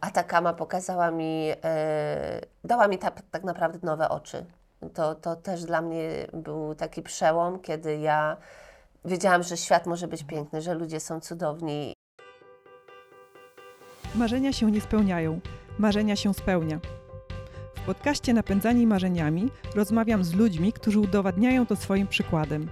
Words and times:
Atakama 0.00 0.52
pokazała 0.52 1.10
mi, 1.10 1.50
e, 1.64 2.40
dała 2.64 2.88
mi 2.88 2.98
ta, 2.98 3.10
tak 3.10 3.44
naprawdę 3.44 3.78
nowe 3.82 4.08
oczy. 4.08 4.46
To, 4.94 5.14
to 5.14 5.36
też 5.36 5.64
dla 5.64 5.82
mnie 5.82 6.26
był 6.32 6.74
taki 6.74 7.02
przełom, 7.02 7.60
kiedy 7.60 7.96
ja 7.96 8.36
wiedziałam, 9.04 9.42
że 9.42 9.56
świat 9.56 9.86
może 9.86 10.08
być 10.08 10.24
piękny, 10.24 10.62
że 10.62 10.74
ludzie 10.74 11.00
są 11.00 11.20
cudowni. 11.20 11.94
Marzenia 14.14 14.52
się 14.52 14.70
nie 14.70 14.80
spełniają, 14.80 15.40
marzenia 15.78 16.16
się 16.16 16.34
spełnia. 16.34 16.80
W 17.76 17.86
podcaście 17.86 18.34
Napędzani 18.34 18.86
Marzeniami 18.86 19.50
rozmawiam 19.74 20.24
z 20.24 20.34
ludźmi, 20.34 20.72
którzy 20.72 21.00
udowadniają 21.00 21.66
to 21.66 21.76
swoim 21.76 22.06
przykładem. 22.06 22.68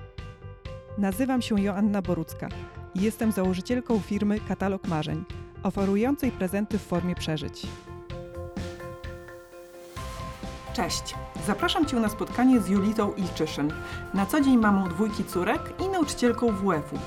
Nazywam 0.98 1.42
się 1.42 1.60
Joanna 1.60 2.02
Borucka 2.02 2.48
i 2.94 3.00
jestem 3.00 3.32
założycielką 3.32 3.98
firmy 4.00 4.40
Katalog 4.48 4.88
Marzeń, 4.88 5.24
oferującej 5.62 6.32
prezenty 6.32 6.78
w 6.78 6.82
formie 6.82 7.14
przeżyć. 7.14 7.66
Cześć! 10.72 11.14
Zapraszam 11.46 11.86
Cię 11.86 11.96
na 11.96 12.08
spotkanie 12.08 12.60
z 12.60 12.68
Julitą 12.68 13.12
Ilczyszyn, 13.12 13.72
na 14.14 14.26
co 14.26 14.40
dzień 14.40 14.58
mamą 14.58 14.88
dwójki 14.88 15.24
córek 15.24 15.60
i 15.80 15.88
nauczycielką 15.88 16.52
WF-u. 16.52 16.98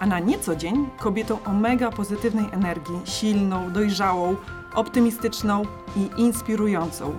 A 0.00 0.06
na 0.06 0.18
nieco 0.18 0.56
dzień 0.56 0.88
kobietą 0.98 1.38
o 1.44 1.52
mega 1.52 1.90
pozytywnej 1.90 2.46
energii, 2.52 3.00
silną, 3.04 3.72
dojrzałą, 3.72 4.36
optymistyczną 4.74 5.62
i 5.96 6.20
inspirującą. 6.20 7.18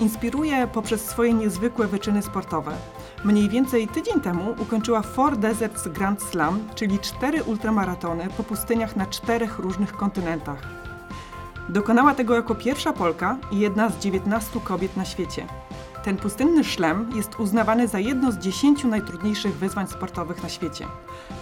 Inspiruje 0.00 0.66
poprzez 0.66 1.04
swoje 1.04 1.34
niezwykłe 1.34 1.86
wyczyny 1.86 2.22
sportowe. 2.22 2.72
Mniej 3.24 3.48
więcej 3.48 3.88
tydzień 3.88 4.20
temu 4.20 4.54
ukończyła 4.58 5.02
Four 5.02 5.36
Deserts 5.36 5.88
Grand 5.88 6.22
Slam, 6.22 6.68
czyli 6.74 6.98
cztery 6.98 7.42
ultramaratony 7.42 8.28
po 8.36 8.42
pustyniach 8.42 8.96
na 8.96 9.06
czterech 9.06 9.58
różnych 9.58 9.92
kontynentach. 9.92 10.62
Dokonała 11.68 12.14
tego 12.14 12.34
jako 12.34 12.54
pierwsza 12.54 12.92
Polka 12.92 13.38
i 13.52 13.58
jedna 13.58 13.90
z 13.90 13.98
19 13.98 14.60
kobiet 14.60 14.96
na 14.96 15.04
świecie. 15.04 15.46
Ten 16.04 16.16
pustynny 16.16 16.64
szlem 16.64 17.10
jest 17.16 17.40
uznawany 17.40 17.88
za 17.88 17.98
jedno 17.98 18.32
z 18.32 18.38
10 18.38 18.84
najtrudniejszych 18.84 19.54
wyzwań 19.54 19.86
sportowych 19.86 20.42
na 20.42 20.48
świecie. 20.48 20.86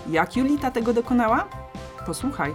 Jak 0.08 0.36
Julita 0.36 0.70
tego 0.70 0.92
dokonała? 0.92 1.48
Posłuchaj. 2.06 2.54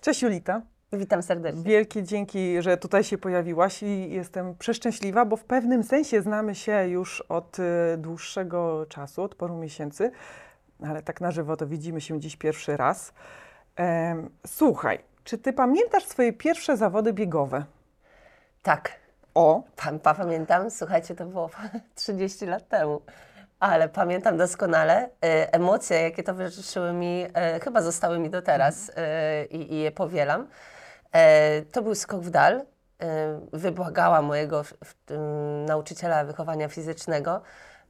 Cześć 0.00 0.22
Julita. 0.22 0.62
Witam 0.92 1.22
serdecznie. 1.22 1.62
Wielkie 1.62 2.02
dzięki, 2.02 2.62
że 2.62 2.76
tutaj 2.76 3.04
się 3.04 3.18
pojawiłaś 3.18 3.82
i 3.82 4.10
jestem 4.10 4.54
przeszczęśliwa, 4.58 5.24
bo 5.24 5.36
w 5.36 5.44
pewnym 5.44 5.82
sensie 5.84 6.22
znamy 6.22 6.54
się 6.54 6.88
już 6.88 7.20
od 7.20 7.58
y, 7.58 7.62
dłuższego 7.98 8.86
czasu, 8.88 9.22
od 9.22 9.34
paru 9.34 9.56
miesięcy, 9.56 10.10
ale 10.86 11.02
tak 11.02 11.20
na 11.20 11.30
żywo 11.30 11.56
to 11.56 11.66
widzimy 11.66 12.00
się 12.00 12.20
dziś 12.20 12.36
pierwszy 12.36 12.76
raz. 12.76 13.12
Słuchaj, 14.46 14.98
czy 15.24 15.38
ty 15.38 15.52
pamiętasz 15.52 16.04
swoje 16.06 16.32
pierwsze 16.32 16.76
zawody 16.76 17.12
biegowe? 17.12 17.64
Tak, 18.62 18.92
O, 19.34 19.62
pan, 19.76 19.98
pa- 19.98 20.14
pamiętam, 20.14 20.70
słuchajcie, 20.70 21.14
to 21.14 21.26
było 21.26 21.50
30 21.94 22.46
lat 22.46 22.68
temu, 22.68 23.02
ale 23.60 23.88
pamiętam 23.88 24.36
doskonale 24.36 25.08
e, 25.24 25.52
emocje, 25.54 26.02
jakie 26.02 26.22
towarzyszyły 26.22 26.92
mi, 26.92 27.26
e, 27.34 27.60
chyba 27.60 27.82
zostały 27.82 28.18
mi 28.18 28.30
do 28.30 28.42
teraz 28.42 28.90
e, 28.96 29.44
i, 29.44 29.72
i 29.74 29.76
je 29.78 29.90
powielam. 29.90 30.46
E, 31.12 31.62
to 31.62 31.82
był 31.82 31.94
skok 31.94 32.20
w 32.20 32.30
dal. 32.30 32.54
E, 33.02 33.40
wybłagałam 33.52 34.24
mojego 34.24 34.62
nauczyciela 35.66 36.24
wychowania 36.24 36.68
fizycznego, 36.68 37.42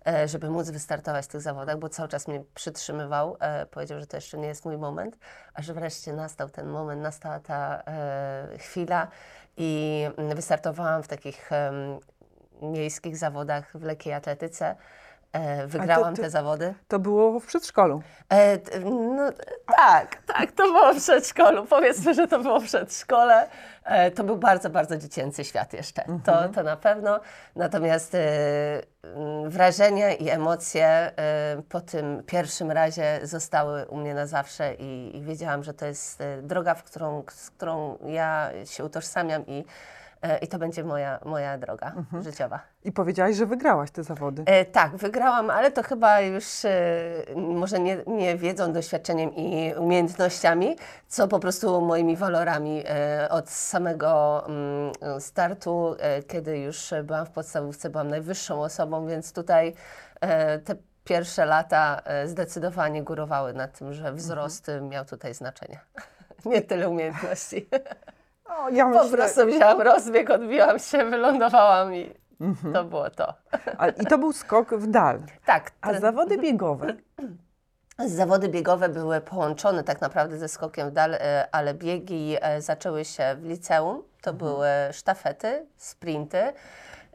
e, 0.06 0.28
żeby 0.28 0.51
móc 0.51 0.70
wystartować 0.70 1.25
w 1.25 1.28
tych 1.28 1.41
zawodach, 1.41 1.78
bo 1.78 1.89
cały 1.89 2.09
czas 2.09 2.28
mnie 2.28 2.43
przytrzymywał. 2.55 3.37
Powiedział, 3.70 4.00
że 4.00 4.06
to 4.06 4.17
jeszcze 4.17 4.39
nie 4.39 4.48
jest 4.48 4.65
mój 4.65 4.78
moment, 4.78 5.19
a 5.55 5.62
że 5.62 5.75
wreszcie 5.75 6.12
nastał 6.12 6.48
ten 6.48 6.67
moment, 6.67 7.03
nastała 7.03 7.41
ta 7.41 7.83
chwila 8.59 9.09
i 9.56 10.04
wystartowałam 10.34 11.03
w 11.03 11.09
takich 11.09 11.50
miejskich 12.62 13.16
zawodach 13.16 13.72
w 13.75 13.83
lekkiej 13.83 14.12
atletyce. 14.12 14.77
E, 15.32 15.66
wygrałam 15.66 16.15
ty- 16.15 16.22
te 16.22 16.31
zawody. 16.31 16.75
to 16.88 16.98
było 16.98 17.41
w 17.41 17.47
przedszkolu. 17.47 18.03
E, 18.28 18.59
t- 18.59 18.81
no, 18.81 19.32
tak, 19.76 20.16
tak, 20.26 20.53
to 20.53 20.62
było 20.62 20.94
w 20.94 20.97
przedszkolu. 20.97 21.66
Powiedzmy, 21.66 22.15
że 22.15 22.28
to 22.28 22.38
było 22.38 22.60
w 22.60 22.65
przedszkole. 22.65 23.48
E, 23.84 24.10
to 24.10 24.25
był 24.25 24.37
bardzo, 24.37 24.71
bardzo 24.71 24.97
dziecięcy 24.97 25.44
świat 25.44 25.72
jeszcze. 25.72 26.04
To, 26.25 26.48
to 26.48 26.62
na 26.62 26.76
pewno. 26.76 27.21
Natomiast 27.56 28.15
e, 28.15 28.19
mm, 29.03 29.50
wrażenia 29.50 30.12
i 30.15 30.28
emocje 30.28 30.87
e, 30.87 31.12
po 31.69 31.81
tym 31.81 32.22
pierwszym 32.26 32.71
razie 32.71 33.21
zostały 33.22 33.87
u 33.87 33.97
mnie 33.97 34.15
na 34.15 34.26
zawsze 34.26 34.75
i, 34.75 35.16
i 35.16 35.22
wiedziałam, 35.22 35.62
że 35.65 35.75
to 35.75 35.87
jest 35.87 36.21
e, 36.21 36.42
droga, 36.42 36.75
w 36.75 36.82
którą, 36.82 37.25
z 37.31 37.50
którą 37.50 37.98
ja 38.06 38.50
się 38.65 38.84
utożsamiam 38.84 39.47
i, 39.47 39.65
i 40.43 40.49
to 40.49 40.59
będzie 40.59 40.84
moja, 40.84 41.19
moja 41.25 41.59
droga 41.59 41.93
życiowa. 42.21 42.60
I 42.84 42.93
powiedziałaś, 42.93 43.37
że 43.37 43.47
wygrałaś 43.47 43.91
te 43.91 44.03
zawody. 44.03 44.43
E, 44.47 44.65
tak, 44.65 44.97
wygrałam, 44.97 45.50
ale 45.50 45.71
to 45.71 45.83
chyba 45.83 46.21
już 46.21 46.65
e, 46.65 46.71
może 47.37 47.81
nie, 47.81 47.99
nie 48.06 48.37
wiedzą, 48.37 48.72
doświadczeniem 48.72 49.34
i 49.34 49.75
umiejętnościami, 49.75 50.77
co 51.09 51.28
po 51.28 51.38
prostu 51.38 51.81
moimi 51.81 52.16
walorami 52.16 52.83
e, 52.87 53.28
od 53.31 53.50
samego 53.50 54.44
mm, 54.47 55.21
startu, 55.21 55.97
e, 55.99 56.22
kiedy 56.22 56.59
już 56.59 56.94
byłam 57.04 57.27
w 57.27 57.31
podstawówce, 57.31 57.91
byłam 57.91 58.09
najwyższą 58.09 58.62
osobą, 58.62 59.06
więc 59.06 59.33
tutaj 59.33 59.75
e, 60.21 60.59
te 60.59 60.75
pierwsze 61.04 61.47
lata 61.47 62.03
e, 62.04 62.28
zdecydowanie 62.28 63.03
górowały 63.03 63.53
na 63.53 63.69
tym, 63.69 63.93
że 63.93 64.12
wzrost 64.12 64.69
e, 64.69 64.81
miał 64.81 65.04
tutaj 65.04 65.34
znaczenie. 65.34 65.81
nie 66.44 66.62
tyle 66.62 66.89
umiejętności. 66.89 67.69
O, 68.59 68.69
ja 68.69 68.91
po 68.91 69.09
prostu 69.09 69.47
wzięłam 69.47 69.81
rozbieg, 69.81 70.31
odbiłam 70.31 70.79
się, 70.79 71.05
wylądowałam 71.05 71.95
i 71.95 72.15
to 72.73 72.85
było 72.85 73.11
to. 73.11 73.35
A, 73.79 73.89
I 73.89 74.07
to 74.07 74.19
był 74.19 74.33
skok 74.33 74.75
w 74.75 74.87
dal. 74.87 75.19
Tak, 75.45 75.71
A 75.81 75.95
zawody 75.95 76.39
biegowe? 76.39 76.87
Zawody 77.99 78.49
biegowe 78.49 78.89
były 78.89 79.21
połączone 79.21 79.85
tak 79.85 80.01
naprawdę 80.01 80.39
ze 80.39 80.49
skokiem 80.49 80.91
w 80.91 80.93
dal, 80.93 81.15
e, 81.15 81.49
ale 81.53 81.75
biegi 81.75 82.37
e, 82.41 82.61
zaczęły 82.61 83.05
się 83.05 83.37
w 83.41 83.45
liceum. 83.45 84.03
To 84.23 84.33
były 84.33 84.69
sztafety, 84.93 85.67
sprinty. 85.77 86.53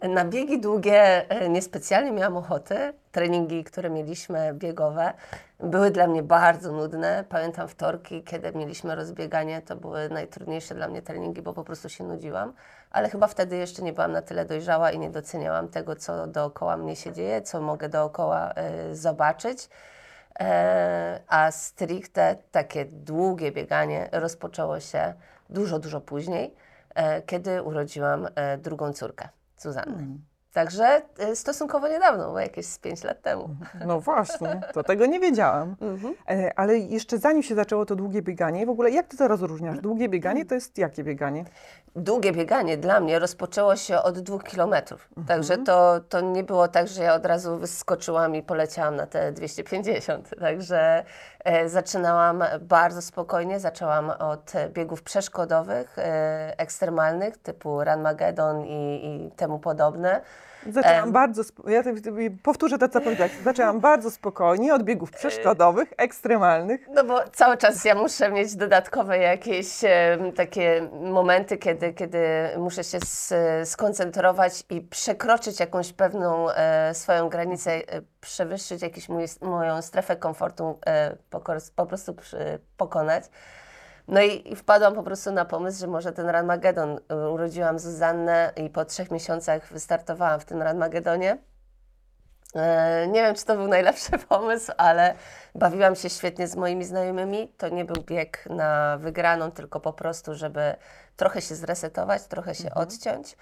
Na 0.01 0.25
biegi 0.25 0.61
długie 0.61 1.29
e, 1.29 1.49
niespecjalnie 1.49 2.11
miałam 2.11 2.37
ochoty. 2.37 2.93
Treningi, 3.11 3.63
które 3.63 3.89
mieliśmy 3.89 4.53
biegowe, 4.53 5.13
były 5.59 5.91
dla 5.91 6.07
mnie 6.07 6.23
bardzo 6.23 6.71
nudne. 6.71 7.23
Pamiętam 7.29 7.67
wtorki, 7.67 8.23
kiedy 8.23 8.51
mieliśmy 8.51 8.95
rozbieganie, 8.95 9.61
to 9.61 9.75
były 9.75 10.09
najtrudniejsze 10.09 10.75
dla 10.75 10.87
mnie 10.87 11.01
treningi, 11.01 11.41
bo 11.41 11.53
po 11.53 11.63
prostu 11.63 11.89
się 11.89 12.03
nudziłam. 12.03 12.53
Ale 12.91 13.09
chyba 13.09 13.27
wtedy 13.27 13.57
jeszcze 13.57 13.81
nie 13.81 13.93
byłam 13.93 14.11
na 14.11 14.21
tyle 14.21 14.45
dojrzała 14.45 14.91
i 14.91 14.99
nie 14.99 15.09
doceniałam 15.09 15.67
tego, 15.67 15.95
co 15.95 16.27
dookoła 16.27 16.77
mnie 16.77 16.95
się 16.95 17.13
dzieje, 17.13 17.41
co 17.41 17.61
mogę 17.61 17.89
dookoła 17.89 18.53
e, 18.55 18.95
zobaczyć. 18.95 19.69
E, 20.39 21.19
a 21.27 21.51
stricte 21.51 22.35
takie 22.51 22.85
długie 22.85 23.51
bieganie 23.51 24.09
rozpoczęło 24.11 24.79
się 24.79 25.13
dużo, 25.49 25.79
dużo 25.79 26.01
później, 26.01 26.55
e, 26.95 27.21
kiedy 27.21 27.63
urodziłam 27.63 28.27
e, 28.35 28.57
drugą 28.57 28.93
córkę, 28.93 29.29
Zuzannę. 29.57 30.17
Także 30.53 31.01
e, 31.19 31.35
stosunkowo 31.35 31.87
niedawno, 31.87 32.31
bo 32.31 32.39
jakieś 32.39 32.65
z 32.65 32.79
5 32.79 33.03
lat 33.03 33.21
temu. 33.21 33.49
No 33.85 33.99
właśnie, 33.99 34.61
to 34.73 34.83
tego 34.83 35.05
nie 35.05 35.19
wiedziałam. 35.19 35.75
E, 36.29 36.59
Ale 36.59 36.77
jeszcze 36.77 37.17
zanim 37.17 37.43
się 37.43 37.55
zaczęło 37.55 37.85
to 37.85 37.95
długie 37.95 38.21
bieganie, 38.21 38.65
w 38.65 38.69
ogóle 38.69 38.91
jak 38.91 39.07
ty 39.07 39.17
to 39.17 39.27
rozróżniasz? 39.27 39.79
Długie 39.79 40.09
bieganie 40.09 40.45
to 40.45 40.55
jest 40.55 40.77
jakie 40.77 41.03
bieganie? 41.03 41.45
Długie 41.95 42.31
bieganie 42.33 42.77
dla 42.77 42.99
mnie 42.99 43.19
rozpoczęło 43.19 43.75
się 43.75 43.97
od 43.97 44.19
dwóch 44.19 44.43
kilometrów. 44.43 45.09
Także 45.27 45.57
to, 45.57 45.99
to 46.09 46.21
nie 46.21 46.43
było 46.43 46.67
tak, 46.67 46.87
że 46.87 47.03
ja 47.03 47.13
od 47.15 47.25
razu 47.25 47.57
wyskoczyłam 47.57 48.35
i 48.35 48.43
poleciałam 48.43 48.95
na 48.95 49.07
te 49.07 49.31
250. 49.31 50.29
Także 50.39 51.03
zaczynałam 51.65 52.43
bardzo 52.61 53.01
spokojnie. 53.01 53.59
Zaczęłam 53.59 54.09
od 54.09 54.55
e, 54.55 54.69
biegów 54.69 55.03
przeszkodowych, 55.03 55.99
e, 55.99 56.53
ekstremalnych, 56.57 57.37
typu 57.37 57.83
Run 57.83 58.01
Magedon 58.01 58.65
i, 58.65 59.05
i 59.05 59.31
temu 59.31 59.59
podobne. 59.59 60.21
Zaczęłam 60.71 61.11
bardzo, 61.11 61.41
ja 61.67 61.83
tak- 61.83 61.95
powtórzę 62.43 62.77
to, 62.77 62.89
co 62.89 63.01
powiedziałaś. 63.01 63.31
Zaczęłam 63.43 63.79
bardzo 63.79 64.11
spokojnie 64.11 64.73
od 64.73 64.83
biegów 64.83 65.11
przeszkodowych, 65.11 65.93
ekstremalnych. 65.97 66.87
No 66.93 67.03
bo 67.03 67.19
cały 67.33 67.57
czas 67.57 67.85
ja 67.85 67.95
muszę 67.95 68.31
mieć 68.31 68.55
dodatkowe 68.55 69.17
jakieś 69.17 69.67
takie 70.35 70.89
momenty, 71.01 71.57
kiedy, 71.57 71.93
kiedy 71.93 72.19
muszę 72.57 72.83
się 72.83 72.99
skoncentrować 73.65 74.63
i 74.69 74.81
przekroczyć 74.81 75.59
jakąś 75.59 75.93
pewną 75.93 76.49
e, 76.49 76.93
swoją 76.93 77.29
granicę, 77.29 77.71
e, 77.71 77.81
przewyższyć 78.21 78.81
jakąś 78.81 79.09
moją 79.41 79.81
strefę 79.81 80.15
komfortu, 80.15 80.79
e, 80.87 81.15
po 81.75 81.85
prostu 81.85 82.15
pokonać. 82.77 83.23
No 84.07 84.21
i, 84.21 84.51
i 84.51 84.55
wpadłam 84.55 84.95
po 84.95 85.03
prostu 85.03 85.31
na 85.31 85.45
pomysł, 85.45 85.79
że 85.79 85.87
może 85.87 86.11
ten 86.11 86.29
Ranmagedon. 86.29 86.99
Y, 87.11 87.29
Urodziłam 87.29 87.79
Zuzannę 87.79 88.53
i 88.55 88.69
po 88.69 88.85
trzech 88.85 89.11
miesiącach 89.11 89.73
wystartowałam 89.73 90.39
w 90.39 90.45
tym 90.45 90.61
Ranmagedonie. 90.61 91.37
E, 92.55 93.07
Nie 93.07 93.21
wiem, 93.23 93.35
czy 93.35 93.45
to 93.45 93.55
był 93.55 93.67
najlepszy 93.67 94.11
pomysł, 94.29 94.71
ale 94.77 95.15
bawiłam 95.55 95.95
się 95.95 96.09
świetnie 96.09 96.47
z 96.47 96.55
moimi 96.55 96.85
znajomymi. 96.85 97.53
To 97.57 97.69
nie 97.69 97.85
był 97.85 98.03
bieg 98.03 98.45
na 98.49 98.97
wygraną, 98.97 99.51
tylko 99.51 99.79
po 99.79 99.93
prostu, 99.93 100.35
żeby 100.35 100.75
trochę 101.15 101.41
się 101.41 101.55
zresetować, 101.55 102.23
trochę 102.23 102.55
się 102.55 102.73
odciąć 102.73 103.37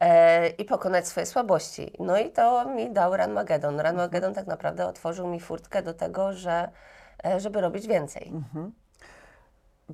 e, 0.00 0.48
i 0.48 0.64
pokonać 0.64 1.08
swoje 1.08 1.26
słabości. 1.26 1.92
No 2.00 2.18
i 2.18 2.30
to 2.30 2.64
mi 2.64 2.92
dał 2.92 3.16
Run 3.16 3.32
Magedon. 3.32 3.80
Run 3.80 3.96
Magedon 3.96 4.34
tak 4.34 4.46
naprawdę 4.46 4.86
otworzył 4.86 5.26
mi 5.26 5.40
furtkę 5.40 5.82
do 5.82 5.94
tego, 5.94 6.32
że, 6.32 6.70
e, 7.24 7.40
żeby 7.40 7.60
robić 7.60 7.86
więcej. 7.86 8.32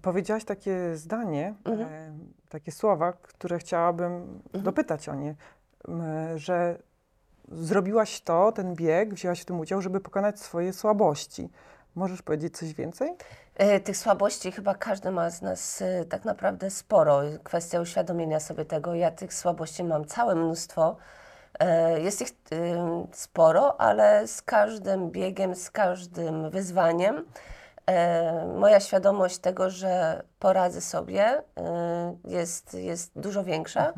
Powiedziałaś 0.02 0.44
takie 0.44 0.96
zdanie, 0.96 1.54
e, 1.68 2.12
takie 2.48 2.72
słowa, 2.72 3.12
które 3.12 3.58
chciałabym 3.58 4.42
dopytać 4.52 5.08
o 5.08 5.14
nie, 5.14 5.34
m, 5.88 6.02
że 6.38 6.78
zrobiłaś 7.52 8.20
to, 8.20 8.52
ten 8.52 8.74
bieg, 8.74 9.14
wzięłaś 9.14 9.40
w 9.40 9.44
tym 9.44 9.60
udział, 9.60 9.80
żeby 9.82 10.00
pokonać 10.00 10.40
swoje 10.40 10.72
słabości. 10.72 11.50
Możesz 11.94 12.22
powiedzieć 12.22 12.56
coś 12.56 12.74
więcej? 12.74 13.14
E, 13.54 13.80
Tych 13.80 13.96
słabości 13.96 14.52
chyba 14.52 14.74
każdy 14.74 15.10
ma 15.10 15.30
z 15.30 15.42
nas 15.42 15.82
e, 15.82 16.04
tak 16.04 16.24
naprawdę 16.24 16.70
sporo. 16.70 17.20
Kwestia 17.44 17.80
uświadomienia 17.80 18.40
sobie 18.40 18.64
tego. 18.64 18.94
Ja 18.94 19.10
tych 19.10 19.34
słabości 19.34 19.84
mam 19.84 20.04
całe 20.04 20.34
mnóstwo. 20.34 20.96
E, 21.58 22.00
Jest 22.00 22.20
ich 22.22 22.28
e, 22.28 23.06
sporo, 23.12 23.80
ale 23.80 24.28
z 24.28 24.42
każdym 24.42 25.10
biegiem, 25.10 25.54
z 25.54 25.70
każdym 25.70 26.50
wyzwaniem 26.50 27.16
e, 27.16 27.22
moja 28.56 28.80
świadomość 28.80 29.38
tego, 29.38 29.70
że 29.70 30.22
poradzę 30.38 30.80
sobie, 30.80 31.42
e, 31.58 32.16
jest, 32.24 32.74
jest 32.74 33.12
dużo 33.16 33.44
większa. 33.44 33.92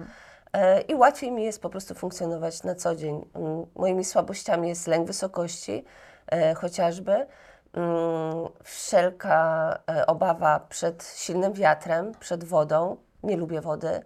E, 0.53 0.81
I 0.81 0.95
łatwiej 0.95 1.33
mi 1.33 1.45
jest 1.45 1.63
po 1.63 1.71
prostu 1.71 1.95
funkcjonować 1.95 2.63
na 2.63 2.75
co 2.75 2.97
dzień. 2.97 3.25
Mm, 3.35 3.67
Moimi 3.75 4.05
słabościami 4.05 4.69
jest 4.69 4.87
lęk 4.87 5.07
wysokości, 5.07 5.85
e, 6.27 6.55
chociażby. 6.55 7.13
Mm, 7.13 8.49
Wszelka 8.63 9.79
e, 9.91 10.07
obawa 10.07 10.61
przed 10.69 11.15
silnym 11.17 11.53
wiatrem, 11.53 12.13
przed 12.21 12.45
wodą. 12.45 12.97
Nie 13.23 13.37
lubię 13.37 13.61
wody. 13.61 14.03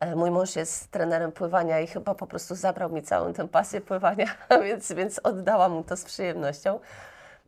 E, 0.00 0.16
Mój 0.16 0.30
mąż 0.30 0.56
jest 0.56 0.90
trenerem 0.90 1.32
pływania 1.32 1.80
i 1.80 1.86
chyba 1.86 2.14
po 2.14 2.26
prostu 2.26 2.54
zabrał 2.54 2.90
mi 2.90 3.02
całą 3.02 3.32
tę 3.32 3.48
pasję 3.48 3.80
pływania, 3.80 4.26
więc, 4.64 4.92
więc 4.92 5.20
oddałam 5.22 5.72
mu 5.72 5.84
to 5.84 5.96
z 5.96 6.04
przyjemnością. 6.04 6.78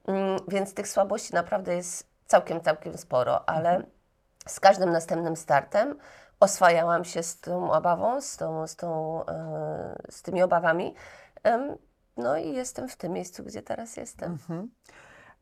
Mm, 0.06 0.36
Więc 0.48 0.74
tych 0.74 0.88
słabości 0.88 1.34
naprawdę 1.34 1.74
jest 1.74 2.06
całkiem, 2.26 2.60
całkiem 2.60 2.98
sporo, 2.98 3.48
ale 3.48 3.82
z 4.46 4.60
każdym 4.60 4.92
następnym 4.92 5.36
startem 5.36 5.98
oswajałam 6.40 7.04
się 7.04 7.22
z 7.22 7.40
tą 7.40 7.72
obawą, 7.72 8.20
z, 8.20 8.36
tą, 8.36 8.66
z, 8.66 8.76
tą, 8.76 9.20
e, 9.26 9.96
z 10.10 10.22
tymi 10.22 10.42
obawami. 10.42 10.94
No 12.16 12.36
i 12.36 12.52
jestem 12.52 12.88
w 12.88 12.96
tym 12.96 13.12
miejscu, 13.12 13.44
gdzie 13.44 13.62
teraz 13.62 13.96
jestem. 13.96 14.38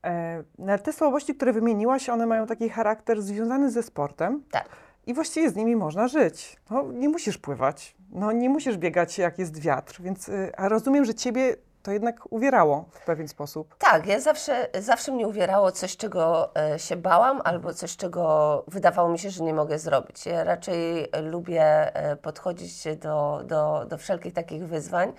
E, 0.04 0.42
no 0.58 0.72
ale 0.72 0.78
te 0.78 0.92
słabości, 0.92 1.34
które 1.34 1.52
wymieniłaś, 1.52 2.08
one 2.08 2.26
mają 2.26 2.46
taki 2.46 2.68
charakter 2.68 3.22
związany 3.22 3.70
ze 3.70 3.82
sportem 3.82 4.44
Tak. 4.50 4.68
i 5.06 5.14
właściwie 5.14 5.50
z 5.50 5.56
nimi 5.56 5.76
można 5.76 6.08
żyć. 6.08 6.60
No, 6.70 6.82
nie 6.92 7.08
musisz 7.08 7.38
pływać, 7.38 7.96
no, 8.10 8.32
nie 8.32 8.48
musisz 8.48 8.76
biegać 8.76 9.18
jak 9.18 9.38
jest 9.38 9.58
wiatr, 9.60 10.02
więc 10.02 10.28
y, 10.28 10.52
a 10.56 10.68
rozumiem, 10.68 11.04
że 11.04 11.14
ciebie 11.14 11.56
to 11.82 11.92
jednak 11.92 12.32
uwierało 12.32 12.84
w 12.90 13.04
pewien 13.04 13.28
sposób. 13.28 13.74
Tak, 13.78 14.06
ja 14.06 14.20
zawsze, 14.20 14.68
zawsze 14.80 15.12
mnie 15.12 15.28
uwierało 15.28 15.72
coś, 15.72 15.96
czego 15.96 16.50
e, 16.56 16.78
się 16.78 16.96
bałam, 16.96 17.40
albo 17.44 17.74
coś, 17.74 17.96
czego 17.96 18.64
wydawało 18.68 19.08
mi 19.08 19.18
się, 19.18 19.30
że 19.30 19.44
nie 19.44 19.54
mogę 19.54 19.78
zrobić. 19.78 20.26
Ja 20.26 20.44
raczej 20.44 21.08
lubię 21.22 21.96
e, 21.96 22.16
podchodzić 22.16 22.84
do, 22.96 23.42
do, 23.44 23.86
do 23.88 23.98
wszelkich 23.98 24.34
takich 24.34 24.66
wyzwań. 24.66 25.12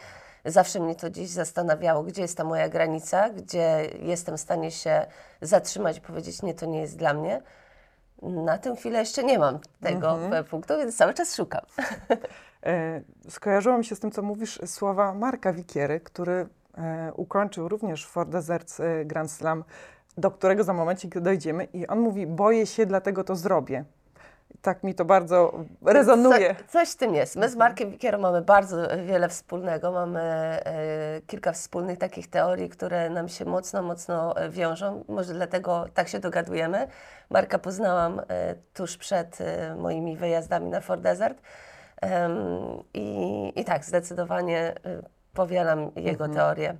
Zawsze 0.46 0.80
mnie 0.80 0.96
to 0.96 1.10
gdzieś 1.10 1.30
zastanawiało, 1.30 2.04
gdzie 2.04 2.22
jest 2.22 2.38
ta 2.38 2.44
moja 2.44 2.70
granica, 2.70 3.30
gdzie 3.30 3.90
jestem 4.02 4.38
w 4.38 4.42
stanie 4.42 4.72
się 4.72 5.06
zatrzymać 5.42 5.98
i 5.98 6.02
powiedzieć, 6.02 6.42
nie, 6.42 6.54
to 6.54 6.66
nie 6.66 6.82
jest 6.82 6.98
dla 6.98 7.14
mnie. 7.14 7.42
Na 8.22 8.58
tę 8.58 8.76
chwilę 8.76 9.00
jeszcze 9.00 9.24
nie 9.24 9.40
mam 9.40 9.60
tego 9.82 10.38
e, 10.38 10.44
punktu, 10.44 10.78
więc 10.78 10.98
cały 10.98 11.14
czas 11.14 11.36
szukam. 11.36 11.62
E, 12.66 13.02
skojarzyło 13.30 13.78
mi 13.78 13.86
się 13.86 13.96
z 13.96 14.00
tym, 14.00 14.12
co 14.12 14.22
mówisz, 14.22 14.60
słowa 14.66 15.14
Marka 15.14 15.54
Wikiery, 15.54 16.00
który 16.00 16.48
e, 16.78 17.12
ukończył 17.16 17.70
również 17.70 18.06
Fort 18.06 18.30
Deserts 18.30 18.80
e, 18.80 19.06
Grand 19.06 19.32
Slam, 19.32 19.64
do 20.18 20.32
którego 20.32 20.64
za 20.64 20.74
momencik 20.74 21.20
dojdziemy 21.20 21.68
i 21.74 21.88
on 21.88 22.00
mówi, 22.00 22.28
boję 22.28 22.66
się, 22.66 22.86
dlatego 22.86 23.24
to 23.24 23.36
zrobię. 23.36 23.86
Tak 24.62 24.84
mi 24.84 24.96
to 24.96 25.06
bardzo 25.06 25.54
rezonuje. 25.86 26.56
Co, 26.56 26.72
coś 26.72 26.90
w 26.90 26.96
tym 26.96 27.16
jest. 27.16 27.36
My 27.36 27.50
z 27.50 27.56
Markiem 27.56 27.92
Wikierą 27.92 28.18
mamy 28.20 28.42
bardzo 28.42 28.78
wiele 29.06 29.30
wspólnego. 29.30 29.92
Mamy 29.92 30.20
e, 30.22 31.22
kilka 31.28 31.52
wspólnych 31.52 31.98
takich 31.98 32.30
teorii, 32.30 32.70
które 32.70 33.10
nam 33.10 33.30
się 33.30 33.46
mocno, 33.46 33.82
mocno 33.82 34.36
wiążą. 34.50 35.04
Może 35.08 35.34
dlatego 35.34 35.86
tak 35.94 36.08
się 36.08 36.20
dogadujemy. 36.20 36.88
Marka 37.30 37.60
poznałam 37.60 38.22
e, 38.28 38.56
tuż 38.74 38.98
przed 38.98 39.42
e, 39.42 39.76
moimi 39.76 40.18
wyjazdami 40.18 40.70
na 40.70 40.82
Fort 40.82 41.02
Desert. 41.02 41.42
I, 42.94 43.54
I 43.56 43.66
tak, 43.66 43.86
zdecydowanie 43.86 44.60
e, 44.86 45.04
powielam 45.34 45.92
jego 45.96 46.30
teorię. 46.30 46.78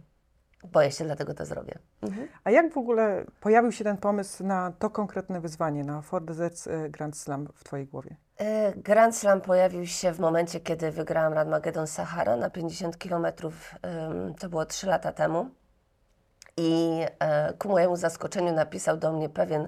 Boję 0.64 0.92
się, 0.92 1.06
dlatego 1.06 1.34
to 1.34 1.46
zrobię. 1.46 1.80
Mhm. 2.02 2.28
A 2.44 2.52
jak 2.52 2.74
w 2.74 2.78
ogóle 2.78 3.26
pojawił 3.40 3.72
się 3.72 3.84
ten 3.84 3.98
pomysł 3.98 4.44
na 4.44 4.74
to 4.80 4.90
konkretne 4.90 5.42
wyzwanie, 5.42 5.84
na 5.84 6.02
Fort 6.02 6.26
Deserts 6.26 6.68
e, 6.68 6.90
Grand 6.90 7.18
Slam 7.18 7.48
w 7.56 7.64
Twojej 7.64 7.88
głowie? 7.88 8.16
E, 8.38 8.74
Grand 8.76 9.16
Slam 9.16 9.42
pojawił 9.42 9.86
się 9.86 10.12
w 10.14 10.20
momencie, 10.20 10.60
kiedy 10.60 10.92
wygrałam 10.92 11.34
Radmagedon 11.34 11.88
Sahara 11.88 12.36
na 12.36 12.50
50 12.50 12.98
km. 12.98 13.26
To 14.40 14.50
było 14.50 14.66
3 14.66 14.88
lata 14.88 15.12
temu. 15.12 15.50
I 16.58 17.02
e, 17.20 17.54
ku 17.54 17.70
mojemu 17.70 17.96
zaskoczeniu 17.96 18.54
napisał 18.54 18.98
do 18.98 19.14
mnie 19.14 19.30
pewien 19.30 19.68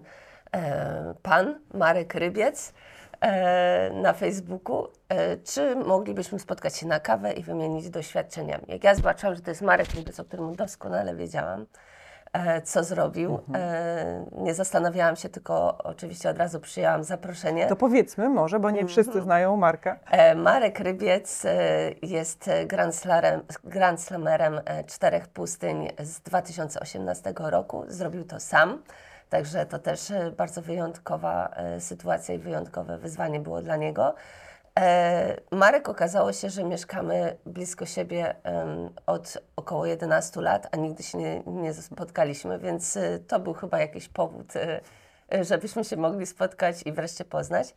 e, 0.54 1.13
pan, 1.22 1.60
Marek 1.74 2.13
Rybiec, 2.13 2.74
na 3.94 4.13
Facebooku, 4.13 4.88
e, 5.10 5.38
czy 5.38 5.75
moglibyśmy 5.75 6.39
spotkać 6.39 6.77
się 6.77 6.88
na 6.88 7.00
kawę 7.00 7.33
i 7.33 7.44
wymienić 7.44 7.89
doświadczeniami. 7.89 8.63
Jak 8.68 8.83
ja 8.83 8.95
zobaczyłam, 8.95 9.36
że 9.36 9.42
to 9.42 9.51
jest 9.51 9.62
Marek 9.62 9.94
Rybiec, 9.95 10.19
o 10.19 10.25
którym 10.25 10.56
doskonale 10.56 11.16
wiedziałam, 11.16 11.66
e, 12.33 12.62
co 12.62 12.83
zrobił, 12.83 13.39
e, 13.56 14.25
nie 14.31 14.54
zastanawiałam 14.54 15.16
się, 15.16 15.30
tylko 15.30 15.77
oczywiście 15.77 16.30
od 16.30 16.38
razu 16.38 16.60
przyjęłam 16.60 17.04
zaproszenie. 17.04 17.68
To 17.68 17.75
powiedzmy 17.75 18.30
może, 18.30 18.60
bo 18.60 18.72
nie 18.72 18.86
wszyscy 18.86 19.22
znają 19.22 19.57
Marka. 19.57 20.00
E, 20.12 20.36
Marek 20.36 20.80
Rybiec 20.80 21.45
e, 21.45 21.51
jest 22.01 22.50
Grand, 22.68 22.95
Slarem, 22.95 23.42
Grand 23.63 24.01
Slamerem 24.01 24.62
e, 24.66 24.83
czterech 24.83 25.28
pustyń 25.28 25.89
z 26.00 26.19
2018 26.19 27.33
roku. 27.38 27.83
Zrobił 27.88 28.24
to 28.24 28.39
sam, 28.39 28.83
także 29.30 29.66
to 29.66 29.80
też 29.80 30.11
e, 30.11 30.31
bardzo 30.31 30.61
wyjątkowa 30.61 31.47
e, 31.47 31.80
sytuacja 31.80 32.35
i 32.35 32.38
wyjątkowe 32.38 32.97
wyzwanie 32.97 33.40
było 33.40 33.61
dla 33.61 33.76
niego. 33.76 34.16
E, 34.80 35.38
Marek 35.52 35.90
okazało 35.90 36.33
się, 36.33 36.50
że 36.50 36.64
mieszkamy 36.64 37.38
blisko 37.45 37.85
siebie 37.85 38.35
od 39.06 39.38
około 39.56 39.85
11 39.85 40.42
lat, 40.42 40.68
a 40.71 40.78
nigdy 40.78 41.04
się 41.04 41.18
nie, 41.18 41.44
nie 41.45 41.73
spotkaliśmy, 41.73 42.59
więc 42.59 42.97
to 43.28 43.40
był 43.40 43.54
chyba 43.54 43.80
jakiś 43.80 44.09
powód, 44.09 44.54
żebyśmy 45.42 45.83
się 45.83 45.97
mogli 45.97 46.26
spotkać 46.26 46.83
i 46.85 46.92
wreszcie 46.92 47.26
poznać. 47.26 47.76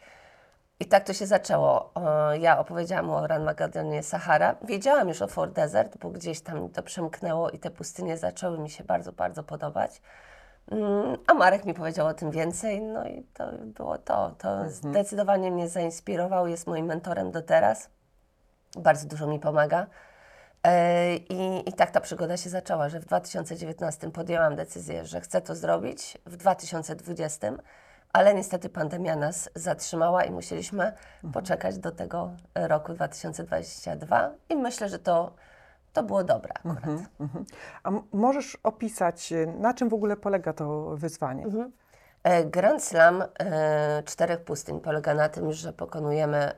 I 0.81 0.85
tak 0.85 1.05
to 1.05 1.13
się 1.13 1.27
zaczęło. 1.27 1.93
Ja 2.41 2.59
opowiedziałam 2.59 3.11
o 3.11 3.27
Run 3.27 3.45
Magadonie 3.45 4.03
Sahara. 4.03 4.57
Wiedziałam 4.65 5.09
już 5.09 5.23
o 5.23 5.29
Fort 5.29 5.53
Desert, 5.53 5.99
bo 5.99 6.11
gdzieś 6.11 6.41
tam 6.41 6.69
to 6.69 6.83
przemknęło 6.83 7.51
i 7.51 7.59
te 7.59 7.71
pustynie 7.71 8.17
zaczęły 8.17 8.59
mi 8.59 8.71
się 8.71 8.85
bardzo, 8.85 9.13
bardzo 9.13 9.43
podobać. 9.43 10.01
Mm, 10.71 11.17
A 11.27 11.35
Marek 11.35 11.65
mi 11.65 11.75
powiedział 11.75 12.07
o 12.07 12.15
tym 12.15 12.31
więcej, 12.31 12.81
no 12.81 13.09
i 13.09 13.23
to 13.35 13.53
było 13.65 13.99
to. 13.99 14.35
To 14.39 14.71
zdecydowanie 14.71 15.51
mnie 15.51 15.69
zainspirował, 15.69 16.47
jest 16.47 16.67
moim 16.67 16.87
mentorem 16.87 17.31
do 17.31 17.43
teraz. 17.43 17.91
Bardzo 18.77 19.09
dużo 19.09 19.27
mi 19.27 19.41
pomaga. 19.41 19.87
E, 20.63 21.17
I, 21.17 21.69
I 21.69 21.73
tak 21.73 21.91
ta 21.91 22.01
przygoda 22.01 22.37
się 22.37 22.51
zaczęła, 22.51 22.89
że 22.89 23.01
w 23.01 23.05
2019 23.05 24.11
podjęłam 24.11 24.57
decyzję, 24.57 25.05
że 25.05 25.21
chcę 25.21 25.41
to 25.41 25.55
zrobić, 25.55 26.19
w 26.27 26.37
2020, 26.37 27.53
ale 28.13 28.35
niestety 28.35 28.69
pandemia 28.69 29.17
nas 29.17 29.51
zatrzymała 29.55 30.25
i 30.25 30.31
musieliśmy 30.31 30.93
poczekać 31.33 31.79
do 31.79 31.93
tego 31.93 32.31
roku 32.55 32.93
2022 32.93 34.31
i 34.49 34.57
myślę, 34.57 34.89
że 34.89 34.99
to, 34.99 35.35
to 35.93 36.03
było 36.03 36.25
dobre 36.25 36.53
akurat. 36.55 36.85
Mhm. 37.21 37.45
A 37.83 37.89
m- 37.89 38.03
możesz 38.13 38.57
opisać, 38.63 39.33
e, 39.33 39.47
na 39.47 39.75
czym 39.75 39.89
w 39.89 39.95
ogóle 39.95 40.17
polega 40.17 40.53
to 40.53 40.97
wyzwanie? 40.97 41.47
E, 42.23 42.45
Grand 42.45 42.85
Slam 42.85 43.25
e, 43.41 44.03
czterech 44.07 44.45
pustyń 44.45 44.81
polega 44.81 45.15
na 45.15 45.29
tym, 45.29 45.53
że 45.53 45.73
pokonujemy 45.73 46.37
e, 46.39 46.53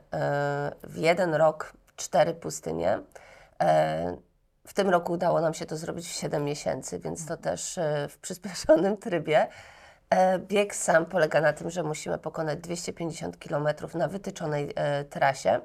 w 0.83 0.97
jeden 0.97 1.33
rok 1.35 1.73
cztery 1.95 2.33
pustynie. 2.33 2.99
E, 3.61 4.17
w 4.67 4.73
tym 4.73 4.89
roku 4.89 5.13
udało 5.13 5.41
nam 5.41 5.53
się 5.53 5.65
to 5.65 5.77
zrobić 5.77 6.07
w 6.07 6.11
7 6.11 6.43
miesięcy, 6.43 6.99
więc 6.99 7.25
to 7.25 7.37
też 7.37 7.77
e, 7.77 8.07
w 8.09 8.17
przyspieszonym 8.17 8.97
trybie. 9.07 9.47
E, 10.09 10.39
bieg 10.39 10.75
sam 10.75 11.05
polega 11.05 11.41
na 11.41 11.53
tym, 11.53 11.69
że 11.69 11.83
musimy 11.83 12.17
pokonać 12.17 12.59
250 12.59 13.37
km 13.37 13.67
na 13.93 14.07
wytyczonej 14.07 14.73
trasie. 15.09 15.61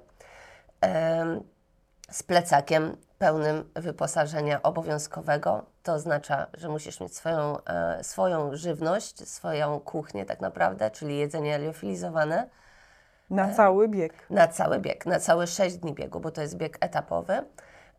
Z 2.11 2.23
plecakiem 2.23 2.97
pełnym 3.19 3.71
wyposażenia 3.75 4.63
obowiązkowego. 4.63 5.67
To 5.83 5.93
oznacza, 5.93 6.47
że 6.55 6.69
musisz 6.69 7.01
mieć 7.01 7.17
swoją, 7.17 7.65
e, 7.65 8.05
swoją 8.05 8.57
żywność, 8.57 9.29
swoją 9.29 9.81
kuchnię 9.81 10.25
tak 10.25 10.41
naprawdę, 10.41 10.91
czyli 10.91 11.19
jedzenie 11.19 11.59
liofilizowane 11.59 12.49
Na 13.31 13.55
cały 13.55 13.89
bieg. 13.89 14.13
na 14.31 14.49
cały 14.49 14.79
bieg, 14.79 15.07
na 15.07 15.21
całe 15.21 15.47
6 15.47 15.77
dni 15.77 15.95
biegu, 15.95 16.21
bo 16.21 16.31
to 16.31 16.41
jest 16.43 16.57
bieg 16.57 16.77
etapowy. 16.81 17.45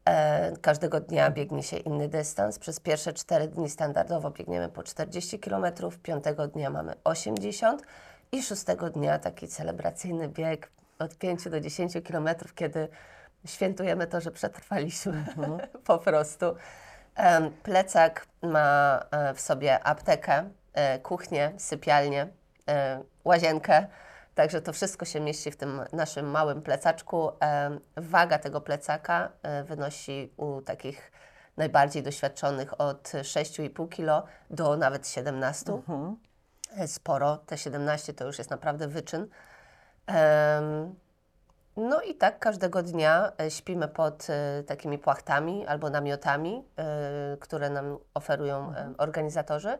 E, 0.05 0.51
każdego 0.61 0.99
dnia 0.99 1.31
biegnie 1.31 1.63
się 1.63 1.77
inny 1.77 2.07
dystans. 2.09 2.59
Przez 2.59 2.79
pierwsze 2.79 3.13
4 3.13 3.47
dni 3.47 3.69
standardowo 3.69 4.31
biegniemy 4.31 4.69
po 4.69 4.83
40 4.83 5.39
km, 5.39 5.65
piątego 6.03 6.47
dnia 6.47 6.69
mamy 6.69 6.93
80 7.03 7.81
i 8.31 8.43
szóstego 8.43 8.89
dnia 8.89 9.19
taki 9.19 9.47
celebracyjny 9.47 10.27
bieg 10.29 10.71
od 10.99 11.15
5 11.17 11.49
do 11.49 11.59
10 11.59 11.93
km, 12.07 12.29
kiedy 12.55 12.87
świętujemy 13.45 14.07
to, 14.07 14.21
że 14.21 14.31
przetrwaliśmy 14.31 15.25
po 15.85 15.97
prostu. 15.97 16.55
Plecak 17.63 18.27
ma 18.41 18.99
e, 19.11 19.33
w 19.33 19.41
sobie 19.41 19.83
aptekę, 19.83 20.49
e, 20.73 20.99
kuchnię, 20.99 21.51
sypialnię, 21.57 22.27
e, 22.69 23.03
łazienkę. 23.23 23.87
Także 24.35 24.61
to 24.61 24.73
wszystko 24.73 25.05
się 25.05 25.19
mieści 25.19 25.51
w 25.51 25.57
tym 25.57 25.81
naszym 25.93 26.29
małym 26.29 26.61
plecaczku. 26.61 27.31
Waga 27.95 28.39
tego 28.39 28.61
plecaka 28.61 29.31
wynosi 29.65 30.33
u 30.37 30.61
takich 30.61 31.11
najbardziej 31.57 32.03
doświadczonych 32.03 32.81
od 32.81 33.07
6,5 33.07 33.89
kg 33.89 34.27
do 34.49 34.77
nawet 34.77 35.07
17. 35.07 35.81
E, 36.77 36.87
Sporo. 36.87 37.37
Te 37.37 37.57
17 37.57 38.13
to 38.13 38.25
już 38.25 38.37
jest 38.37 38.49
naprawdę 38.49 38.87
wyczyn. 38.87 39.27
No 41.77 42.01
i 42.01 42.15
tak 42.15 42.39
każdego 42.39 42.83
dnia 42.83 43.31
e, 43.41 43.51
śpimy 43.51 43.87
pod 43.87 44.27
e, 44.29 44.63
takimi 44.63 44.97
płachtami 44.97 45.67
albo 45.67 45.89
namiotami, 45.89 46.65
e, 46.77 47.37
które 47.37 47.69
nam 47.69 47.97
oferują 48.13 48.73
e, 48.75 48.93
organizatorzy. 48.97 49.77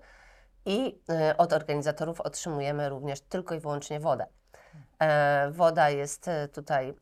I 0.66 1.02
od 1.38 1.54
organizatorów 1.54 2.22
otrzymujemy 2.22 2.90
również 2.90 3.22
tylko 3.22 3.56
i 3.56 3.60
wyłącznie 3.60 4.00
wodę. 4.00 4.26
E, 5.00 5.52
woda 5.52 5.90
jest 5.90 6.30
tutaj 6.54 6.94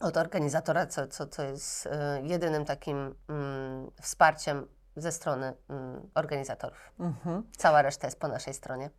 od 0.00 0.16
organizatora, 0.16 0.86
co, 0.86 1.06
co, 1.06 1.26
co 1.26 1.42
jest 1.42 1.88
jedynym 2.22 2.64
takim 2.64 3.14
mm, 3.28 3.90
wsparciem 4.02 4.68
ze 4.96 5.12
strony 5.12 5.52
mm, 5.68 6.10
organizatorów. 6.14 6.92
Mhm. 7.00 7.42
Cała 7.56 7.82
reszta 7.82 8.06
jest 8.06 8.20
po 8.20 8.28
naszej 8.28 8.54
stronie. 8.54 8.90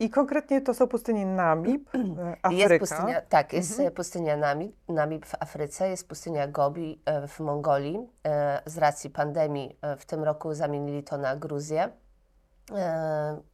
I 0.00 0.10
konkretnie 0.10 0.60
to 0.60 0.74
są 0.74 0.88
pustynie 0.88 1.26
Namib, 1.26 1.90
e, 1.94 2.36
Afryka. 2.42 2.74
Jest 2.74 2.78
pustynia, 2.78 3.20
tak, 3.20 3.52
jest 3.52 3.80
e, 3.80 3.90
pustynia 3.90 4.36
Namib, 4.36 4.76
Namib 4.88 5.26
w 5.26 5.34
Afryce, 5.42 5.88
jest 5.88 6.08
pustynia 6.08 6.48
Gobi 6.48 7.02
e, 7.04 7.28
w 7.28 7.40
Mongolii. 7.40 8.08
E, 8.26 8.62
Z 8.66 8.78
racji 8.78 9.10
pandemii 9.10 9.78
w 9.98 10.04
tym 10.04 10.24
roku 10.24 10.54
zamienili 10.54 11.02
to 11.02 11.18
na 11.18 11.36
Gruzję, 11.36 11.88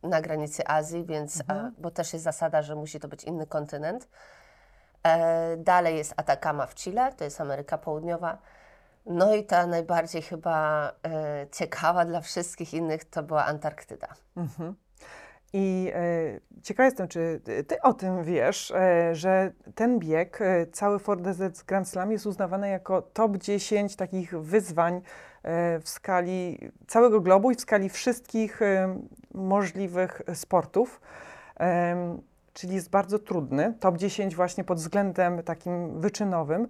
na 0.03 0.21
granicy 0.21 0.67
Azji, 0.67 1.05
więc, 1.05 1.43
a, 1.49 1.71
bo 1.79 1.91
też 1.91 2.13
jest 2.13 2.25
zasada, 2.25 2.63
że 2.63 2.75
musi 2.75 3.01
to 3.01 3.09
być 3.09 3.25
inny 3.25 3.47
kontynent. 3.47 4.09
Dalej 5.59 5.97
jest 5.97 6.15
Atacama 6.17 6.67
w 6.67 6.75
Chile, 6.75 7.13
to 7.13 7.25
jest 7.25 7.41
Ameryka 7.41 7.79
Południowa. 7.79 8.39
No 9.07 9.35
i 9.35 9.45
ta 9.45 9.67
najbardziej 9.67 10.23
chyba 10.23 10.93
ciekawa 11.53 12.05
dla 12.05 12.21
wszystkich 12.21 12.75
innych 12.75 13.05
to 13.05 13.23
była 13.23 13.45
Antarktyda. 13.45 14.09
Mhm. 14.37 14.75
I 15.57 15.93
e, 15.95 16.41
ciekawa 16.63 16.85
jestem, 16.85 17.09
czy 17.09 17.41
ty 17.67 17.81
o 17.83 17.93
tym 17.93 18.25
wiesz, 18.25 18.71
e, 18.71 19.15
że 19.15 19.53
ten 19.75 19.99
bieg, 19.99 20.41
e, 20.41 20.67
cały 20.67 20.99
Fort 20.99 21.21
Desert 21.21 21.65
Grand 21.65 21.89
Slam 21.89 22.13
jest 22.13 22.27
uznawany 22.27 22.69
jako 22.69 23.03
top 23.03 23.37
10 23.37 23.97
takich 23.97 24.39
wyzwań 24.41 24.95
e, 25.43 25.81
w 25.81 25.89
skali 25.89 26.71
całego 26.87 27.21
globu 27.21 27.51
i 27.51 27.55
w 27.55 27.61
skali 27.61 27.89
wszystkich 27.89 28.63
e, 28.63 28.99
możliwych 29.35 30.23
sportów. 30.35 31.01
Em, 31.57 32.23
czyli 32.53 32.75
jest 32.75 32.91
bardzo 32.91 33.19
trudny. 33.19 33.75
Top 33.81 33.97
10 33.97 34.37
właśnie 34.37 34.65
pod 34.65 34.79
względem 34.79 35.43
takim 35.43 36.01
wyczynowym. 36.01 36.69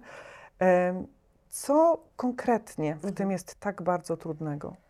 Em, 0.59 1.07
co 1.49 2.03
konkretnie 2.15 2.95
w 2.95 3.13
tym 3.13 3.31
jest 3.31 3.59
tak 3.59 3.81
bardzo 3.81 4.17
trudnego? 4.17 4.84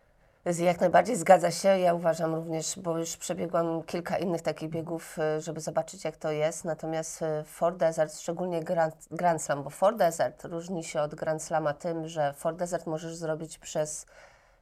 Jak 0.46 0.80
najbardziej 0.80 1.16
zgadza 1.16 1.50
się. 1.50 1.68
Ja 1.68 1.94
uważam 1.94 2.34
również, 2.34 2.78
bo 2.78 2.98
już 2.98 3.16
przebiegłam 3.16 3.82
kilka 3.82 4.18
innych 4.18 4.42
takich 4.42 4.70
biegów, 4.70 5.18
y, 5.18 5.40
żeby 5.40 5.60
zobaczyć, 5.60 6.04
jak 6.04 6.16
to 6.16 6.30
jest. 6.30 6.64
Natomiast 6.64 7.22
y, 7.22 7.44
Fort 7.44 7.76
Desert, 7.76 8.14
szczególnie 8.20 8.62
Grand, 8.62 8.94
Grand 9.10 9.42
Slam, 9.42 9.62
bo 9.62 9.70
Fort 9.70 9.96
Desert 9.96 10.44
różni 10.44 10.84
się 10.84 11.00
od 11.00 11.14
Grand 11.14 11.42
Slama 11.42 11.74
tym, 11.74 12.08
że 12.08 12.32
Fort 12.32 12.56
Desert 12.56 12.86
możesz 12.86 13.14
zrobić 13.14 13.58
przez. 13.58 14.06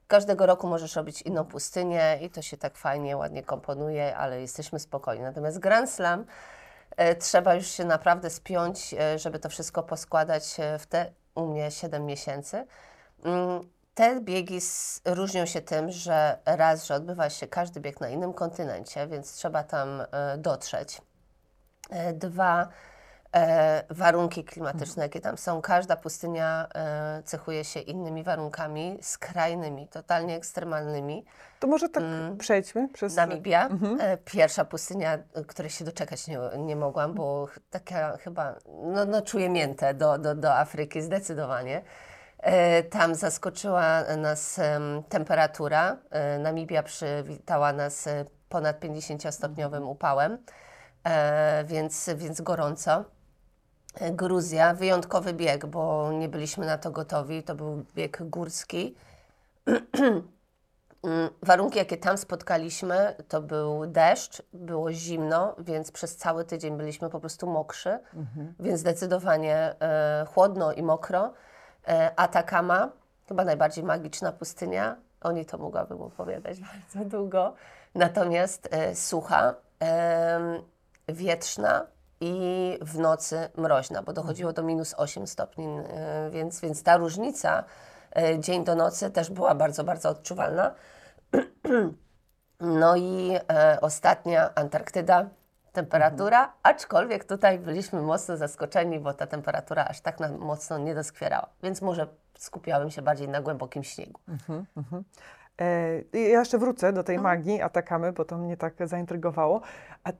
Każdego 0.08 0.46
roku 0.46 0.66
możesz 0.66 0.96
robić 0.96 1.22
inną 1.22 1.44
pustynię 1.44 2.18
i 2.22 2.30
to 2.30 2.42
się 2.42 2.56
tak 2.56 2.76
fajnie, 2.76 3.16
ładnie 3.16 3.42
komponuje, 3.42 4.16
ale 4.16 4.40
jesteśmy 4.40 4.78
spokojni. 4.78 5.22
Natomiast 5.22 5.58
Grand 5.58 5.90
Slam 5.90 6.24
e, 6.96 7.14
trzeba 7.14 7.54
już 7.54 7.66
się 7.66 7.84
naprawdę 7.84 8.30
spiąć, 8.30 8.94
e, 8.94 9.18
żeby 9.18 9.38
to 9.38 9.48
wszystko 9.48 9.82
poskładać 9.82 10.56
w 10.78 10.86
te 10.86 11.12
u 11.34 11.46
mnie 11.46 11.70
7 11.70 12.06
miesięcy. 12.06 12.66
Mm, 13.24 13.74
Te 13.94 14.20
biegi 14.20 14.58
różnią 15.04 15.46
się 15.46 15.60
tym, 15.60 15.90
że 15.90 16.38
raz, 16.46 16.86
że 16.86 16.94
odbywa 16.94 17.30
się 17.30 17.46
każdy 17.46 17.80
bieg 17.80 18.00
na 18.00 18.08
innym 18.08 18.32
kontynencie, 18.32 19.06
więc 19.06 19.32
trzeba 19.32 19.62
tam 19.62 19.88
e, 20.00 20.38
dotrzeć. 20.38 21.00
E, 21.90 22.12
Dwa, 22.12 22.68
e, 23.36 23.84
warunki 23.90 24.44
klimatyczne, 24.44 25.02
jakie 25.02 25.20
tam 25.20 25.38
są. 25.38 25.62
Każda 25.62 25.96
pustynia 25.96 26.68
cechuje 27.24 27.64
się 27.64 27.80
innymi 27.80 28.24
warunkami, 28.24 28.98
skrajnymi, 29.02 29.88
totalnie 29.88 30.36
ekstremalnymi. 30.36 31.24
To 31.60 31.66
może 31.66 31.88
tak 31.88 32.02
Mm. 32.02 32.36
przejdźmy 32.36 32.88
przez... 32.88 33.16
Namibia, 33.16 33.68
e, 34.00 34.16
pierwsza 34.16 34.64
pustynia, 34.64 35.18
której 35.46 35.70
się 35.70 35.84
doczekać 35.84 36.28
nie, 36.28 36.38
nie 36.58 36.76
mogłam, 36.76 37.14
bo 37.14 37.48
taka 37.70 38.16
chyba, 38.16 38.54
no, 38.82 39.04
no 39.04 39.22
czuję 39.22 39.48
miętę 39.48 39.94
do, 39.94 40.18
do, 40.18 40.34
do 40.34 40.54
Afryki, 40.54 41.02
zdecydowanie. 41.02 41.82
E, 42.44 42.82
Tam 42.82 43.14
zaskoczyła 43.14 44.02
nas 44.16 44.58
em, 44.58 45.02
temperatura. 45.08 45.96
E, 46.10 46.38
Namibia 46.38 46.82
przywitała 46.82 47.72
nas 47.72 48.06
e, 48.06 48.24
ponad 48.48 48.80
50-stopniowym 48.80 49.88
upałem, 49.88 50.38
więc, 51.64 52.10
więc 52.16 52.40
gorąco. 52.40 53.04
Gruzja, 54.12 54.74
wyjątkowy 54.74 55.32
bieg, 55.34 55.66
bo 55.66 56.12
nie 56.12 56.28
byliśmy 56.28 56.66
na 56.66 56.78
to 56.78 56.90
gotowi. 56.90 57.42
To 57.42 57.54
był 57.54 57.84
bieg 57.94 58.18
górski. 58.22 58.94
Mm, 61.04 61.30
Warunki, 61.42 61.78
jakie 61.78 61.96
tam 61.96 62.18
spotkaliśmy, 62.18 63.14
to 63.28 63.42
był 63.42 63.86
deszcz, 63.86 64.42
było 64.52 64.92
zimno, 64.92 65.54
więc 65.58 65.92
przez 65.92 66.16
cały 66.16 66.44
tydzień 66.44 66.76
byliśmy 66.76 67.10
po 67.10 67.20
prostu 67.20 67.46
mokrzy, 67.46 67.98
więc 68.60 68.80
zdecydowanie 68.80 69.74
chłodno 70.34 70.72
i 70.72 70.82
mokro. 70.82 71.32
E, 71.88 72.12
Atakama, 72.16 72.88
chyba 73.28 73.44
najbardziej 73.44 73.84
magiczna 73.84 74.32
pustynia, 74.32 74.96
o 75.20 75.32
niej 75.32 75.46
to 75.46 75.58
mogłabym 75.58 76.02
opowiadać 76.02 76.60
bardzo 76.94 77.08
długo. 77.16 77.54
Natomiast 77.94 78.68
e, 78.70 78.94
sucha, 78.94 79.54
wietrzna 81.08 81.86
i 82.20 82.78
w 82.82 82.98
nocy 82.98 83.48
mroźna, 83.56 84.02
bo 84.02 84.12
dochodziło 84.12 84.52
do 84.52 84.62
minus 84.62 84.94
8 84.96 85.26
stopni, 85.26 85.66
e, 85.66 86.30
więc, 86.30 86.60
więc 86.60 86.82
ta 86.82 86.96
różnica 86.96 87.64
dzień 88.38 88.64
do 88.64 88.74
nocy 88.74 89.10
też 89.10 89.30
była 89.30 89.54
bardzo, 89.54 89.84
bardzo 89.84 90.08
odczuwalna. 90.08 90.74
No 92.60 92.96
i 92.96 93.38
ostatnia 93.80 94.54
Antarktyda, 94.54 95.28
temperatura, 95.74 96.52
aczkolwiek 96.62 97.24
tutaj 97.24 97.58
byliśmy 97.58 98.02
mocno 98.02 98.36
zaskoczeni, 98.36 99.00
bo 99.00 99.14
ta 99.14 99.26
temperatura 99.26 99.84
aż 99.84 100.00
tak 100.00 100.20
nam 100.20 100.38
mocno 100.38 100.78
nie 100.78 100.94
doskwierała, 100.94 101.48
więc 101.62 101.82
może 101.82 102.06
skupiałem 102.38 102.90
się 102.90 103.02
bardziej 103.02 103.28
na 103.28 103.40
głębokim 103.40 103.84
śniegu. 103.84 104.20
E, 105.60 106.02
ja 106.12 106.38
jeszcze 106.38 106.58
wrócę 106.58 106.92
do 106.92 107.04
tej 107.04 107.18
magii 107.18 107.62
Atakamy, 107.62 108.12
bo 108.12 108.24
to 108.24 108.38
mnie 108.38 108.56
tak 108.56 108.74
zaintrygowało. 108.88 109.60
A, 110.04 110.10
e, 110.10 110.14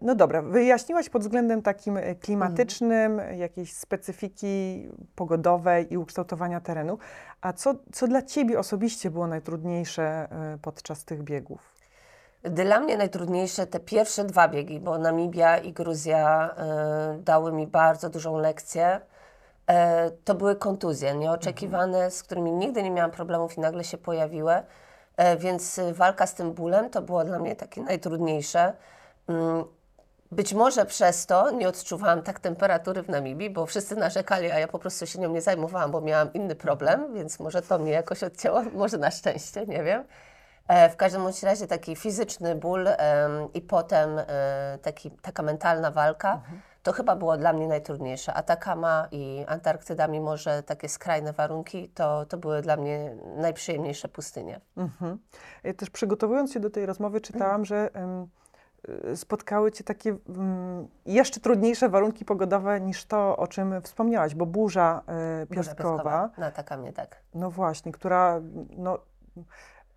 no 0.00 0.14
dobra, 0.14 0.42
wyjaśniłaś 0.42 1.08
pod 1.08 1.22
względem 1.22 1.62
takim 1.62 1.96
e, 1.96 2.14
klimatycznym, 2.14 3.20
jakiejś 3.36 3.72
specyfiki 3.72 4.88
pogodowej 5.14 5.92
i 5.92 5.96
ukształtowania 5.96 6.60
terenu. 6.60 6.98
A 7.40 7.52
co, 7.52 7.74
co 7.92 8.08
dla 8.08 8.22
Ciebie 8.22 8.58
osobiście 8.58 9.10
było 9.10 9.26
najtrudniejsze 9.26 10.28
podczas 10.62 11.04
tych 11.04 11.22
biegów? 11.22 11.73
Dla 12.44 12.80
mnie 12.80 12.96
najtrudniejsze 12.96 13.66
te 13.66 13.80
pierwsze 13.80 14.24
dwa 14.24 14.48
biegi, 14.48 14.80
bo 14.80 14.98
Namibia 14.98 15.58
i 15.58 15.72
Gruzja 15.72 16.54
e, 16.56 17.18
dały 17.18 17.52
mi 17.52 17.66
bardzo 17.66 18.10
dużą 18.10 18.38
lekcję. 18.38 19.00
E, 19.66 20.10
to 20.10 20.34
były 20.34 20.56
kontuzje 20.56 21.14
nieoczekiwane, 21.14 22.10
z 22.10 22.22
którymi 22.22 22.52
nigdy 22.52 22.82
nie 22.82 22.90
miałam 22.90 23.10
problemów 23.10 23.56
i 23.56 23.60
nagle 23.60 23.84
się 23.84 23.98
pojawiły. 23.98 24.54
E, 25.16 25.36
więc 25.36 25.80
walka 25.92 26.26
z 26.26 26.34
tym 26.34 26.52
bólem 26.52 26.90
to 26.90 27.02
było 27.02 27.24
dla 27.24 27.38
mnie 27.38 27.56
takie 27.56 27.82
najtrudniejsze. 27.82 28.72
Mm, 29.28 29.64
Być 30.32 30.54
może 30.54 30.86
przez 30.86 31.26
to 31.26 31.50
nie 31.50 31.68
odczuwałam 31.68 32.22
tak 32.22 32.40
temperatury 32.40 33.02
w 33.02 33.08
Namibii, 33.08 33.50
bo 33.50 33.66
wszyscy 33.66 33.96
narzekali, 33.96 34.50
a 34.50 34.58
ja 34.58 34.68
po 34.68 34.78
prostu 34.78 35.06
się 35.06 35.18
nią 35.20 35.30
nie 35.30 35.40
zajmowałam, 35.42 35.90
bo 35.90 36.00
miałam 36.00 36.32
inny 36.32 36.54
problem, 36.54 37.14
więc 37.14 37.40
może 37.40 37.62
to 37.62 37.78
mnie 37.78 37.92
jakoś 37.92 38.22
odcięło, 38.22 38.62
może 38.74 38.98
na 38.98 39.10
szczęście, 39.10 39.66
nie 39.66 39.82
wiem. 39.84 40.04
E, 40.68 40.90
w 40.90 40.96
każdym 40.96 41.22
bądź 41.22 41.42
razie 41.42 41.66
taki 41.66 41.96
fizyczny 41.96 42.54
ból 42.54 42.88
i 43.54 43.60
potem 43.60 44.18
e, 44.18 44.78
taki, 44.82 45.10
taka 45.10 45.42
mentalna 45.42 45.90
walka, 45.90 46.40
to 46.82 46.92
chyba 46.92 47.16
było 47.16 47.36
dla 47.36 47.52
mnie 47.52 47.68
najtrudniejsze. 47.68 48.34
Atakama 48.34 49.08
i 49.10 49.44
Antarktyda, 49.48 50.08
mimo 50.08 50.36
że 50.36 50.62
takie 50.62 50.88
skrajne 50.88 51.32
warunki, 51.32 51.88
to, 51.88 52.26
to 52.26 52.38
były 52.38 52.62
dla 52.62 52.76
mnie 52.76 53.16
najprzyjemniejsze 53.36 54.08
pustynie. 54.08 54.60
Mhm. 54.76 55.18
Ja 55.64 55.74
też 55.74 55.90
przygotowując 55.90 56.52
się 56.52 56.60
do 56.60 56.70
tej 56.70 56.86
rozmowy 56.86 57.20
czytałam, 57.20 57.64
że 57.64 57.90
em, 57.94 58.28
y, 59.12 59.16
spotkały 59.16 59.72
Cię 59.72 59.84
takie 59.84 60.16
mm, 60.28 60.88
jeszcze 61.06 61.40
trudniejsze 61.40 61.88
warunki 61.88 62.24
pogodowe 62.24 62.80
niż 62.80 63.04
to, 63.04 63.36
o 63.36 63.46
czym 63.46 63.82
wspomniałaś, 63.82 64.34
bo 64.34 64.46
burza 64.46 65.02
y, 65.42 65.46
Burza 65.46 65.74
piaskowa, 65.74 66.30
No, 66.38 66.46
Atakamy, 66.46 66.92
tak. 66.92 67.16
no 67.34 67.50
właśnie, 67.50 67.92
która 67.92 68.40
no, 68.76 68.98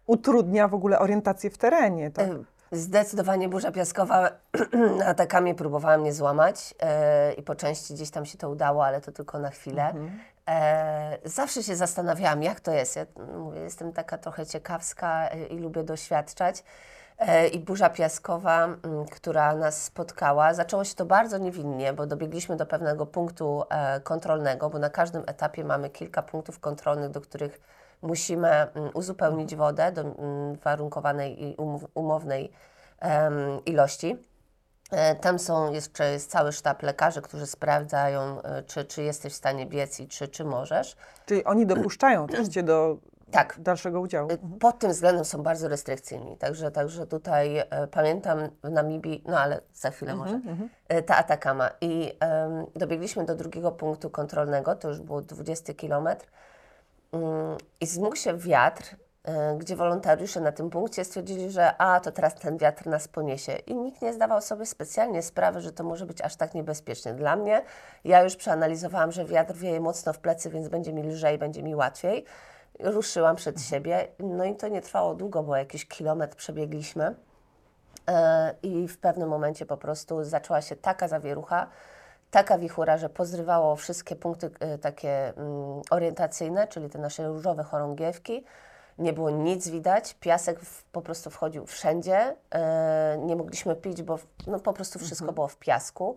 utrudnia 0.08 0.68
w 0.68 0.74
ogóle 0.74 1.00
orientację 1.00 1.50
w 1.50 1.58
terenie. 1.58 2.12
Tak? 2.12 2.28
Zdecydowanie 2.72 3.50
burza 3.50 3.72
piaskowa 3.72 4.30
atakami 5.06 5.56
próbowała 5.56 5.98
mnie 5.98 6.14
złamać 6.14 6.76
e, 6.80 7.34
i 7.34 7.44
po 7.44 7.56
części 7.56 7.94
gdzieś 7.94 8.10
tam 8.10 8.26
się 8.26 8.38
to 8.38 8.50
udało, 8.50 8.86
ale 8.86 9.02
to 9.02 9.12
tylko 9.12 9.40
na 9.40 9.50
chwilę. 9.50 9.94
E, 10.50 11.18
zawsze 11.26 11.64
się 11.64 11.76
zastanawiałam, 11.76 12.44
jak 12.44 12.60
to 12.60 12.72
jest. 12.72 12.96
Ja 12.96 13.06
mówię, 13.38 13.60
jestem 13.60 13.94
taka 13.94 14.18
trochę 14.18 14.46
ciekawska 14.46 15.30
e, 15.30 15.46
i 15.46 15.60
lubię 15.60 15.84
doświadczać. 15.84 16.64
E, 17.18 17.48
I 17.48 17.60
burza 17.60 17.90
piaskowa, 17.90 18.66
m, 18.66 18.80
która 19.12 19.56
nas 19.56 19.84
spotkała, 19.84 20.54
zaczęło 20.54 20.84
się 20.84 20.96
to 20.96 21.06
bardzo 21.06 21.38
niewinnie, 21.38 21.94
bo 21.94 22.06
dobiegliśmy 22.06 22.56
do 22.56 22.66
pewnego 22.66 23.06
punktu 23.06 23.64
e, 23.70 24.00
kontrolnego, 24.00 24.70
bo 24.70 24.80
na 24.80 24.90
każdym 24.90 25.24
etapie 25.28 25.64
mamy 25.64 25.90
kilka 25.90 26.22
punktów 26.22 26.60
kontrolnych, 26.60 27.10
do 27.10 27.22
których 27.22 27.60
musimy 28.02 28.48
mm, 28.50 28.92
uzupełnić 28.94 29.56
wodę 29.56 29.92
do 29.92 30.02
mm, 30.02 30.56
warunkowanej 30.56 31.44
i 31.44 31.56
umownej 31.94 32.52
ilości. 33.66 34.18
E, 34.92 35.16
Tam 35.16 35.40
są 35.40 35.74
jeszcze 35.74 36.12
jest 36.12 36.32
cały 36.32 36.52
sztab 36.52 36.84
lekarzy, 36.84 37.22
którzy 37.22 37.48
sprawdzają, 37.48 38.42
e, 38.42 38.64
czy, 38.64 38.86
czy 38.86 39.04
jesteś 39.04 39.34
w 39.34 39.36
stanie 39.36 39.66
biec 39.66 40.00
i 40.00 40.08
czy, 40.08 40.28
czy 40.28 40.46
możesz. 40.46 40.96
Czyli 41.26 41.44
oni 41.44 41.66
dopuszczają 41.66 42.28
też 42.28 42.48
Cię 42.48 42.64
do 42.64 42.98
Tak. 43.32 43.56
dalszego 43.60 44.02
udziału. 44.02 44.30
Pod 44.60 44.80
tym 44.80 44.92
względem 44.92 45.26
są 45.26 45.44
bardzo 45.44 45.68
restrykcyjni. 45.68 46.38
Także, 46.38 46.72
także 46.72 47.08
tutaj 47.08 47.58
e, 47.58 47.88
pamiętam 47.92 48.40
w 48.64 48.70
Namibii, 48.70 49.24
no 49.26 49.40
ale 49.40 49.62
za 49.74 49.92
chwilę 49.92 50.16
może, 50.16 50.40
e, 50.88 51.02
ta 51.02 51.18
Atakama. 51.18 51.70
I 51.82 52.18
dobiegliśmy 52.76 53.26
do 53.26 53.36
drugiego 53.36 53.72
punktu 53.72 54.10
kontrolnego, 54.10 54.76
to 54.76 54.88
już 54.88 55.00
było 55.00 55.22
20 55.22 55.74
kilometr. 55.74 56.28
Mm, 57.12 57.58
I 57.82 57.86
zmógł 57.86 58.16
się 58.16 58.38
wiatr, 58.38 58.96
e, 59.24 59.56
gdzie 59.58 59.76
wolontariusze 59.76 60.42
na 60.42 60.52
tym 60.52 60.70
punkcie 60.70 61.04
stwierdzili, 61.06 61.52
że 61.52 61.82
a, 61.82 62.00
to 62.00 62.12
teraz 62.12 62.36
ten 62.36 62.58
wiatr 62.58 62.88
nas 62.88 63.08
poniesie. 63.08 63.56
I 63.56 63.76
nikt 63.76 64.02
nie 64.02 64.14
zdawał 64.14 64.42
sobie 64.42 64.66
specjalnie 64.66 65.22
sprawy, 65.22 65.62
że 65.62 65.72
to 65.72 65.84
może 65.84 66.06
być 66.06 66.22
aż 66.22 66.36
tak 66.36 66.54
niebezpieczne. 66.54 67.14
Dla 67.14 67.36
mnie, 67.36 67.62
ja 68.04 68.24
już 68.24 68.36
przeanalizowałam, 68.36 69.12
że 69.12 69.26
wiatr 69.26 69.54
wieje 69.54 69.80
mocno 69.80 70.14
w 70.14 70.20
plecy, 70.20 70.50
więc 70.50 70.68
będzie 70.68 70.94
mi 70.94 71.04
lżej, 71.04 71.38
będzie 71.38 71.64
mi 71.64 71.76
łatwiej. 71.76 72.26
Ruszyłam 72.80 73.36
przed 73.36 73.62
siebie, 73.62 74.08
no 74.20 74.46
i 74.46 74.56
to 74.56 74.68
nie 74.68 74.82
trwało 74.82 75.16
długo, 75.16 75.44
bo 75.44 75.56
jakiś 75.56 75.86
kilometr 75.86 76.38
przebiegliśmy. 76.38 77.16
E, 78.10 78.56
I 78.64 78.88
w 78.88 78.98
pewnym 78.98 79.30
momencie 79.30 79.66
po 79.66 79.78
prostu 79.78 80.24
zaczęła 80.24 80.62
się 80.62 80.76
taka 80.76 81.08
zawierucha, 81.08 81.68
taka 82.32 82.58
wichura, 82.58 82.98
że 82.98 83.10
pozrywało 83.10 83.76
wszystkie 83.76 84.16
punkty 84.16 84.50
e, 84.60 84.78
takie 84.78 85.34
mm, 85.38 85.82
orientacyjne, 85.90 86.68
czyli 86.68 86.90
te 86.90 87.00
nasze 87.00 87.28
różowe 87.28 87.64
chorągiewki. 87.64 88.44
Nie 88.98 89.14
było 89.14 89.30
nic 89.30 89.68
widać, 89.70 90.14
piasek 90.14 90.60
w, 90.60 90.84
po 90.84 91.02
prostu 91.02 91.30
wchodził 91.30 91.66
wszędzie. 91.66 92.36
E, 92.52 93.18
nie 93.20 93.36
mogliśmy 93.36 93.76
pić, 93.76 94.04
bo 94.04 94.20
no, 94.48 94.60
po 94.60 94.74
prostu 94.74 95.00
wszystko 95.00 95.34
było 95.34 95.48
w 95.48 95.58
piasku. 95.58 96.16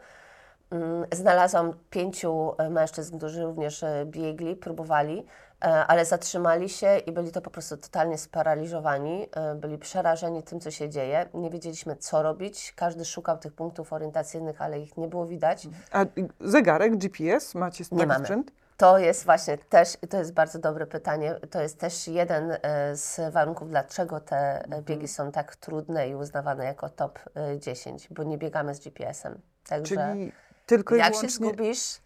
Mm, 0.70 1.06
Znalazłam 1.12 1.72
pięciu 1.90 2.54
e, 2.58 2.70
mężczyzn, 2.70 3.18
którzy 3.18 3.42
również 3.42 3.82
e, 3.82 4.06
biegli, 4.06 4.56
próbowali, 4.56 5.26
ale 5.60 6.04
zatrzymali 6.04 6.68
się 6.68 6.98
i 6.98 7.12
byli 7.12 7.32
to 7.32 7.40
po 7.40 7.50
prostu 7.50 7.76
totalnie 7.76 8.18
sparaliżowani. 8.18 9.28
e, 9.36 9.54
Byli 9.54 9.78
przerażeni 9.78 10.42
tym, 10.42 10.60
co 10.60 10.70
się 10.70 10.88
dzieje. 10.88 11.28
Nie 11.34 11.50
wiedzieliśmy, 11.50 11.96
co 11.96 12.22
robić. 12.22 12.72
Każdy 12.76 13.04
szukał 13.04 13.38
tych 13.38 13.52
punktów 13.52 13.92
orientacyjnych, 13.92 14.62
ale 14.62 14.80
ich 14.80 14.96
nie 14.96 15.08
było 15.08 15.26
widać. 15.26 15.68
A 15.92 16.04
zegarek, 16.40 16.96
GPS, 16.96 17.54
macie 17.54 17.84
Nie 17.92 17.98
taki 17.98 18.08
mamy. 18.08 18.24
sprzęt? 18.24 18.52
To 18.76 18.98
jest 18.98 19.24
właśnie 19.24 19.58
też, 19.58 19.96
to 20.10 20.16
jest 20.16 20.32
bardzo 20.32 20.58
dobre 20.58 20.86
pytanie. 20.86 21.34
To 21.50 21.60
jest 21.62 21.80
też 21.80 22.08
jeden 22.08 22.52
e, 22.62 22.96
z 22.96 23.32
warunków, 23.32 23.68
dlaczego 23.70 24.20
te 24.20 24.36
e, 24.64 24.82
biegi 24.82 25.08
są 25.08 25.32
tak 25.32 25.56
trudne 25.56 26.08
i 26.08 26.14
uznawane 26.14 26.64
jako 26.64 26.88
top 26.88 27.18
e, 27.34 27.58
10, 27.58 28.08
bo 28.10 28.22
nie 28.22 28.38
biegamy 28.38 28.74
z 28.74 28.80
GPS-em. 28.80 29.40
Także 29.68 29.96
Czyli 30.12 30.32
tylko 30.66 30.94
i 30.94 30.98
jak 30.98 31.06
się 31.14 31.20
wyłącznie... 31.20 31.46
zgubisz, 31.46 32.00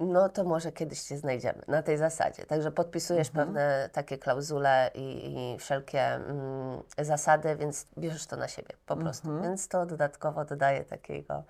no 0.00 0.28
to 0.28 0.44
może 0.44 0.72
kiedyś 0.72 1.00
się 1.02 1.16
znajdziemy 1.16 1.62
na 1.68 1.82
tej 1.82 1.98
zasadzie. 1.98 2.44
Także 2.46 2.70
podpisujesz 2.72 3.28
Mhm. 3.28 3.46
pewne 3.46 3.88
takie 3.92 4.18
klauzule 4.18 4.90
i, 4.94 5.34
i 5.54 5.58
wszelkie 5.58 6.02
mm, 6.02 6.82
zasady, 6.98 7.56
więc 7.56 7.86
bierzesz 7.98 8.26
to 8.26 8.36
na 8.36 8.48
siebie 8.48 8.74
po 8.86 8.96
prostu. 8.96 9.28
Mhm. 9.28 9.42
Więc 9.48 9.68
to 9.68 9.86
dodatkowo 9.86 10.44
dodaje 10.44 10.84
takiego, 10.84 11.42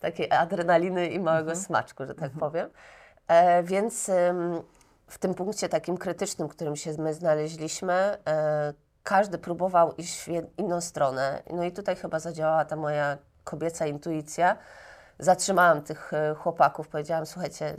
takiej 0.00 0.30
adrenaliny 0.32 1.06
i 1.06 1.20
małego 1.20 1.50
Mhm. 1.50 1.66
smaczku, 1.66 2.06
że 2.06 2.14
tak 2.14 2.30
powiem. 2.40 2.70
E, 3.28 3.62
więc 3.62 4.08
ym, 4.08 4.62
w 5.06 5.18
tym 5.18 5.34
punkcie 5.34 5.68
takim 5.68 5.98
krytycznym, 5.98 6.48
w 6.48 6.50
którym 6.50 6.76
się 6.76 6.92
my 6.98 7.14
znaleźliśmy, 7.14 7.92
e, 8.28 8.72
każdy 9.02 9.38
próbował 9.38 9.92
iść 9.94 10.20
w 10.22 10.28
jed- 10.28 10.46
inną 10.58 10.80
stronę. 10.80 11.42
No 11.50 11.64
i 11.64 11.72
tutaj 11.72 11.96
chyba 11.96 12.20
zadziałała 12.20 12.64
ta 12.64 12.76
moja 12.76 13.18
kobieca 13.44 13.86
intuicja. 13.86 14.56
Zatrzymałam 15.18 15.82
tych 15.82 16.12
e, 16.12 16.34
chłopaków, 16.34 16.88
powiedziałam, 16.88 17.26
słuchajcie, 17.26 17.76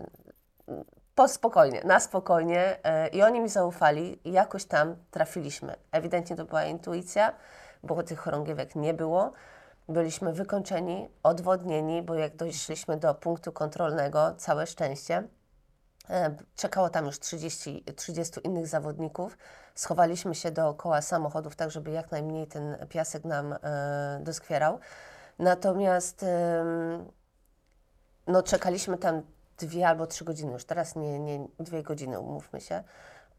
po 1.15 1.27
spokojnie, 1.27 1.81
na 1.83 1.99
spokojnie 1.99 2.77
e, 2.83 3.07
i 3.07 3.23
oni 3.23 3.39
mi 3.39 3.49
zaufali 3.49 4.27
i 4.29 4.31
jakoś 4.31 4.65
tam 4.65 4.95
trafiliśmy. 5.11 5.75
Ewidentnie 5.91 6.35
to 6.35 6.45
była 6.45 6.63
intuicja, 6.63 7.33
bo 7.83 8.03
tych 8.03 8.19
chorągiewek 8.19 8.75
nie 8.75 8.93
było. 8.93 9.33
Byliśmy 9.89 10.33
wykończeni, 10.33 11.09
odwodnieni, 11.23 12.01
bo 12.01 12.15
jak 12.15 12.35
doszliśmy 12.35 12.97
do 12.97 13.15
punktu 13.15 13.51
kontrolnego, 13.51 14.33
całe 14.37 14.67
szczęście, 14.67 15.23
E, 16.09 16.35
Czekało 16.55 16.89
tam 16.89 17.05
już 17.05 17.19
30, 17.19 17.83
30 17.95 18.39
innych 18.43 18.67
zawodników. 18.67 19.37
Schowaliśmy 19.75 20.35
się 20.35 20.51
dookoła 20.51 21.01
samochodów, 21.01 21.55
tak 21.55 21.71
żeby 21.71 21.91
jak 21.91 22.11
najmniej 22.11 22.47
ten 22.47 22.87
piasek 22.89 23.25
nam 23.25 23.55
doskwierał. 24.19 24.79
Natomiast 25.39 26.25
no, 28.29 28.43
czekaliśmy 28.43 28.97
tam 28.97 29.21
dwie 29.57 29.87
albo 29.87 30.07
trzy 30.07 30.25
godziny, 30.25 30.53
już 30.53 30.65
teraz 30.65 30.95
nie, 30.95 31.19
nie 31.19 31.47
dwie 31.59 31.83
godziny, 31.83 32.19
umówmy 32.19 32.61
się. 32.61 32.83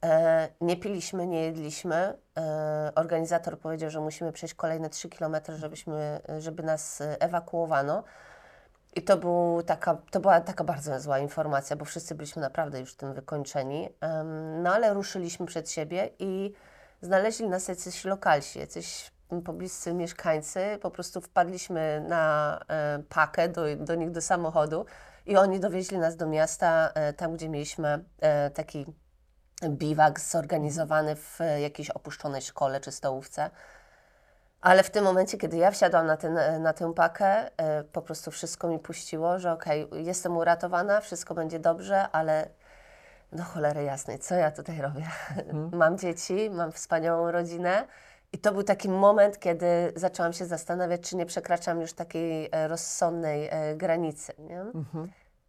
E, 0.05 0.49
nie 0.61 0.77
piliśmy, 0.77 1.27
nie 1.27 1.41
jedliśmy. 1.41 2.19
E, 2.39 2.93
organizator 2.95 3.59
powiedział, 3.59 3.91
że 3.91 4.01
musimy 4.01 4.33
przejść 4.33 4.55
kolejne 4.55 4.91
3 4.91 5.09
kilometry, 5.09 5.57
żebyśmy, 5.57 6.21
żeby 6.39 6.63
nas 6.63 7.01
e, 7.01 7.21
ewakuowano. 7.21 8.05
I 8.97 9.03
to, 9.03 9.17
był 9.17 9.63
taka, 9.67 9.99
to 10.11 10.21
była 10.21 10.41
taka 10.41 10.65
bardzo 10.65 11.01
zła 11.01 11.19
informacja, 11.19 11.77
bo 11.77 11.85
wszyscy 11.85 12.15
byliśmy 12.15 12.43
naprawdę 12.43 12.81
już 12.81 12.95
tym 12.95 13.15
wykończeni. 13.15 13.89
Em, 14.01 14.63
no 14.63 14.75
ale 14.75 14.95
ruszyliśmy 14.95 15.47
przed 15.47 15.71
siebie 15.71 16.11
i 16.19 16.53
znaleźli 17.03 17.49
nas 17.49 17.69
jacyś 17.69 18.05
lokalsi, 18.05 18.59
jacyś 18.59 19.11
pobliscy 19.45 19.95
mieszkańcy. 19.95 20.79
Po 20.83 20.91
prostu 20.91 21.21
wpadliśmy 21.21 22.05
na 22.09 22.59
e, 22.69 23.03
pakę 23.09 23.49
do, 23.49 23.63
do 23.77 23.95
nich 23.95 24.11
do 24.11 24.21
samochodu 24.21 24.87
i 25.27 25.37
oni 25.37 25.61
dowieźli 25.61 25.99
nas 25.99 26.17
do 26.17 26.27
miasta, 26.27 26.91
e, 26.95 27.13
tam 27.13 27.35
gdzie 27.35 27.49
mieliśmy 27.49 28.05
e, 28.21 28.51
taki 28.51 28.87
biwak 29.69 30.21
zorganizowany 30.21 31.17
w 31.17 31.39
jakiejś 31.61 31.91
opuszczonej 31.91 32.43
szkole 32.43 32.81
czy 32.81 32.93
stołówce. 32.93 33.51
Ale 34.61 34.83
w 34.83 34.91
tym 34.91 35.05
momencie, 35.05 35.39
kiedy 35.39 35.57
ja 35.57 35.71
wsiadłam 35.71 36.07
na, 36.07 36.17
ten, 36.17 36.63
na 36.63 36.73
tę 36.73 36.95
pakę, 36.95 37.51
po 37.93 38.03
prostu 38.03 38.31
wszystko 38.31 38.69
mi 38.69 38.79
puściło, 38.79 39.39
że 39.39 39.53
okej, 39.53 39.89
jestem 39.93 40.37
uratowana, 40.37 41.01
wszystko 41.01 41.35
będzie 41.35 41.59
dobrze, 41.59 42.09
ale 42.13 42.49
no 43.33 43.45
cholery 43.45 43.85
jasnej, 43.85 44.19
co 44.19 44.35
ja 44.35 44.51
tutaj 44.51 44.81
robię? 44.81 45.07
mam 45.73 45.99
dzieci, 45.99 46.51
mam 46.51 46.73
wspaniałą 46.73 47.31
rodzinę 47.31 47.87
i 48.33 48.39
to 48.39 48.53
był 48.53 48.63
taki 48.63 48.89
moment, 48.89 49.39
kiedy 49.39 49.93
zaczęłam 49.97 50.33
się 50.33 50.47
zastanawiać, 50.47 51.01
czy 51.01 51.17
nie 51.17 51.27
przekraczam 51.27 51.81
już 51.81 51.93
takiej 51.93 52.49
e, 52.53 52.69
rozsądnej 52.69 53.49
e, 53.51 53.77
granicy, 53.77 54.33
nie? 54.39 54.65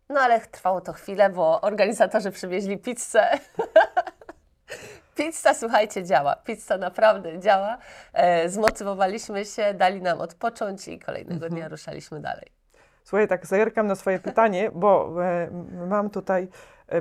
No 0.10 0.20
ale 0.20 0.40
trwało 0.40 0.82
to 0.82 0.94
chwilę, 0.94 1.30
bo 1.30 1.62
organizatorzy 1.62 2.32
przywieźli 2.32 2.78
pizzę. 2.78 3.28
Pizza, 5.16 5.54
słuchajcie, 5.54 6.04
działa. 6.04 6.36
Pizza 6.36 6.78
naprawdę 6.78 7.40
działa. 7.40 7.78
E, 8.14 8.50
zmotywowaliśmy 8.50 9.46
się, 9.46 9.74
dali 9.74 10.02
nam 10.02 10.22
odpocząć 10.22 10.88
i 10.88 11.00
kolejnego 11.00 11.50
dnia 11.50 11.68
ruszaliśmy 11.68 12.20
dalej. 12.20 12.52
Słuchaj, 13.04 13.28
tak 13.28 13.46
zerkam 13.46 13.88
na 13.88 13.96
swoje 13.96 14.20
pytanie, 14.20 14.72
bo 14.74 15.24
e, 15.24 15.50
mam 15.88 16.10
tutaj 16.10 16.48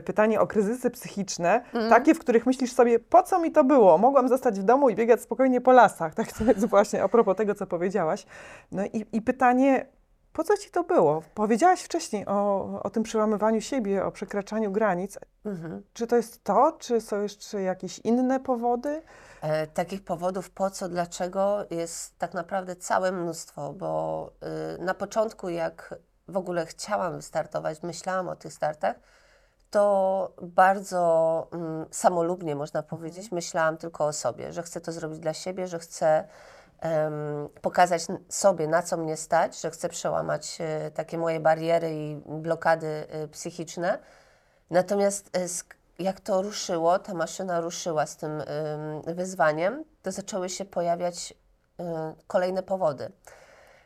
pytanie 0.05 0.41
o 0.41 0.47
kryzysy 0.47 0.91
psychiczne, 0.91 1.63
takie, 1.89 2.15
w 2.15 2.19
których 2.19 2.47
myślisz 2.47 2.73
sobie, 2.73 2.99
po 2.99 3.23
co 3.23 3.39
mi 3.39 3.53
to 3.53 3.65
było? 3.65 3.99
Mogłam 3.99 4.29
zostać 4.29 4.61
w 4.61 4.63
domu 4.63 4.91
i 4.91 4.95
biegać 4.95 5.21
spokojnie 5.21 5.61
po 5.61 5.73
lasach. 5.73 6.15
Tak 6.21 6.33
to 6.33 6.45
jest 6.45 6.67
właśnie 6.67 7.03
a 7.03 7.09
propos 7.09 7.37
tego, 7.37 7.55
co 7.55 7.67
powiedziałaś. 7.67 8.27
No 8.73 8.85
i, 8.85 9.07
i 9.13 9.23
pytanie, 9.23 9.87
po 10.33 10.45
co 10.45 10.57
ci 10.57 10.71
to 10.71 10.85
było? 10.85 11.23
Powiedziałaś 11.35 11.83
wcześniej 11.83 12.27
o, 12.27 12.81
o 12.83 12.91
tym 12.91 13.03
przełamywaniu 13.03 13.61
siebie, 13.61 14.05
o 14.05 14.11
przekraczaniu 14.11 14.73
granic. 14.73 15.19
Mhm. 15.45 15.83
Czy 15.93 16.07
to 16.07 16.17
jest 16.17 16.45
to, 16.45 16.73
czy 16.79 17.01
są 17.01 17.23
jeszcze 17.23 17.63
jakieś 17.63 17.99
inne 17.99 18.41
powody? 18.41 19.03
E, 19.43 19.67
takich 19.67 20.05
powodów 20.05 20.51
po 20.51 20.71
co, 20.71 20.89
dlaczego 20.89 21.67
jest 21.71 22.19
tak 22.19 22.35
naprawdę 22.35 22.77
całe 22.77 23.13
mnóstwo, 23.13 23.73
bo 23.73 24.33
y, 24.79 24.83
na 24.83 24.95
początku 24.95 25.49
jak 25.49 25.95
w 26.29 26.37
ogóle 26.37 26.67
chciałam 26.67 27.17
wystartować, 27.17 27.83
myślałam 27.83 28.29
o 28.29 28.37
tych 28.37 28.53
startach, 28.53 28.97
to 29.71 30.33
bardzo 30.43 31.49
mm, 31.53 31.87
samolubnie 31.91 32.57
można 32.57 32.83
powiedzieć, 32.83 33.33
myślałam 33.33 33.77
tylko 33.77 34.07
o 34.07 34.13
sobie, 34.13 34.53
że 34.53 34.63
chcę 34.63 34.81
to 34.81 34.93
zrobić 34.93 35.19
dla 35.19 35.35
siebie, 35.35 35.67
że 35.67 35.79
chcę 35.79 36.25
em, 36.81 37.49
pokazać 37.63 38.03
sobie, 38.29 38.69
na 38.69 38.83
co 38.83 38.97
mnie 38.97 39.17
stać, 39.17 39.61
że 39.61 39.71
chcę 39.71 39.89
przełamać 39.89 40.59
e, 40.61 40.91
takie 40.91 41.19
moje 41.19 41.41
bariery 41.41 41.95
i 41.95 42.17
blokady 42.27 42.87
e, 42.87 43.29
psychiczne. 43.29 43.99
Natomiast 44.71 45.37
e, 45.37 45.47
jak 46.03 46.21
to 46.21 46.43
ruszyło, 46.43 46.99
ta 46.99 47.15
maszyna 47.15 47.61
ruszyła 47.61 48.07
z 48.07 48.17
tym 48.17 48.41
ym, 48.41 48.47
wyzwaniem, 49.15 49.85
to 50.03 50.13
zaczęły 50.13 50.49
się 50.49 50.65
pojawiać 50.65 51.35
kolejne 52.27 52.63
powody. 52.63 53.13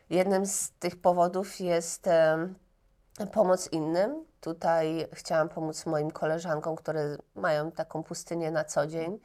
Jednym 0.09 0.45
z 0.45 0.71
tych 0.71 1.01
powodów 1.01 1.59
jest 1.59 2.09
pomoc 3.31 3.67
innym. 3.71 4.25
Tutaj 4.41 5.07
chciałam 5.13 5.49
pomóc 5.49 5.85
moim 5.85 6.11
koleżankom, 6.11 6.75
które 6.75 7.17
mają 7.35 7.71
taką 7.71 8.03
pustynię 8.03 8.51
na 8.51 8.63
co 8.63 8.87
dzień, 8.87 9.19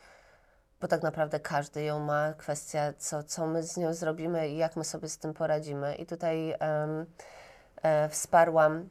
bo 0.80 0.88
tak 0.88 1.02
naprawdę 1.02 1.40
każdy 1.40 1.82
ją 1.82 2.00
ma. 2.00 2.32
Kwestia, 2.32 2.92
co, 2.98 3.22
co 3.22 3.46
my 3.46 3.62
z 3.62 3.76
nią 3.76 3.94
zrobimy 3.94 4.48
i 4.48 4.56
jak 4.56 4.76
my 4.76 4.84
sobie 4.84 5.08
z 5.08 5.18
tym 5.18 5.34
poradzimy. 5.34 5.94
I 5.94 6.06
tutaj 6.06 6.54
em, 6.58 7.06
e, 7.82 8.08
wsparłam 8.08 8.88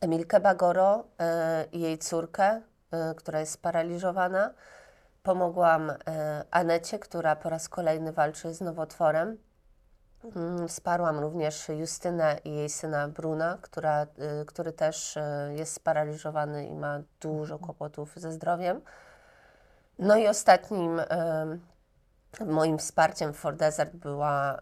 Emilkę 0.00 0.40
Bagoro 0.40 1.04
e, 1.20 1.64
i 1.72 1.80
jej 1.80 1.98
córkę, 1.98 2.62
e, 2.90 3.14
która 3.14 3.40
jest 3.40 3.52
sparaliżowana. 3.52 4.54
Pomogłam 5.22 5.90
e, 5.90 5.96
Anecie, 6.50 6.98
która 6.98 7.36
po 7.36 7.48
raz 7.48 7.68
kolejny 7.68 8.12
walczy 8.12 8.54
z 8.54 8.60
nowotworem. 8.60 9.38
Mm, 10.24 10.68
Wsparłam 10.68 11.18
również 11.18 11.68
Justynę 11.68 12.36
i 12.44 12.54
jej 12.54 12.68
syna 12.68 13.08
Bruna, 13.08 13.58
która, 13.62 14.02
y, 14.02 14.44
który 14.46 14.72
też 14.72 15.16
y, 15.16 15.20
jest 15.54 15.72
sparaliżowany 15.72 16.66
i 16.66 16.74
ma 16.74 17.00
dużo 17.20 17.58
kłopotów 17.58 18.12
ze 18.16 18.32
zdrowiem. 18.32 18.80
No 19.98 20.16
i 20.16 20.28
ostatnim 20.28 21.00
em, 21.08 21.60
moim 22.46 22.78
wsparciem 22.78 23.32
w 23.32 23.36
For 23.36 23.56
Desert 23.56 23.94
była, 23.96 24.58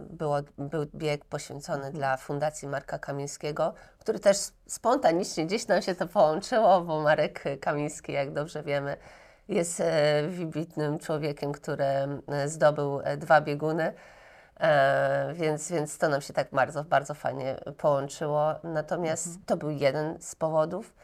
było, 0.00 0.36
był 0.58 0.86
bieg 0.94 1.24
poświęcony 1.24 1.92
dla 1.92 2.16
Fundacji 2.16 2.68
Marka 2.68 2.98
Kamińskiego, 2.98 3.74
który 3.98 4.20
też 4.20 4.36
spontanicznie 4.66 5.46
gdzieś 5.46 5.66
nam 5.66 5.82
się 5.82 5.94
to 5.94 6.06
połączyło, 6.06 6.80
bo 6.80 7.02
Marek 7.02 7.44
Kamiński, 7.60 8.12
jak 8.12 8.32
dobrze 8.32 8.62
wiemy, 8.62 8.96
jest 9.48 9.82
wybitnym 10.28 10.98
człowiekiem, 10.98 11.52
który 11.52 11.84
zdobył 12.46 13.00
dwa 13.18 13.40
bieguny. 13.40 13.94
E, 14.60 15.34
więc, 15.34 15.70
więc 15.70 15.98
to 15.98 16.08
nam 16.08 16.20
się 16.20 16.32
tak 16.32 16.48
bardzo, 16.52 16.84
bardzo 16.84 17.14
fajnie 17.14 17.60
połączyło. 17.78 18.54
Natomiast 18.64 19.28
to 19.46 19.56
był 19.56 19.70
jeden 19.70 20.16
z 20.20 20.34
powodów. 20.34 20.94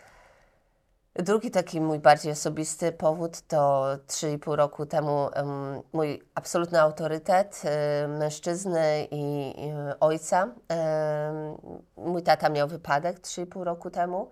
Drugi 1.14 1.50
taki 1.50 1.80
mój 1.80 1.98
bardziej 1.98 2.32
osobisty 2.32 2.92
powód 2.92 3.40
to 3.40 3.86
3,5 4.06 4.54
roku 4.54 4.86
temu 4.86 5.28
em, 5.32 5.82
mój 5.92 6.22
absolutny 6.34 6.80
autorytet 6.80 7.62
e, 7.64 8.08
mężczyzny 8.08 9.06
i, 9.10 9.54
i 9.66 9.72
ojca. 10.00 10.48
Em, 10.68 11.56
mój 11.96 12.22
tata 12.22 12.48
miał 12.48 12.68
wypadek 12.68 13.20
3,5 13.20 13.62
roku 13.62 13.90
temu. 13.90 14.30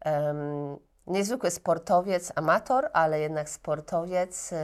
Em, 0.00 0.76
niezwykły 1.06 1.50
sportowiec, 1.50 2.32
amator, 2.34 2.90
ale 2.92 3.20
jednak 3.20 3.48
sportowiec, 3.50 4.54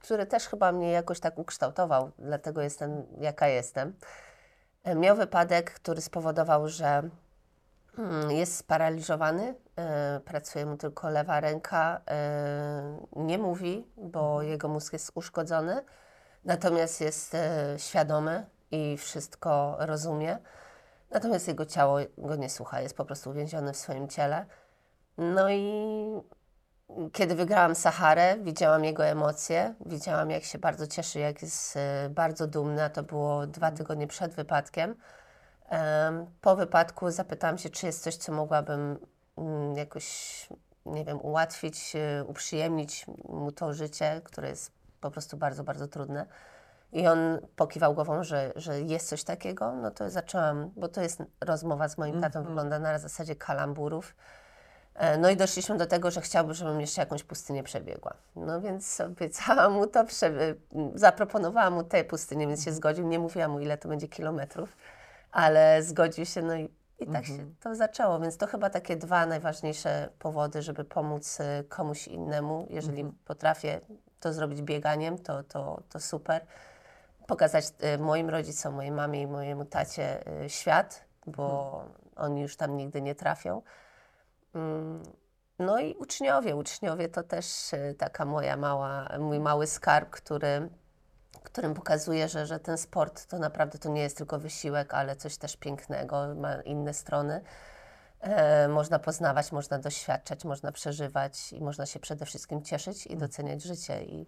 który 0.00 0.26
też 0.26 0.48
chyba 0.48 0.72
mnie 0.72 0.90
jakoś 0.90 1.20
tak 1.20 1.38
ukształtował, 1.38 2.10
dlatego 2.18 2.62
jestem 2.62 3.06
jaka 3.18 3.48
jestem. 3.48 3.94
E, 4.84 4.94
Miał 4.94 5.16
wypadek, 5.16 5.72
który 5.74 6.00
spowodował, 6.00 6.68
że 6.68 7.10
Mm, 7.98 8.30
Jest 8.30 8.56
sparaliżowany, 8.56 9.54
e, 9.76 10.20
pracuje 10.20 10.66
mu 10.66 10.76
tylko 10.76 11.10
lewa 11.10 11.40
ręka, 11.40 12.00
e, 12.10 12.98
nie 13.16 13.38
mówi, 13.38 13.86
bo 13.96 14.42
jego 14.42 14.68
mózg 14.68 14.92
jest 14.92 15.12
uszkodzony, 15.14 15.84
natomiast 16.44 17.00
jest 17.00 17.36
świadomy 17.76 18.46
i 18.70 18.96
wszystko 18.96 19.76
rozumie. 19.78 20.38
Natomiast 21.10 21.48
jego 21.48 21.66
ciało 21.66 21.98
go 22.18 22.36
nie 22.36 22.50
słucha, 22.50 22.80
jest 22.80 22.96
po 22.96 23.04
prostu 23.04 23.30
uwięziony 23.30 23.72
w 23.72 23.76
swoim 23.76 24.08
ciele. 24.08 24.46
No 25.18 25.50
i 25.50 25.72
kiedy 27.12 27.34
wygrałam 27.34 27.74
Saharę, 27.74 28.36
widziałam 28.42 28.84
jego 28.84 29.04
emocje, 29.04 29.74
widziałam 29.86 30.30
jak 30.30 30.44
się 30.44 30.58
bardzo 30.58 30.86
cieszy, 30.86 31.18
jak 31.18 31.42
jest 31.42 31.76
e, 31.76 32.08
bardzo 32.10 32.46
dumny, 32.46 32.84
a 32.84 32.90
to 32.90 33.02
było 33.02 33.46
dwa 33.46 33.70
tygodnie 33.70 34.06
przed 34.06 34.34
wypadkiem. 34.34 34.94
Em, 35.68 36.26
Po 36.40 36.56
wypadku 36.56 37.10
zapytałam 37.10 37.58
się, 37.58 37.70
czy 37.70 37.86
jest 37.86 38.02
coś, 38.02 38.16
co 38.16 38.32
mogłabym 38.32 38.98
mm, 39.38 39.76
jakoś, 39.76 40.48
nie 40.86 41.04
wiem, 41.04 41.20
ułatwić, 41.20 41.96
e, 41.96 42.24
uprzyjemnić 42.24 43.06
mu 43.28 43.52
to 43.52 43.72
życie, 43.72 44.20
które 44.24 44.48
jest 44.48 44.72
po 45.00 45.10
prostu 45.10 45.36
bardzo, 45.36 45.64
bardzo 45.64 45.88
trudne. 45.88 46.26
I 46.92 47.06
on 47.06 47.18
pokiwał 47.56 47.94
głową, 47.94 48.24
że, 48.24 48.52
że 48.56 48.80
jest 48.80 49.08
coś 49.08 49.24
takiego, 49.24 49.72
no 49.72 49.90
to 49.90 50.10
zaczęłam, 50.10 50.70
bo 50.76 50.88
to 50.88 51.00
jest 51.02 51.22
rozmowa 51.40 51.88
z 51.88 51.98
moim 51.98 52.20
tatą, 52.20 52.44
wygląda 52.44 52.78
na 52.78 52.98
zasadzie 52.98 53.36
kalamburów. 53.36 54.14
E, 54.94 55.18
No 55.18 55.30
i 55.30 55.36
doszliśmy 55.36 55.76
do 55.76 55.86
tego, 55.86 56.10
że 56.10 56.20
chciałby, 56.20 56.54
żebym 56.54 56.80
jeszcze 56.80 57.02
jakąś 57.02 57.22
pustynię 57.22 57.62
przebiegła. 57.62 58.14
No 58.36 58.60
więc 58.60 59.00
obiecałam 59.00 59.72
mu 59.72 59.86
to, 59.86 60.04
zaproponowałam 60.94 61.74
mu 61.74 61.84
tę 61.84 62.04
pustynię, 62.04 62.46
więc 62.46 62.64
się 62.64 62.72
zgodził. 62.72 63.06
Nie 63.06 63.18
mówiłam 63.18 63.50
mu, 63.50 63.60
ile 63.60 63.78
to 63.78 63.88
będzie 63.88 64.08
kilometrów, 64.08 64.76
ale 65.32 65.82
zgodził 65.82 66.26
się, 66.26 66.42
no 66.42 66.54
i, 66.56 66.70
i 66.98 67.06
tak 67.06 67.26
się 67.26 67.32
to 67.60 67.74
zaczęło. 67.74 68.20
Więc 68.20 68.36
to 68.36 68.46
chyba 68.46 68.70
takie 68.70 68.96
dwa 68.96 69.26
najważniejsze 69.26 70.08
powody, 70.18 70.62
żeby 70.62 70.84
pomóc 70.84 71.40
e, 71.40 71.64
komuś 71.64 72.08
innemu. 72.08 72.66
Jeżeli 72.70 73.04
potrafię 73.24 73.80
to 74.20 74.32
zrobić 74.32 74.62
bieganiem, 74.62 75.18
to, 75.18 75.42
to, 75.42 75.82
to 75.88 76.00
super. 76.00 76.46
Pokazać 77.26 77.64
e, 77.80 77.98
moim 77.98 78.30
rodzicom, 78.30 78.74
mojej 78.74 78.92
mamie 78.92 79.22
i 79.22 79.26
mojemu 79.26 79.64
tacie 79.64 80.26
e, 80.26 80.48
świat, 80.48 81.04
bo 81.26 81.84
oni 82.16 82.42
już 82.42 82.56
tam 82.56 82.76
nigdy 82.76 83.02
nie 83.02 83.14
trafią. 83.14 83.62
Mm, 84.54 85.02
No 85.58 85.78
i 85.80 85.94
uczniowie. 85.94 86.56
Uczniowie 86.56 87.08
to 87.08 87.22
też 87.22 87.74
e, 87.74 87.94
taka 87.94 88.24
moja 88.24 88.56
mała, 88.56 89.08
mój 89.18 89.40
mały 89.40 89.66
skarb, 89.66 90.10
który, 90.10 90.68
którym 91.42 91.74
pokazuje, 91.74 92.28
że, 92.28 92.46
że 92.46 92.60
ten 92.60 92.78
sport 92.78 93.26
to 93.26 93.38
naprawdę 93.38 93.78
to 93.78 93.88
nie 93.88 94.02
jest 94.02 94.16
tylko 94.16 94.38
wysiłek, 94.38 94.94
ale 94.94 95.16
coś 95.16 95.36
też 95.36 95.56
pięknego, 95.56 96.34
ma 96.34 96.54
inne 96.62 96.94
strony. 96.94 97.42
E, 98.20 98.68
można 98.68 98.98
poznawać, 98.98 99.52
można 99.52 99.78
doświadczać, 99.78 100.44
można 100.44 100.72
przeżywać 100.72 101.52
i 101.52 101.60
można 101.60 101.86
się 101.86 102.00
przede 102.00 102.26
wszystkim 102.26 102.62
cieszyć 102.62 103.06
i 103.06 103.16
doceniać 103.16 103.62
życie. 103.62 104.04
I, 104.04 104.26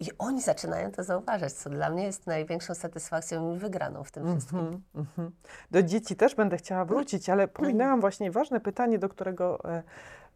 I 0.00 0.10
oni 0.18 0.42
zaczynają 0.42 0.92
to 0.92 1.04
zauważać, 1.04 1.52
co 1.52 1.70
dla 1.70 1.90
mnie 1.90 2.04
jest 2.04 2.26
największą 2.26 2.74
satysfakcją 2.74 3.54
i 3.54 3.58
wygraną 3.58 4.04
w 4.04 4.10
tym 4.10 4.26
wszystkim. 4.26 4.58
Mhm, 4.58 4.82
mhm. 4.94 5.30
Do 5.70 5.82
dzieci 5.82 6.16
też 6.16 6.34
będę 6.34 6.56
chciała 6.56 6.84
wrócić, 6.84 7.28
ale 7.30 7.48
pominęłam 7.58 8.00
właśnie 8.00 8.30
ważne 8.30 8.60
pytanie, 8.60 8.98
do 8.98 9.08
którego 9.08 9.64
e, 9.64 9.82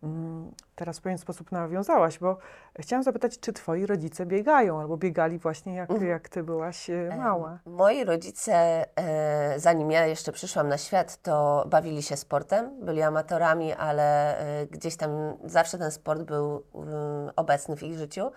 mm, 0.03 0.53
teraz 0.75 0.99
w 0.99 1.03
pewien 1.03 1.19
sposób 1.19 1.53
nawiązałaś, 1.53 2.19
bo 2.19 2.39
chciałam 2.79 3.03
zapytać, 3.03 3.41
czy 3.41 3.53
twoi 3.53 3.87
rodzice 3.87 4.27
biegają 4.27 4.81
albo 4.81 4.97
biegali 4.97 5.39
właśnie 5.39 5.75
jak, 5.75 5.91
jak 6.03 6.29
ty 6.29 6.43
byłaś 6.43 6.91
e, 6.91 7.17
mała? 7.19 7.59
Moi 7.67 8.05
rodzice, 8.05 8.85
e, 8.99 9.61
zanim 9.61 9.91
ja 9.91 10.07
jeszcze 10.07 10.33
przyszłam 10.33 10.69
na 10.69 10.79
świat, 10.79 11.23
to 11.23 11.65
bawili 11.71 12.03
się 12.03 12.17
sportem, 12.17 12.85
byli 12.85 13.03
amatorami, 13.03 13.73
ale 13.73 14.39
e, 14.39 14.67
gdzieś 14.67 14.97
tam 14.97 15.11
zawsze 15.45 15.79
ten 15.79 15.91
sport 15.91 16.23
był 16.23 16.63
mm, 16.75 17.31
obecny 17.37 17.77
w 17.77 17.83
ich 17.83 17.99
życiu. 17.99 18.31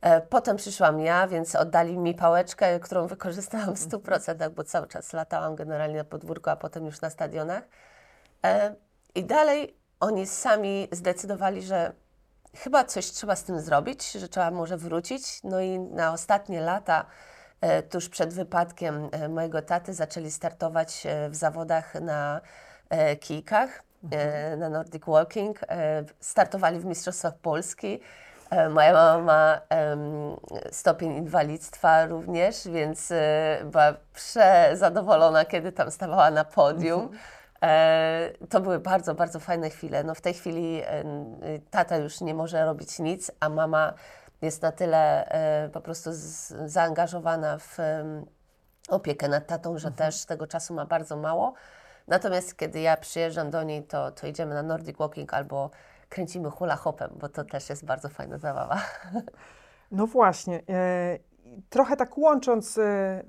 E, 0.00 0.20
potem 0.20 0.56
przyszłam 0.56 1.00
ja, 1.00 1.28
więc 1.28 1.54
oddali 1.54 1.98
mi 1.98 2.14
pałeczkę, 2.14 2.80
którą 2.80 3.06
wykorzystałam 3.06 3.76
w 3.76 3.88
100%, 3.88 4.50
bo 4.50 4.64
cały 4.64 4.86
czas 4.86 5.12
latałam 5.12 5.56
generalnie 5.56 5.96
na 5.96 6.04
podwórku, 6.04 6.50
a 6.50 6.56
potem 6.56 6.86
już 6.86 7.00
na 7.00 7.10
stadionach. 7.10 7.62
E, 8.44 8.74
I 9.14 9.24
dalej 9.24 9.76
oni 10.00 10.26
sami 10.26 10.88
zdecydowali, 10.92 11.62
że 11.62 11.92
chyba 12.56 12.84
coś 12.84 13.06
trzeba 13.06 13.36
z 13.36 13.44
tym 13.44 13.60
zrobić, 13.60 14.12
że 14.12 14.28
trzeba 14.28 14.50
może 14.50 14.76
wrócić. 14.76 15.42
No 15.44 15.60
i 15.60 15.78
na 15.78 16.12
ostatnie 16.12 16.60
lata 16.60 17.06
e, 17.60 17.82
tuż 17.82 18.08
przed 18.08 18.34
wypadkiem 18.34 19.08
mojego 19.28 19.62
taty 19.62 19.94
zaczęli 19.94 20.30
startować 20.30 21.06
w 21.30 21.34
zawodach 21.34 21.94
na 21.94 22.40
kijkach, 23.20 23.82
e, 24.10 24.56
na 24.56 24.68
Nordic 24.68 25.02
Walking. 25.06 25.60
Startowali 26.20 26.80
w 26.80 26.84
Mistrzostwach 26.84 27.38
Polski. 27.38 28.00
E, 28.50 28.68
Moja 28.68 28.92
mama 28.92 29.22
ma 29.22 29.60
stopień 30.70 31.12
inwalidztwa 31.12 32.06
również, 32.06 32.68
więc 32.68 33.10
e, 33.10 33.60
była 33.64 33.94
przezadowolona, 34.14 35.44
kiedy 35.44 35.72
tam 35.72 35.90
stawała 35.90 36.30
na 36.30 36.44
podium. 36.44 37.10
E, 37.62 38.30
to 38.50 38.60
były 38.60 38.78
bardzo, 38.78 39.14
bardzo 39.14 39.40
fajne 39.40 39.70
chwile. 39.70 40.04
No 40.04 40.14
w 40.14 40.20
tej 40.20 40.34
chwili 40.34 40.82
tata 41.70 41.96
już 41.96 42.20
nie 42.20 42.34
może 42.34 42.64
robić 42.64 42.98
nic, 42.98 43.30
a 43.40 43.48
mama 43.48 43.94
jest 44.42 44.62
na 44.62 44.72
tyle 44.72 45.28
po 45.72 45.80
prostu 45.80 46.10
zaangażowana 46.66 47.58
w 47.58 47.76
opiekę 48.88 49.28
nad 49.28 49.46
tatą, 49.46 49.78
że 49.78 49.90
też 49.90 50.24
tego 50.24 50.46
czasu 50.46 50.74
ma 50.74 50.86
bardzo 50.86 51.16
mało. 51.16 51.54
Natomiast 52.06 52.56
kiedy 52.56 52.80
ja 52.80 52.96
przyjeżdżam 52.96 53.50
do 53.50 53.62
niej, 53.62 53.82
to, 53.82 54.10
to 54.10 54.26
idziemy 54.26 54.54
na 54.54 54.62
Nordic 54.62 54.98
Walking 54.98 55.34
albo 55.34 55.70
kręcimy 56.08 56.50
hula 56.50 56.76
hopem, 56.76 57.10
bo 57.20 57.28
to 57.28 57.44
też 57.44 57.70
jest 57.70 57.84
bardzo 57.84 58.08
fajna 58.08 58.38
zabawa. 58.38 58.80
No 59.90 60.06
właśnie. 60.06 60.62
E, 60.68 61.18
trochę 61.70 61.96
tak 61.96 62.18
łącząc, 62.18 62.78
e, 62.78 62.82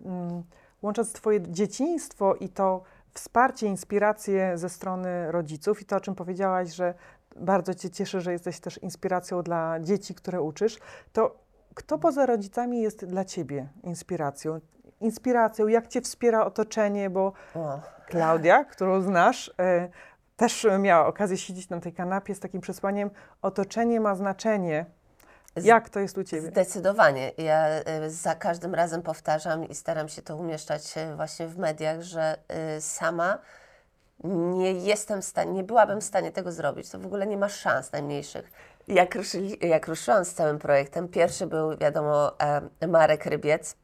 mm, 0.06 0.44
łącząc 0.82 1.14
Twoje 1.14 1.42
dzieciństwo 1.42 2.36
i 2.36 2.50
to 2.50 2.84
wsparcie, 3.14 3.68
inspiracje 3.68 4.58
ze 4.58 4.70
strony 4.70 5.32
rodziców 5.32 5.82
i 5.82 5.86
to, 5.86 5.96
o 5.96 6.00
czym 6.00 6.16
powiedziałaś, 6.16 6.70
że 6.70 6.94
bardzo 7.36 7.74
Cię 7.74 7.90
cieszy, 7.90 8.22
że 8.22 8.32
jesteś 8.32 8.60
też 8.60 8.78
inspiracją 8.78 9.44
dla 9.44 9.80
dzieci, 9.80 10.16
które 10.16 10.42
uczysz, 10.42 10.80
to 11.14 11.36
kto 11.76 11.98
poza 11.98 12.26
rodzicami 12.26 12.82
jest 12.82 13.06
dla 13.06 13.26
Ciebie 13.26 13.68
inspiracją? 13.84 14.60
Inspiracją, 15.02 15.68
jak 15.68 15.88
Cię 15.88 16.02
wspiera 16.02 16.46
otoczenie, 16.46 17.10
bo 17.10 17.34
O. 17.56 17.80
Klaudia, 18.08 18.64
którą 18.64 19.02
znasz, 19.02 19.54
e, 19.60 19.90
też 20.40 20.68
miała 20.80 21.08
okazję 21.08 21.38
siedzieć 21.38 21.70
na 21.70 21.80
tej 21.80 21.94
kanapie 21.94 22.36
z 22.36 22.40
takim 22.40 22.62
przesłaniem: 22.62 23.10
Otoczenie 23.42 24.00
ma 24.00 24.16
znaczenie. 24.16 24.86
Jak 25.56 25.90
to 25.90 26.00
jest 26.00 26.18
u 26.18 26.24
ciebie? 26.24 26.48
Zdecydowanie. 26.48 27.32
Ja 27.38 27.80
y, 28.06 28.10
za 28.10 28.36
każdym 28.36 28.76
razem 28.76 29.02
powtarzam 29.02 29.70
i 29.70 29.76
staram 29.76 30.10
się 30.10 30.22
to 30.22 30.38
umieszczać 30.38 30.98
y, 30.98 31.16
właśnie 31.16 31.48
w 31.48 31.58
mediach, 31.58 32.02
że 32.02 32.38
sama 32.80 33.38
nie 34.34 34.74
jestem 34.74 35.22
w 35.22 35.26
stanie, 35.26 35.52
nie 35.52 35.64
byłabym 35.64 36.02
w 36.02 36.04
stanie 36.04 36.32
tego 36.32 36.52
zrobić. 36.52 36.90
To 36.90 37.00
w 37.00 37.06
ogóle 37.06 37.28
nie 37.28 37.38
ma 37.38 37.50
szans 37.50 37.92
najmniejszych. 37.92 38.52
Jak, 38.88 39.16
ruszyli, 39.16 39.68
jak 39.70 39.88
ruszyłam 39.88 40.26
z 40.26 40.34
całym 40.34 40.60
projektem, 40.60 41.08
pierwszy 41.08 41.48
był, 41.48 41.78
wiadomo, 41.78 42.40
e, 42.82 42.88
Marek 42.88 43.26
Rybiec. 43.26 43.76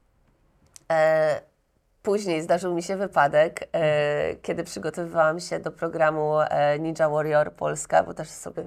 Później 2.06 2.42
zdarzył 2.42 2.74
mi 2.74 2.84
się 2.84 2.98
wypadek, 2.98 3.68
e, 3.74 4.36
kiedy 4.36 4.64
przygotowywałam 4.64 5.40
się 5.40 5.60
do 5.60 5.72
programu 5.72 6.40
e, 6.40 6.80
Ninja 6.80 7.10
Warrior 7.10 7.54
Polska, 7.54 8.04
bo 8.04 8.14
też 8.14 8.30
sobie 8.30 8.64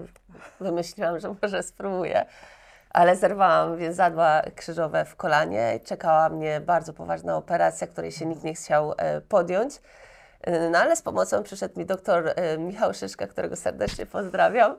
wymyśliłam, 0.61 1.21
że 1.21 1.35
może 1.43 1.63
spróbuję 1.63 2.27
ale 2.91 3.17
zerwałam 3.17 3.77
więzadła 3.77 4.43
krzyżowe 4.57 5.05
w 5.05 5.17
kolanie 5.17 5.77
i 5.77 5.81
czekała 5.81 6.29
mnie 6.29 6.61
bardzo 6.61 6.93
poważna 6.93 7.37
operacja, 7.37 7.87
której 7.87 8.13
się 8.13 8.27
nikt 8.27 8.45
nie 8.45 8.55
chciał 8.55 8.95
e, 8.97 9.21
podjąć. 9.21 9.81
E, 10.43 10.71
No 10.71 10.79
ale 10.79 10.97
z 10.97 11.03
pomocą 11.03 11.43
przyszedł 11.43 11.79
mi 11.79 11.87
doktor 11.87 12.33
e, 12.37 12.59
Michał 12.59 12.95
Szyszka, 12.95 13.27
którego 13.27 13.57
serdecznie 13.57 14.07
pozdrawiam. 14.07 14.77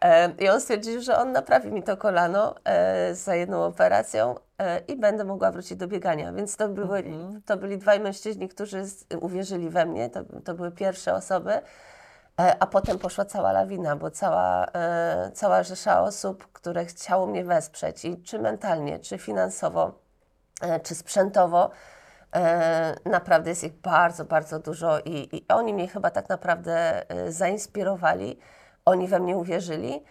E, 0.00 0.32
I 0.38 0.48
on 0.48 0.60
stwierdził, 0.60 1.00
że 1.00 1.18
on 1.18 1.32
naprawi 1.32 1.72
mi 1.72 1.82
to 1.82 1.96
kolano 1.96 2.54
e, 2.64 3.14
za 3.14 3.34
jedną 3.34 3.64
operacją 3.64 4.34
e, 4.58 4.78
i 4.78 4.96
będę 4.96 5.24
mogła 5.24 5.52
wrócić 5.52 5.78
do 5.78 5.88
biegania. 5.88 6.32
Więc 6.32 6.56
to, 6.56 6.68
były, 6.68 7.04
to 7.46 7.56
byli 7.56 7.78
dwaj 7.78 8.00
mężczyźni, 8.00 8.48
którzy 8.48 8.84
uwierzyli 9.20 9.70
we 9.70 9.86
mnie. 9.86 10.10
To, 10.10 10.20
to 10.44 10.54
były 10.54 10.70
pierwsze 10.70 11.14
osoby. 11.14 11.60
A 12.60 12.66
potem 12.66 12.98
poszła 12.98 13.24
cała 13.24 13.52
lawina, 13.52 13.96
bo 13.96 14.10
cała, 14.10 14.66
cała 15.34 15.62
rzesza 15.62 16.02
osób, 16.02 16.52
które 16.52 16.84
chciało 16.84 17.26
mnie 17.26 17.44
wesprzeć, 17.44 18.04
i 18.04 18.22
czy 18.22 18.38
mentalnie, 18.38 18.98
czy 18.98 19.18
finansowo, 19.18 19.92
czy 20.82 20.94
sprzętowo, 20.94 21.70
naprawdę 23.04 23.50
jest 23.50 23.64
ich 23.64 23.72
bardzo, 23.72 24.24
bardzo 24.24 24.58
dużo 24.58 25.00
i, 25.00 25.36
i 25.36 25.44
oni 25.48 25.74
mnie 25.74 25.88
chyba 25.88 26.10
tak 26.10 26.28
naprawdę 26.28 27.04
zainspirowali, 27.28 28.38
oni 28.84 29.08
we 29.08 29.20
mnie 29.20 29.36
uwierzyli. 29.36 30.04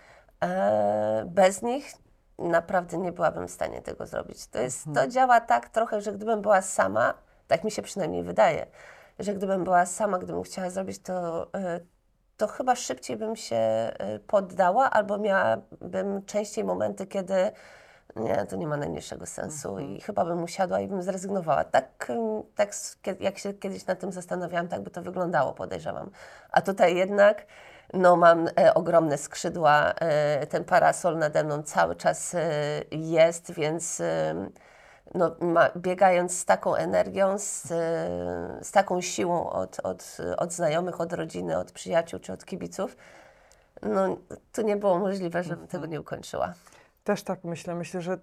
E, 0.44 1.24
bez 1.28 1.62
nich 1.62 1.94
naprawdę 2.40 2.98
nie 2.98 3.12
byłabym 3.12 3.48
w 3.48 3.52
stanie 3.52 3.82
tego 3.82 4.06
zrobić. 4.06 4.48
To, 4.48 4.60
jest, 4.60 4.86
to 4.96 5.08
działa 5.08 5.42
tak 5.42 5.70
trochę, 5.70 6.02
że 6.02 6.14
gdybym 6.14 6.42
była 6.42 6.62
sama, 6.62 7.14
tak 7.48 7.64
mi 7.64 7.72
się 7.72 7.82
przynajmniej 7.82 8.24
wydaje, 8.24 8.66
że 9.20 9.34
gdybym 9.34 9.64
była 9.64 9.86
sama, 9.86 10.20
gdybym 10.20 10.44
chciała 10.44 10.70
zrobić 10.70 11.00
to, 11.00 11.48
e, 11.54 11.80
to 12.38 12.48
chyba 12.48 12.76
szybciej 12.76 13.18
bym 13.18 13.36
się 13.36 13.56
e, 13.56 14.20
poddała, 14.28 14.90
albo 14.90 15.18
miałabym 15.18 16.26
częściej 16.26 16.64
momenty, 16.64 17.08
kiedy 17.08 17.52
nie, 18.16 18.46
to 18.46 18.56
nie 18.56 18.68
ma 18.68 18.78
najmniejszego 18.78 19.26
sensu 19.26 19.80
i 19.80 20.02
chyba 20.02 20.26
bym 20.26 20.44
usiadła 20.44 20.80
i 20.80 20.88
bym 20.88 21.04
zrezygnowała. 21.04 21.64
Tak, 21.64 22.10
ym, 22.10 22.44
tak 22.56 22.72
jak 23.20 23.38
się 23.38 23.54
kiedyś 23.54 23.86
nad 23.86 24.00
tym 24.00 24.12
zastanawiałam, 24.12 24.68
tak 24.68 24.82
by 24.82 24.90
to 24.90 25.02
wyglądało, 25.02 25.54
podejrzewam. 25.54 26.12
A 26.52 26.62
tutaj 26.62 26.96
jednak 26.96 27.46
no, 27.93 28.15
mam 28.15 28.47
e, 28.47 28.73
ogromne 28.73 29.17
skrzydła, 29.17 29.93
e, 29.93 30.47
ten 30.47 30.63
parasol 30.63 31.17
nade 31.17 31.43
mną 31.43 31.63
cały 31.63 31.95
czas 31.95 32.36
e, 32.36 32.41
jest, 32.91 33.52
więc 33.52 34.02
em, 34.02 34.49
no, 35.13 35.36
ma, 35.41 35.69
biegając 35.78 36.38
z 36.38 36.45
taką 36.45 36.75
energią, 36.75 37.38
z, 37.38 37.71
e, 37.71 38.60
z 38.62 38.71
taką 38.71 39.02
siłą 39.02 39.49
od, 39.49 39.80
od, 39.84 40.17
od 40.38 40.54
znajomych, 40.54 41.02
od 41.02 41.13
rodziny, 41.13 41.58
od 41.58 41.71
przyjaciół 41.71 42.19
czy 42.19 42.34
od 42.34 42.45
kibiców, 42.45 42.97
no, 43.82 44.17
to 44.52 44.62
nie 44.62 44.75
było 44.75 44.99
możliwe, 44.99 45.43
żebym 45.43 45.67
tego 45.67 45.86
nie 45.86 46.02
ukończyła. 46.02 46.54
Też 47.04 47.23
tak 47.23 47.43
myślę. 47.43 47.75
Myślę, 47.75 48.02
że 48.02 48.17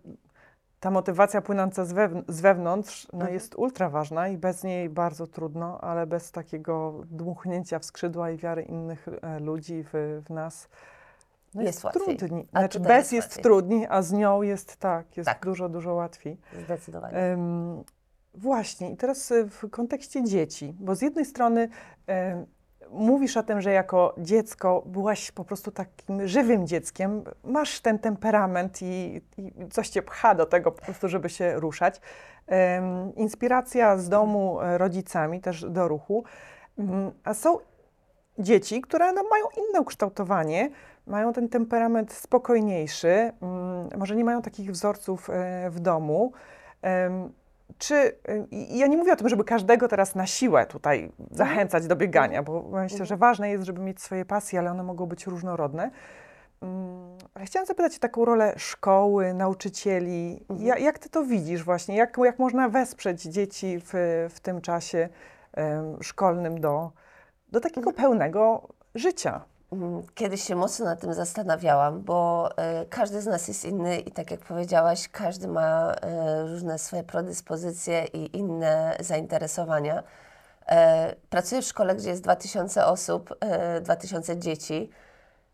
ta 0.81 0.91
motywacja 0.91 1.43
płynąca 1.43 1.85
z, 1.85 1.93
wewn- 1.93 2.23
z 2.29 2.41
wewnątrz 2.41 3.07
no, 3.13 3.17
Mhm. 3.19 3.35
jest 3.35 3.55
ultra 3.55 3.91
ważna 3.91 4.29
i 4.29 4.37
bez 4.39 4.65
niej 4.65 4.89
bardzo 4.89 5.27
trudno, 5.27 5.81
ale 5.81 6.07
bez 6.07 6.33
takiego 6.33 7.03
dmuchnięcia 7.11 7.79
w 7.79 7.85
skrzydła 7.85 8.31
i 8.31 8.37
wiary 8.37 8.63
innych 8.63 9.07
e, 9.23 9.41
ludzi 9.41 9.85
w, 9.93 10.23
w 10.27 10.31
nas 10.31 10.69
no 11.55 11.63
Jest 11.63 11.85
łatwiej. 11.85 12.17
trudniej. 12.17 12.49
Znaczy 12.51 12.81
bez 12.81 12.91
jest 12.97 13.13
jest, 13.13 13.29
łatwiej. 13.29 13.43
trudniej, 13.45 13.87
a 13.91 14.03
z 14.03 14.13
nią 14.13 14.43
jest 14.43 14.77
tak, 14.77 15.17
jest 15.17 15.27
Tak. 15.29 15.45
dużo, 15.45 15.69
dużo 15.69 15.95
łatwiej. 15.95 16.39
Zdecydowanie. 16.65 17.17
Em, 17.19 17.85
właśnie, 18.35 18.91
i 18.91 18.97
teraz 18.97 19.33
e, 19.33 19.45
w 19.51 19.71
kontekście 19.71 20.25
dzieci, 20.25 20.77
bo 20.81 20.95
z 20.95 21.03
jednej 21.03 21.25
strony 21.25 21.69
em, 22.07 22.47
mówisz 22.91 23.37
o 23.37 23.43
tym, 23.43 23.61
że 23.61 23.73
jako 23.73 24.15
dziecko 24.19 24.83
byłaś 24.87 25.33
po 25.33 25.45
prostu 25.45 25.71
takim 25.71 26.29
żywym 26.29 26.67
dzieckiem, 26.67 27.25
masz 27.45 27.81
ten 27.81 27.99
temperament 27.99 28.83
i, 28.83 29.23
i 29.39 29.53
coś 29.71 29.89
cię 29.89 30.03
pcha 30.03 30.35
do 30.35 30.47
tego 30.47 30.73
po 30.73 30.83
prostu, 30.83 31.09
żeby 31.09 31.29
się 31.29 31.55
ruszać. 31.61 32.01
Em, 32.47 33.15
inspiracja 33.15 33.97
z 33.97 34.09
domu 34.09 34.61
e, 34.61 34.79
rodzicami 34.79 35.41
też 35.41 35.65
do 35.71 35.89
ruchu, 35.89 36.25
Mm, 36.79 37.13
a 37.25 37.35
są 37.35 37.59
dzieci, 38.39 38.81
które 38.81 39.13
no, 39.13 39.23
mają 39.31 39.45
inne 39.69 39.81
ukształtowanie, 39.81 40.71
mają 41.07 41.33
ten 41.33 41.49
temperament 41.49 42.13
spokojniejszy, 42.13 43.33
mm, 43.43 43.89
może 43.99 44.17
nie 44.17 44.25
mają 44.25 44.43
takich 44.43 44.71
wzorców 44.71 45.31
e, 45.31 45.71
w 45.71 45.81
domu. 45.81 46.33
Czy, 47.79 47.95
y, 47.95 48.47
ja 48.51 48.87
nie 48.87 48.97
mówię 48.97 49.13
o 49.13 49.17
tym, 49.17 49.29
żeby 49.29 49.45
każdego 49.45 49.89
teraz 49.89 50.15
na 50.15 50.27
siłę 50.27 50.67
tutaj 50.67 51.13
zachęcać 51.31 51.87
do 51.87 51.97
biegania, 51.97 52.43
bo 52.43 52.63
myślę, 52.63 53.07
że 53.07 53.17
ważne 53.17 53.51
jest, 53.51 53.65
żeby 53.65 53.81
mieć 53.81 54.01
swoje 54.01 54.25
pasje, 54.25 54.59
ale 54.59 54.71
one 54.71 54.83
mogą 54.83 55.07
być 55.07 55.27
różnorodne. 55.27 55.91
Mm, 56.63 57.19
Ale 57.35 57.45
chciałam 57.45 57.67
zapytać 57.67 57.97
o 57.97 57.99
taką 57.99 58.25
rolę 58.25 58.55
szkoły, 58.57 59.35
nauczycieli. 59.35 60.45
Ja, 60.59 60.79
jak 60.79 60.99
ty 60.99 61.09
to 61.09 61.25
widzisz 61.25 61.65
właśnie? 61.65 61.97
Jak, 61.97 62.17
jak 62.25 62.39
można 62.39 62.69
wesprzeć 62.69 63.23
dzieci 63.23 63.79
w, 63.85 63.93
w 64.35 64.41
tym 64.41 64.61
czasie 64.61 65.09
em, 65.53 66.03
szkolnym 66.03 66.61
do, 66.61 66.93
do 67.53 67.61
takiego 67.61 67.93
pełnego 67.93 68.69
życia? 68.95 69.45
Mm, 69.73 70.03
Kiedyś 70.15 70.43
się 70.43 70.57
mocno 70.57 70.85
nad 70.85 71.01
tym 71.01 71.15
zastanawiałam, 71.15 72.03
bo 72.03 72.49
e, 72.57 72.87
każdy 72.87 73.23
z 73.23 73.27
nas 73.27 73.49
jest 73.49 73.65
inny 73.65 73.99
i 74.01 74.11
tak 74.13 74.31
jak 74.31 74.41
powiedziałaś, 74.41 75.09
każdy 75.09 75.49
ma 75.49 75.93
e, 75.95 76.43
różne 76.43 76.79
swoje 76.79 77.03
predyspozycje 77.03 78.05
i 78.05 78.37
inne 78.37 78.97
zainteresowania. 79.01 80.03
E, 80.69 81.15
pracuję 81.31 81.63
w 81.63 81.65
szkole, 81.65 81.95
gdzie 81.97 82.11
jest 82.11 82.23
2000 82.23 82.87
osób, 82.87 83.35
e, 83.41 83.81
2000 83.81 84.39
dzieci, 84.39 84.91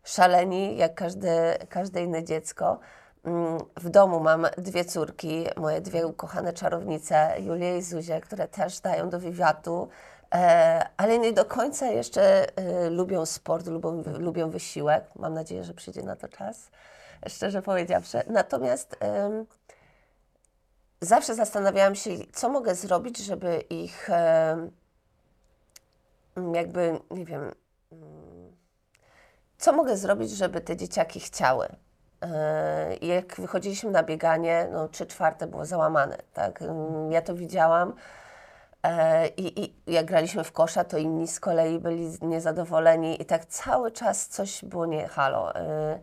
szaleni 0.03 0.77
jak 0.77 0.95
każde, 0.95 1.57
każde 1.69 2.03
inne 2.03 2.23
dziecko. 2.23 2.79
Mm, 3.25 3.57
W 3.77 3.89
domu 3.89 4.19
mam 4.19 4.47
dwie 4.57 4.85
córki, 4.85 5.45
moje 5.57 5.81
dwie 5.81 6.07
ukochane 6.07 6.53
czarownice, 6.53 7.33
Julię 7.39 7.77
i 7.77 7.81
Zuzię, 7.81 8.21
które 8.21 8.47
też 8.47 8.79
dają 8.79 9.09
do 9.09 9.19
wywiadu, 9.19 9.89
ale 10.97 11.19
nie 11.19 11.33
do 11.33 11.45
końca 11.45 11.87
jeszcze 11.87 12.57
e, 12.57 12.89
lubią 12.89 13.25
sport, 13.25 13.67
lubią, 13.67 14.03
lubią 14.19 14.49
wysiłek. 14.49 15.05
Mam 15.15 15.33
nadzieję, 15.33 15.63
że 15.63 15.73
przyjdzie 15.73 16.03
na 16.03 16.15
to 16.15 16.27
czas, 16.27 16.69
szczerze 17.27 17.61
powiedziawszy. 17.61 18.21
Natomiast 18.27 18.97
zawsze 21.01 21.35
zastanawiałam 21.35 21.95
się, 21.95 22.11
co 22.33 22.49
mogę 22.49 22.75
zrobić, 22.75 23.17
żeby 23.17 23.63
ich 23.69 24.09
e, 24.09 24.69
jakby, 26.53 26.99
nie 27.11 27.25
wiem, 27.25 27.51
co 29.57 29.73
mogę 29.73 29.97
zrobić, 29.97 30.31
żeby 30.31 30.61
te 30.61 30.77
dzieciaki 30.77 31.19
chciały. 31.19 31.67
E, 32.21 32.95
jak 32.95 33.41
wychodziliśmy 33.41 33.91
na 33.91 34.03
bieganie, 34.03 34.67
no 34.71 34.87
trzy 34.87 35.05
czwarte 35.05 35.47
było 35.47 35.65
załamane, 35.65 36.17
tak? 36.33 36.63
Ja 37.09 37.21
to 37.21 37.35
widziałam. 37.35 37.93
E, 38.83 39.27
I, 39.27 39.63
I 39.63 39.73
jak 39.87 40.05
graliśmy 40.05 40.43
w 40.43 40.51
kosza, 40.51 40.83
to 40.83 40.97
inni 40.97 41.27
z 41.27 41.39
kolei 41.39 41.79
byli 41.79 42.17
niezadowoleni 42.21 43.21
i 43.21 43.25
tak 43.25 43.45
cały 43.45 43.91
czas 43.91 44.27
coś 44.27 44.65
było 44.65 44.85
nie 44.85 45.07
halo. 45.07 45.55
E, 45.55 45.99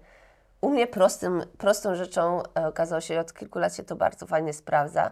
U 0.61 0.71
mnie 0.71 0.87
prostym, 0.87 1.43
prostą 1.59 1.95
rzeczą 1.95 2.43
e, 2.43 2.67
okazało 2.67 3.01
się, 3.01 3.21
od 3.21 3.33
kilku 3.33 3.59
lat 3.59 3.75
się 3.75 3.83
to 3.83 3.97
bardzo 3.97 4.27
fajnie 4.27 4.53
sprawdza, 4.53 5.11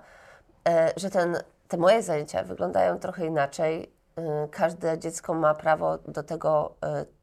że 0.97 1.11
ten, 1.11 1.37
te 1.69 1.77
moje 1.77 2.03
zajęcia 2.03 2.43
wyglądają 2.43 2.99
trochę 2.99 3.27
inaczej. 3.27 3.93
Każde 4.51 4.99
dziecko 4.99 5.35
ma 5.35 5.55
prawo 5.55 5.99
do 5.99 6.23
tego, 6.23 6.75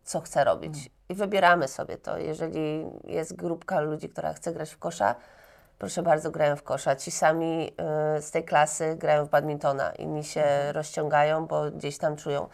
co 0.03 0.21
chce 0.21 0.43
robić. 0.43 0.91
I 1.09 1.15
wybieramy 1.15 1.67
sobie 1.67 1.97
to. 1.97 2.17
Jeżeli 2.17 2.85
jest 3.03 3.35
grupka 3.35 3.79
ludzi, 3.79 4.09
która 4.09 4.33
chce 4.33 4.53
grać 4.53 4.71
w 4.71 4.77
kosza, 4.77 5.15
proszę 5.79 6.03
bardzo, 6.03 6.31
grają 6.31 6.55
w 6.55 6.63
kosza. 6.63 6.95
Ci 6.95 7.11
sami 7.11 7.71
y, 8.17 8.21
z 8.21 8.31
tej 8.31 8.43
klasy 8.43 8.95
grają 8.95 9.25
w 9.25 9.29
badmintona. 9.29 9.91
Inni 9.91 10.23
się 10.23 10.45
rozciągają, 10.71 11.47
bo 11.47 11.71
gdzieś 11.71 11.97
tam 11.97 12.15
czują. 12.15 12.47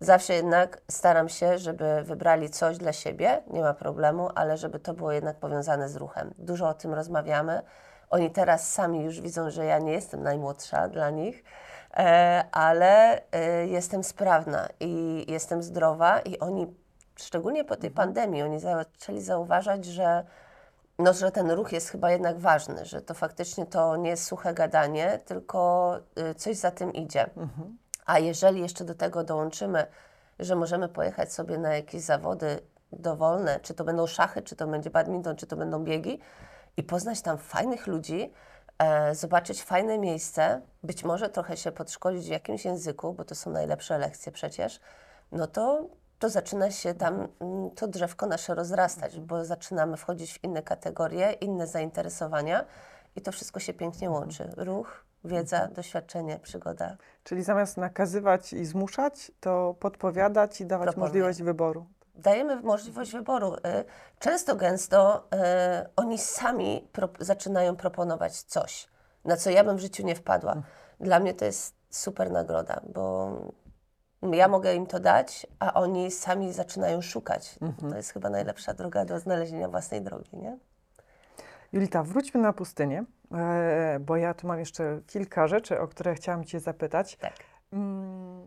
Zawsze 0.00 0.34
jednak 0.34 0.80
staram 0.88 1.28
się, 1.28 1.58
żeby 1.58 2.02
wybrali 2.02 2.50
coś 2.50 2.78
dla 2.78 2.92
siebie, 2.92 3.42
nie 3.50 3.60
ma 3.60 3.74
problemu, 3.74 4.30
ale 4.34 4.56
żeby 4.56 4.78
to 4.78 4.94
było 4.94 5.12
jednak 5.12 5.36
powiązane 5.36 5.88
z 5.88 5.96
ruchem. 5.96 6.34
Dużo 6.38 6.68
o 6.68 6.74
tym 6.74 6.94
rozmawiamy. 6.94 7.62
Oni 8.10 8.30
teraz 8.30 8.72
sami 8.72 9.04
już 9.04 9.20
widzą, 9.20 9.50
że 9.50 9.64
ja 9.64 9.78
nie 9.78 9.92
jestem 9.92 10.22
najmłodsza 10.22 10.88
dla 10.88 11.10
nich, 11.10 11.44
e, 11.94 12.44
ale 12.52 13.22
e, 13.32 13.66
jestem 13.66 14.04
sprawna 14.04 14.68
i 14.80 15.24
jestem 15.28 15.62
zdrowa 15.62 16.20
i 16.20 16.38
oni, 16.38 16.74
szczególnie 17.16 17.64
po 17.64 17.76
tej 17.76 17.90
pandemii, 17.90 18.42
oni 18.42 18.60
zaczęli 18.60 19.20
zauważać, 19.20 19.84
że 19.84 20.24
no, 21.02 21.12
że 21.12 21.32
ten 21.32 21.50
ruch 21.50 21.72
jest 21.72 21.88
chyba 21.88 22.10
jednak 22.10 22.38
ważny, 22.38 22.84
że 22.84 23.02
to 23.02 23.14
faktycznie 23.14 23.66
to 23.66 23.96
nie 23.96 24.10
jest 24.10 24.24
suche 24.24 24.54
gadanie, 24.54 25.20
tylko 25.24 25.98
y, 26.30 26.34
coś 26.34 26.56
za 26.56 26.70
tym 26.70 26.92
idzie. 26.92 27.30
A 28.06 28.18
jeżeli 28.18 28.60
jeszcze 28.60 28.84
do 28.84 28.94
tego 28.94 29.24
dołączymy, 29.24 29.86
że 30.38 30.56
możemy 30.56 30.88
pojechać 30.88 31.32
sobie 31.32 31.58
na 31.58 31.74
jakieś 31.74 32.02
zawody 32.02 32.60
dowolne, 32.92 33.60
czy 33.60 33.74
to 33.74 33.84
będą 33.84 34.06
szachy, 34.06 34.42
czy 34.42 34.56
to 34.56 34.66
będzie 34.66 34.90
badminton, 34.90 35.36
czy 35.36 35.46
to 35.46 35.56
będą 35.56 35.84
biegi 35.84 36.18
i 36.76 36.82
poznać 36.82 37.22
tam 37.22 37.38
fajnych 37.38 37.86
ludzi, 37.86 38.32
e, 38.78 39.14
zobaczyć 39.14 39.62
fajne 39.62 39.98
miejsce, 39.98 40.60
być 40.82 41.04
może 41.04 41.28
trochę 41.28 41.56
się 41.56 41.72
podszkolić 41.72 42.26
w 42.26 42.30
jakimś 42.30 42.64
języku, 42.64 43.12
bo 43.12 43.24
to 43.24 43.34
są 43.34 43.50
najlepsze 43.50 43.98
lekcje 43.98 44.32
przecież, 44.32 44.80
no 45.32 45.46
to, 45.46 45.86
to 46.22 46.28
zaczyna 46.28 46.70
się 46.70 46.94
tam 46.94 47.28
mm, 47.40 47.70
to 47.70 47.88
drzewko 47.88 48.26
nasze 48.26 48.54
rozrastać, 48.54 49.20
bo 49.20 49.44
zaczynamy 49.44 49.96
wchodzić 49.96 50.32
w 50.32 50.44
inne 50.44 50.62
kategorie, 50.62 51.32
inne 51.32 51.66
zainteresowania 51.66 52.64
i 53.16 53.20
to 53.20 53.32
wszystko 53.32 53.60
się 53.60 53.74
pięknie 53.74 54.10
łączy. 54.10 54.52
Ruch, 54.56 55.04
wiedza, 55.24 55.68
doświadczenie, 55.68 56.38
przygoda. 56.42 56.96
Czyli 57.24 57.42
zamiast 57.42 57.76
nakazywać 57.76 58.52
i 58.52 58.64
zmuszać, 58.64 59.32
to 59.40 59.74
podpowiadać 59.80 60.60
i 60.60 60.66
dawać 60.66 60.86
Proponuję. 60.86 61.08
możliwość 61.08 61.42
wyboru. 61.42 61.86
Dajemy 62.14 62.60
możliwość 62.60 63.12
wyboru. 63.12 63.54
Y, 63.54 63.58
Często, 64.18 64.56
gęsto 64.56 65.28
y, 65.84 65.88
oni 65.96 66.18
sami 66.18 66.88
pro, 66.92 67.08
zaczynają 67.20 67.76
proponować 67.76 68.42
coś, 68.42 68.88
na 69.24 69.36
co 69.36 69.50
ja 69.50 69.64
bym 69.64 69.76
w 69.76 69.80
życiu 69.80 70.06
nie 70.06 70.14
wpadła. 70.14 70.62
Dla 71.00 71.20
mnie 71.20 71.34
to 71.34 71.44
jest 71.44 71.74
super 71.90 72.30
nagroda, 72.30 72.80
bo 72.94 73.30
ja 74.32 74.48
mogę 74.48 74.74
im 74.74 74.86
to 74.86 75.00
dać, 75.00 75.46
a 75.58 75.74
oni 75.74 76.10
sami 76.10 76.52
zaczynają 76.52 77.00
szukać. 77.02 77.58
To 77.90 77.96
jest 77.96 78.12
chyba 78.12 78.30
najlepsza 78.30 78.74
droga 78.74 79.04
do 79.04 79.18
znalezienia 79.18 79.68
własnej 79.68 80.02
drogi, 80.02 80.36
nie? 80.36 80.58
Julita, 81.72 82.02
wróćmy 82.02 82.40
na 82.40 82.52
pustynię, 82.52 83.04
e, 83.34 83.98
bo 84.00 84.16
ja 84.16 84.34
tu 84.34 84.46
mam 84.46 84.58
jeszcze 84.58 85.00
kilka 85.06 85.46
rzeczy, 85.46 85.80
o 85.80 85.88
które 85.88 86.14
chciałam 86.14 86.44
Cię 86.44 86.60
zapytać. 86.60 87.16
Tak. 87.16 87.32
Mm, 87.72 88.44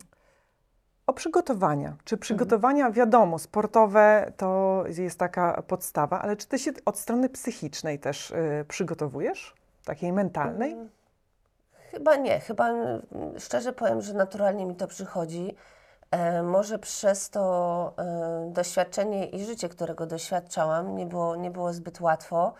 O 1.06 1.12
przygotowania. 1.12 1.96
Czy 2.04 2.16
przygotowania, 2.16 2.90
wiadomo, 2.90 3.38
sportowe 3.38 4.32
to 4.36 4.84
jest 4.98 5.18
taka 5.18 5.62
podstawa, 5.62 6.20
ale 6.22 6.36
czy 6.36 6.46
Ty 6.46 6.58
się 6.58 6.70
od 6.84 6.98
strony 6.98 7.28
psychicznej 7.28 7.98
też 7.98 8.30
y, 8.30 8.64
przygotowujesz? 8.68 9.54
Takiej 9.84 10.12
mentalnej? 10.12 10.76
Chyba 11.90 12.16
nie. 12.16 12.40
Chyba 12.40 12.68
mm, 12.68 13.02
szczerze 13.38 13.72
powiem, 13.72 14.02
że 14.02 14.14
naturalnie 14.14 14.66
mi 14.66 14.76
to 14.76 14.86
przychodzi. 14.86 15.56
E, 16.10 16.42
może 16.42 16.78
przez 16.78 17.30
to 17.30 17.94
e, 17.98 18.50
doświadczenie 18.52 19.26
i 19.26 19.44
życie, 19.44 19.68
którego 19.68 20.06
doświadczałam, 20.06 20.96
nie 20.96 21.06
było, 21.06 21.36
nie 21.36 21.50
było 21.50 21.72
zbyt 21.72 22.00
łatwo. 22.00 22.54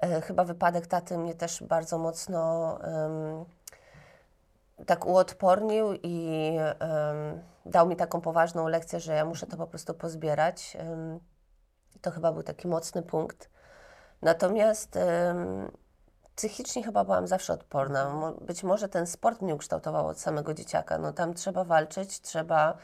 E, 0.00 0.20
chyba 0.20 0.44
wypadek 0.44 0.86
taty 0.86 1.18
mnie 1.18 1.34
też 1.34 1.62
bardzo 1.62 1.98
mocno 1.98 2.78
em, 2.84 3.44
tak 4.86 5.06
uodpornił 5.06 5.92
i 6.02 6.48
em, 6.78 7.42
dał 7.66 7.86
mi 7.88 7.96
taką 7.96 8.20
poważną 8.20 8.68
lekcję, 8.68 9.00
że 9.00 9.14
ja 9.14 9.24
muszę 9.24 9.46
to 9.46 9.56
po 9.56 9.66
prostu 9.66 9.94
pozbierać. 9.94 10.76
Em, 10.80 11.20
to 12.00 12.10
chyba 12.10 12.32
był 12.32 12.42
taki 12.42 12.68
mocny 12.68 13.02
punkt. 13.02 13.50
Natomiast 14.22 14.96
em, 14.96 15.70
psychicznie 16.36 16.82
chyba 16.82 17.04
byłam 17.04 17.26
zawsze 17.26 17.52
odporna. 17.52 18.08
Mo- 18.10 18.32
Być 18.32 18.62
może 18.62 18.88
ten 18.88 19.06
sport 19.06 19.42
mnie 19.42 19.54
ukształtował 19.54 20.06
od 20.06 20.20
samego 20.20 20.54
dzieciaka. 20.54 20.98
No 20.98 21.12
tam 21.12 21.34
trzeba 21.34 21.64
walczyć, 21.64 22.20
trzeba, 22.20 22.76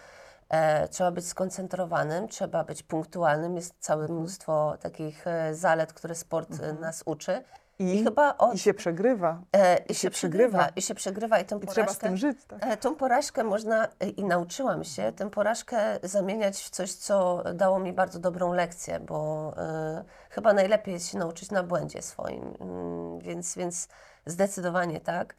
e, 0.48 0.88
trzeba 0.88 1.10
być 1.10 1.26
skoncentrowanym, 1.28 2.28
trzeba 2.28 2.64
być 2.64 2.82
punktualnym. 2.82 3.56
Jest 3.56 3.74
całe 3.80 4.08
mnóstwo 4.08 4.76
takich 4.80 5.26
e, 5.26 5.54
zalet, 5.54 5.92
które 5.92 6.14
sport 6.14 6.48
e, 6.62 6.72
nas 6.72 7.02
uczy. 7.06 7.42
I, 7.80 8.04
chyba 8.04 8.36
od, 8.38 8.54
I 8.54 8.58
się 8.58 8.74
przegrywa. 8.74 9.42
e, 9.52 9.76
i 9.78 9.94
się 9.94 10.00
się 10.00 10.10
przegrywa. 10.10 10.58
przegrywa. 10.58 10.72
I 10.76 10.82
się 10.82 10.94
przegrywa 10.94 11.38
i 11.38 11.44
tą 11.44 11.56
I 11.56 11.60
porażkę... 11.60 11.74
trzeba 11.82 11.94
z 11.94 11.98
tym 11.98 12.16
żyć. 12.16 12.38
Tak? 12.44 12.58
E, 12.66 12.76
Tą 12.76 12.94
porażkę 12.94 13.44
można 13.44 13.88
e, 14.00 14.08
i 14.08 14.24
nauczyłam 14.24 14.84
się 14.84 15.12
tę 15.12 15.30
porażkę 15.30 15.98
zamieniać 16.02 16.56
w 16.62 16.70
coś, 16.70 16.92
co 16.92 17.42
dało 17.54 17.78
mi 17.78 17.92
bardzo 17.92 18.18
dobrą 18.18 18.52
lekcję, 18.52 19.00
bo 19.00 19.52
e, 19.56 20.04
chyba 20.30 20.52
najlepiej 20.52 20.94
jest 20.94 21.08
się 21.08 21.18
nauczyć 21.18 21.50
na 21.50 21.62
błędzie 21.62 22.02
swoim, 22.02 22.54
Mm, 22.60 23.18
więc, 23.18 23.54
więc 23.56 23.88
zdecydowanie 24.26 25.00
tak. 25.00 25.34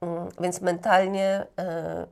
Mm, 0.00 0.28
Więc 0.40 0.60
mentalnie 0.60 1.46
e, 1.58 2.06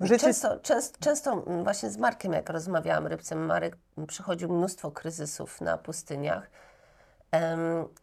Życie- 0.00 0.18
często, 0.20 0.58
często, 0.60 0.98
często 1.00 1.32
mm, 1.32 1.64
właśnie 1.64 1.90
z 1.90 1.96
Markiem, 1.96 2.32
jak 2.32 2.48
rozmawiałam 2.50 3.06
rybcem, 3.06 3.46
Marek 3.46 3.76
przychodził 4.06 4.48
mnóstwo 4.48 4.90
kryzysów 4.90 5.60
na 5.60 5.78
pustyniach. 5.78 6.50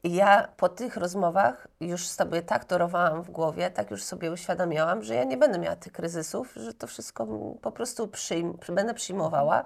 Ja 0.03 0.47
po 0.57 0.69
tych 0.69 0.97
rozmowach 0.97 1.67
już 1.79 2.07
sobie 2.07 2.41
tak 2.41 2.65
torowałam 2.65 3.23
w 3.23 3.31
głowie, 3.31 3.71
tak 3.71 3.91
już 3.91 4.03
sobie 4.03 4.31
uświadamiałam, 4.31 5.03
że 5.03 5.15
ja 5.15 5.23
nie 5.23 5.37
będę 5.37 5.59
miała 5.59 5.75
tych 5.75 5.93
kryzysów, 5.93 6.53
że 6.55 6.73
to 6.73 6.87
wszystko 6.87 7.27
po 7.61 7.71
prostu 7.71 8.07
przyjm, 8.07 8.57
będę 8.69 8.93
przyjmowała 8.93 9.63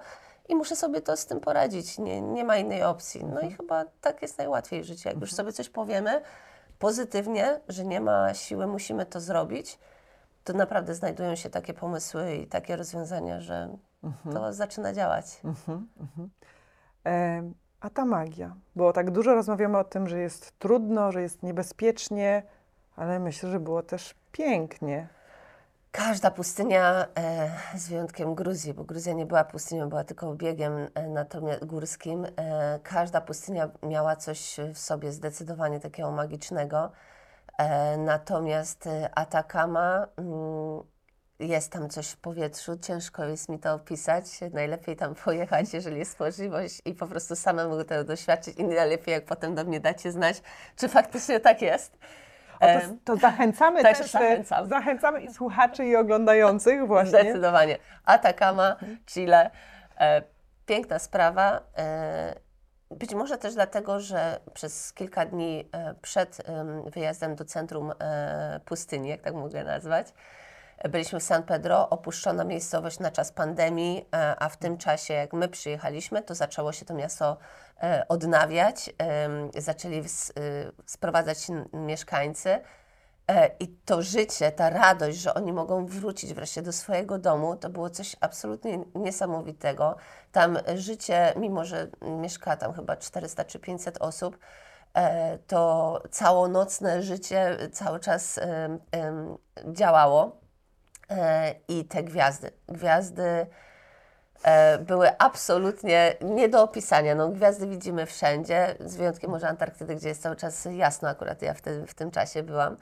i 0.48 0.54
muszę 0.54 0.76
sobie 0.76 1.00
to 1.00 1.16
z 1.16 1.26
tym 1.26 1.40
poradzić. 1.40 1.98
Nie, 1.98 2.20
nie 2.20 2.44
ma 2.44 2.56
innej 2.56 2.82
opcji. 2.82 3.24
No 3.24 3.40
i 3.40 3.50
chyba 3.50 3.84
tak 4.00 4.22
jest 4.22 4.38
najłatwiej 4.38 4.82
w 4.82 4.84
życiu. 4.84 5.08
Jak 5.08 5.20
już 5.20 5.32
sobie 5.32 5.52
coś 5.52 5.68
powiemy 5.68 6.22
pozytywnie, 6.78 7.60
że 7.68 7.84
nie 7.84 8.00
ma 8.00 8.34
siły, 8.34 8.66
musimy 8.66 9.06
to 9.06 9.20
zrobić, 9.20 9.78
to 10.44 10.52
naprawdę 10.52 10.94
znajdują 10.94 11.36
się 11.36 11.50
takie 11.50 11.74
pomysły 11.74 12.34
i 12.34 12.46
takie 12.46 12.76
rozwiązania, 12.76 13.40
że 13.40 13.76
to 14.32 14.52
zaczyna 14.52 14.92
działać. 14.92 15.40
A 17.82 17.90
ta 17.90 18.04
magia? 18.04 18.56
Bo 18.76 18.92
tak 18.92 19.10
dużo 19.10 19.34
rozmawiamy 19.34 19.78
o 19.78 19.84
tym, 19.84 20.08
że 20.08 20.18
jest 20.18 20.58
trudno, 20.58 21.12
że 21.12 21.22
jest 21.22 21.42
niebezpiecznie, 21.42 22.42
ale 22.96 23.20
myślę, 23.20 23.50
że 23.50 23.60
było 23.60 23.82
też 23.82 24.14
pięknie. 24.32 25.08
Każda 25.92 26.30
pustynia, 26.30 27.06
e, 27.14 27.50
z 27.78 27.88
wyjątkiem 27.88 28.34
Gruzji, 28.34 28.74
bo 28.74 28.84
Gruzja 28.84 29.12
nie 29.12 29.26
była 29.26 29.44
pustynią, 29.44 29.88
była 29.88 30.04
tylko 30.04 30.34
biegiem 30.34 30.72
e, 30.94 31.08
natomiast 31.08 31.64
górskim, 31.64 32.26
e, 32.36 32.80
każda 32.82 33.20
pustynia 33.20 33.70
miała 33.82 34.16
coś 34.16 34.56
w 34.74 34.78
sobie 34.78 35.12
zdecydowanie 35.12 35.80
takiego 35.80 36.10
magicznego. 36.10 36.92
E, 37.58 37.96
natomiast 37.96 38.86
e, 38.86 39.10
Atakama, 39.14 40.06
mm, 40.16 40.82
jest 41.48 41.72
tam 41.72 41.88
coś 41.88 42.08
w 42.08 42.16
powietrzu, 42.16 42.76
ciężko 42.76 43.24
jest 43.24 43.48
mi 43.48 43.58
to 43.58 43.74
opisać. 43.74 44.24
Najlepiej 44.52 44.96
tam 44.96 45.14
pojechać, 45.14 45.74
jeżeli 45.74 45.98
jest 45.98 46.20
możliwość 46.20 46.82
i 46.84 46.94
po 46.94 47.06
prostu 47.06 47.36
samemu 47.36 47.84
tego 47.84 48.04
doświadczyć 48.04 48.58
i 48.58 48.64
najlepiej, 48.64 49.12
jak 49.12 49.24
potem 49.24 49.54
do 49.54 49.64
mnie 49.64 49.80
dacie 49.80 50.12
znać, 50.12 50.42
czy 50.76 50.88
faktycznie 50.88 51.40
tak 51.40 51.62
jest. 51.62 51.98
To, 52.60 52.68
to 53.04 53.16
zachęcamy 53.16 53.82
też 53.82 53.98
też, 53.98 54.06
e, 54.06 54.10
zachęcam. 54.10 54.68
zachęcamy 54.68 55.20
i 55.20 55.34
słuchaczy 55.34 55.86
i 55.86 55.96
oglądających 55.96 56.86
właśnie. 56.86 57.20
Zdecydowanie. 57.20 57.78
Atacama, 58.04 58.76
Chile. 59.06 59.50
E, 60.00 60.22
piękna 60.66 60.98
sprawa. 60.98 61.60
E, 61.78 62.34
być 62.90 63.14
może 63.14 63.38
też 63.38 63.54
dlatego, 63.54 64.00
że 64.00 64.40
przez 64.54 64.92
kilka 64.92 65.26
dni 65.26 65.68
e, 65.72 65.94
przed 66.02 66.48
em, 66.48 66.90
wyjazdem 66.90 67.34
do 67.34 67.44
centrum 67.44 67.92
pustyni, 68.64 69.08
jak 69.08 69.20
tak 69.20 69.34
mogę 69.34 69.64
nazwać, 69.64 70.06
byliśmy 70.88 71.20
w 71.20 71.22
San 71.22 71.42
Pedro, 71.42 71.88
opuszczona 71.88 72.44
miejscowość 72.44 72.98
na 72.98 73.10
czas 73.10 73.32
pandemii, 73.32 74.08
e, 74.14 74.36
a 74.38 74.48
w 74.48 74.56
tym 74.56 74.78
czasie, 74.78 75.14
jak 75.14 75.32
my 75.32 75.48
przyjechaliśmy, 75.48 76.22
to 76.22 76.34
zaczęło 76.34 76.72
się 76.72 76.84
to 76.84 76.94
miasto 76.94 77.36
e, 77.82 78.04
odnawiać, 78.08 78.90
zaczęli 79.58 80.00
y, 80.00 80.02
sprowadzać 80.86 81.46
mieszkańcy. 81.72 82.60
E, 83.30 83.50
I 83.60 83.68
to 83.68 84.02
życie, 84.02 84.52
ta 84.52 84.70
radość, 84.70 85.18
że 85.18 85.34
oni 85.34 85.52
mogą 85.52 85.86
wrócić 85.86 86.34
wreszcie 86.34 86.62
do 86.62 86.72
swojego 86.72 87.18
domu, 87.18 87.56
to 87.56 87.70
było 87.70 87.90
coś 87.90 88.16
absolutnie 88.20 88.78
niesamowitego. 88.94 89.96
Tam 90.32 90.58
życie, 90.74 91.32
mimo 91.36 91.64
że 91.64 91.88
mieszka 92.00 92.56
tam 92.56 92.72
chyba 92.72 92.96
400 92.96 93.44
czy 93.44 93.58
500 93.58 93.98
osób, 93.98 94.38
to 95.46 96.02
całonocne 96.10 97.02
życie 97.02 97.56
cały 97.72 98.00
czas 98.00 98.40
działało. 99.72 100.41
E, 101.16 101.54
I 101.68 101.84
te 101.84 102.02
gwiazdy, 102.02 102.50
gwiazdy 102.68 103.46
e, 104.42 104.78
były 104.78 105.18
absolutnie 105.18 106.14
nie 106.20 106.48
do 106.48 106.62
opisania. 106.62 107.14
No, 107.14 107.28
gwiazdy 107.28 107.66
widzimy 107.66 108.06
wszędzie, 108.06 108.74
z 108.80 108.96
wyjątkiem 108.96 109.30
może 109.30 109.48
Antarktydy, 109.48 109.94
gdzie 109.94 110.08
jest 110.08 110.22
cały 110.22 110.36
czas 110.36 110.68
jasno, 110.70 111.08
akurat 111.08 111.42
ja 111.42 111.54
w 111.54 111.60
tym, 111.60 111.86
w 111.86 111.94
tym 111.94 112.10
czasie 112.10 112.42
byłam. 112.42 112.76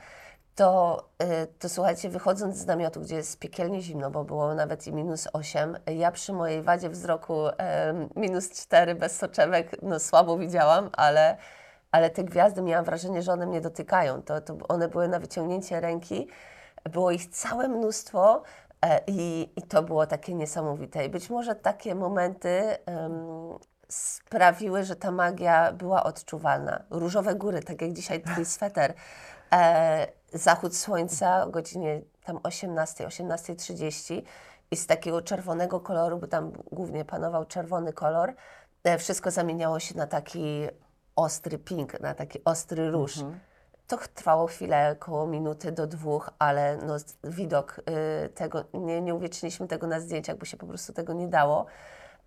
To, 0.54 1.04
e, 1.18 1.46
to 1.46 1.68
słuchajcie, 1.68 2.08
wychodząc 2.08 2.56
z 2.56 2.66
namiotu, 2.66 3.00
gdzie 3.00 3.16
jest 3.16 3.38
piekielnie 3.38 3.82
zimno, 3.82 4.10
bo 4.10 4.24
było 4.24 4.54
nawet 4.54 4.86
i 4.86 4.92
minus 4.92 5.28
8, 5.32 5.78
ja 5.86 6.10
przy 6.12 6.32
mojej 6.32 6.62
wadzie 6.62 6.88
wzroku 6.88 7.36
minus 8.16 8.50
4 8.50 8.94
bez 8.94 9.16
soczewek, 9.16 9.76
no 9.82 10.00
słabo 10.00 10.38
widziałam, 10.38 10.90
ale, 10.92 11.36
ale 11.92 12.10
te 12.10 12.24
gwiazdy 12.24 12.62
miałam 12.62 12.84
wrażenie, 12.84 13.22
że 13.22 13.32
one 13.32 13.46
mnie 13.46 13.60
dotykają. 13.60 14.22
To, 14.22 14.40
to 14.40 14.56
one 14.68 14.88
były 14.88 15.08
na 15.08 15.18
wyciągnięcie 15.18 15.80
ręki. 15.80 16.28
Było 16.84 17.10
ich 17.10 17.26
całe 17.26 17.68
mnóstwo 17.68 18.42
e, 18.82 19.00
i, 19.06 19.50
i 19.56 19.62
to 19.62 19.82
było 19.82 20.06
takie 20.06 20.34
niesamowite. 20.34 21.04
I 21.04 21.08
być 21.08 21.30
może 21.30 21.54
takie 21.54 21.94
momenty 21.94 22.76
em, 22.86 23.58
sprawiły, 23.88 24.84
że 24.84 24.96
ta 24.96 25.10
magia 25.10 25.72
była 25.72 26.02
odczuwalna. 26.04 26.82
Różowe 26.90 27.34
góry, 27.34 27.62
tak 27.62 27.82
jak 27.82 27.92
dzisiaj 27.92 28.22
twój 28.22 28.44
sweter. 28.54 28.94
E, 29.52 30.06
zachód 30.32 30.76
słońca 30.76 31.44
o 31.44 31.50
godzinie 31.50 32.02
tam 32.24 32.40
18, 32.42 33.06
18.30 33.06 34.22
i 34.70 34.76
z 34.76 34.86
takiego 34.86 35.22
czerwonego 35.22 35.80
koloru, 35.80 36.18
bo 36.18 36.26
tam 36.26 36.52
głównie 36.72 37.04
panował 37.04 37.44
czerwony 37.44 37.92
kolor, 37.92 38.34
e, 38.84 38.98
wszystko 38.98 39.30
zamieniało 39.30 39.80
się 39.80 39.96
na 39.96 40.06
taki 40.06 40.68
ostry 41.16 41.58
pink, 41.58 42.00
na 42.00 42.14
taki 42.14 42.44
ostry 42.44 42.90
róż. 42.90 43.18
To 43.90 43.98
trwało 44.14 44.46
chwilę, 44.46 44.96
około 45.00 45.26
minuty 45.26 45.72
do 45.72 45.86
dwóch, 45.86 46.30
ale 46.38 46.76
no, 46.76 46.96
widok 47.24 47.80
y, 48.24 48.28
tego, 48.28 48.64
nie, 48.74 49.00
nie 49.00 49.14
uwieczniliśmy 49.14 49.68
tego 49.68 49.86
na 49.86 50.00
zdjęciach, 50.00 50.36
bo 50.36 50.44
się 50.44 50.56
po 50.56 50.66
prostu 50.66 50.92
tego 50.92 51.12
nie 51.12 51.28
dało, 51.28 51.66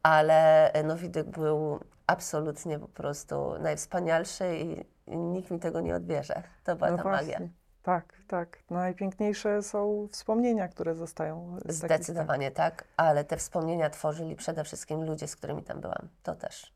ale 0.04 0.74
y, 0.76 0.84
no, 0.84 0.96
widok 0.98 1.28
był 1.28 1.80
absolutnie 2.08 2.80
po 2.80 2.88
prostu 2.88 3.60
najwspanialszy 3.60 4.58
i, 4.58 4.86
i 5.14 5.18
nikt 5.18 5.52
mi 5.52 5.60
tego 5.60 5.82
nie 5.82 5.96
odbierze. 5.96 6.44
To 6.64 6.76
była 6.76 6.92
No 6.92 6.98
ta 6.98 7.04
właśnie. 7.04 7.34
magia. 7.34 7.48
Tak, 7.84 8.14
tak. 8.28 8.58
Najpiękniejsze 8.70 9.64
są 9.64 10.08
wspomnienia, 10.12 10.68
które 10.68 10.96
zostają. 10.96 11.58
z 11.66 11.76
Zdecydowanie 11.76 12.52
tak, 12.52 12.88
ale 12.98 13.24
te 13.24 13.38
wspomnienia 13.38 13.90
tworzyli 13.90 14.36
przede 14.36 14.64
wszystkim 14.64 15.04
ludzie, 15.04 15.28
z 15.28 15.36
którymi 15.36 15.64
tam 15.64 15.82
byłam. 15.82 16.10
To 16.24 16.36
też. 16.36 16.73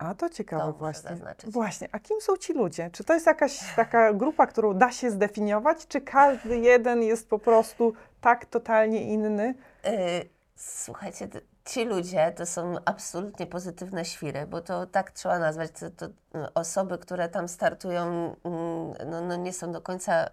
A 0.00 0.14
to 0.14 0.30
ciekawe 0.30 0.62
To 0.62 0.72
właśnie. 0.72 1.16
Właśnie, 1.46 1.88
a 1.92 1.98
kim 1.98 2.20
są 2.20 2.36
ci 2.36 2.52
ludzie? 2.52 2.90
Czy 2.92 3.04
to 3.04 3.14
jest 3.14 3.26
jakaś 3.26 3.74
taka 3.76 4.12
grupa, 4.12 4.46
którą 4.46 4.74
da 4.74 4.92
się 4.92 5.10
zdefiniować, 5.10 5.86
czy 5.86 6.00
każdy 6.00 6.58
jeden 6.58 7.02
jest 7.02 7.28
po 7.28 7.38
prostu 7.38 7.92
tak 8.20 8.46
totalnie 8.46 9.02
inny? 9.02 9.54
Y, 9.86 10.28
Słuchajcie, 10.56 11.28
ci 11.64 11.84
ludzie 11.84 12.32
to 12.36 12.46
są 12.46 12.76
absolutnie 12.84 13.46
pozytywne 13.46 14.04
świry, 14.04 14.46
bo 14.46 14.60
to 14.60 14.86
tak 14.86 15.10
trzeba 15.10 15.38
nazwać. 15.38 15.70
To, 15.70 15.90
to 15.90 16.06
y, 16.06 16.54
osoby, 16.54 16.98
które 16.98 17.28
tam 17.28 17.48
startują, 17.48 18.02
mm, 18.44 18.94
no, 19.06 19.20
no 19.20 19.36
nie 19.36 19.52
są 19.52 19.72
do 19.72 19.80
końca 19.80 20.26
y, 20.26 20.28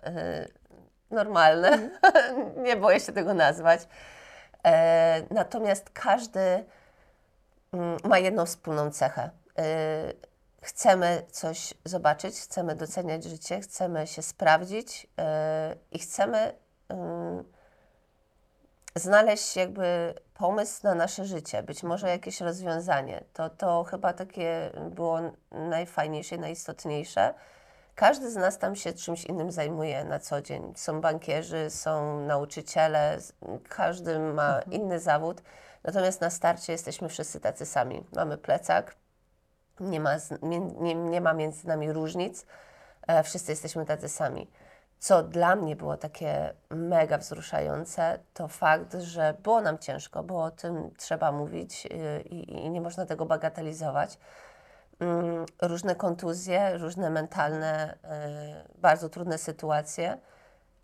normalne. 1.11 1.89
nie 2.65 2.75
boję 2.75 2.99
się 2.99 3.11
tego 3.11 3.33
nazwać. 3.33 3.87
E, 4.65 5.23
natomiast 5.31 5.89
każdy 5.89 6.65
mm, 7.73 7.97
ma 8.03 8.19
jedną 8.19 8.45
wspólną 8.45 8.91
cechę. 8.91 9.29
Y, 9.59 10.27
Chcemy 10.67 11.25
coś 11.31 11.73
zobaczyć, 11.85 12.39
chcemy 12.39 12.75
doceniać 12.75 13.23
życie, 13.23 13.59
chcemy 13.59 14.07
się 14.07 14.21
sprawdzić 14.21 15.03
y, 15.03 15.77
i 15.91 15.99
chcemy 15.99 16.53
ym, 16.91 17.43
znaleźć 18.95 19.55
jakby 19.55 20.13
pomysł 20.33 20.79
na 20.83 20.95
nasze 20.95 21.25
życie, 21.25 21.63
być 21.63 21.83
może 21.83 22.09
jakieś 22.09 22.41
rozwiązanie. 22.41 23.23
To, 23.33 23.49
to 23.49 23.83
chyba 23.83 24.13
takie 24.13 24.71
było 24.91 25.19
najfajniejsze, 25.51 26.37
najistotniejsze. 26.37 27.33
Każdy 27.95 28.31
z 28.31 28.35
nas 28.35 28.57
tam 28.57 28.75
się 28.75 28.93
czymś 28.93 29.25
innym 29.25 29.51
zajmuje 29.51 30.03
na 30.03 30.19
co 30.19 30.41
dzień. 30.41 30.73
Są 30.75 31.01
bankierzy, 31.01 31.69
są 31.69 32.19
nauczyciele, 32.19 33.17
każdy 33.69 34.19
ma 34.19 34.61
inny 34.71 34.99
zawód. 34.99 35.41
Natomiast 35.83 36.21
na 36.21 36.29
starcie 36.29 36.73
jesteśmy 36.73 37.09
wszyscy 37.09 37.39
tacy 37.39 37.65
sami. 37.65 38.03
Mamy 38.15 38.37
plecak, 38.37 38.95
nie 39.79 39.99
ma, 39.99 40.11
nie, 40.41 40.95
nie 40.95 41.21
ma 41.21 41.33
między 41.33 41.67
nami 41.67 41.93
różnic, 41.93 42.45
e, 43.07 43.23
wszyscy 43.23 43.51
jesteśmy 43.51 43.85
tacy 43.85 44.09
sami. 44.09 44.47
Co 44.99 45.23
dla 45.23 45.55
mnie 45.55 45.75
było 45.75 45.97
takie 45.97 46.53
mega 46.69 47.17
wzruszające, 47.17 48.19
to 48.33 48.47
fakt, 48.47 48.93
że 48.93 49.35
było 49.43 49.61
nam 49.61 49.77
ciężko, 49.77 50.23
bo 50.23 50.43
o 50.43 50.51
tym 50.51 50.91
trzeba 50.97 51.31
mówić 51.31 51.85
y, 51.85 52.21
i, 52.21 52.65
i 52.65 52.69
nie 52.69 52.81
można 52.81 53.05
tego 53.05 53.25
bagatelizować. 53.25 54.17
Mm, 54.99 55.45
Różne 55.61 55.95
kontuzje, 55.95 56.77
różne 56.77 57.09
mentalne, 57.09 57.93
y, 58.75 58.79
bardzo 58.79 59.09
trudne 59.09 59.37
sytuacje, 59.37 60.17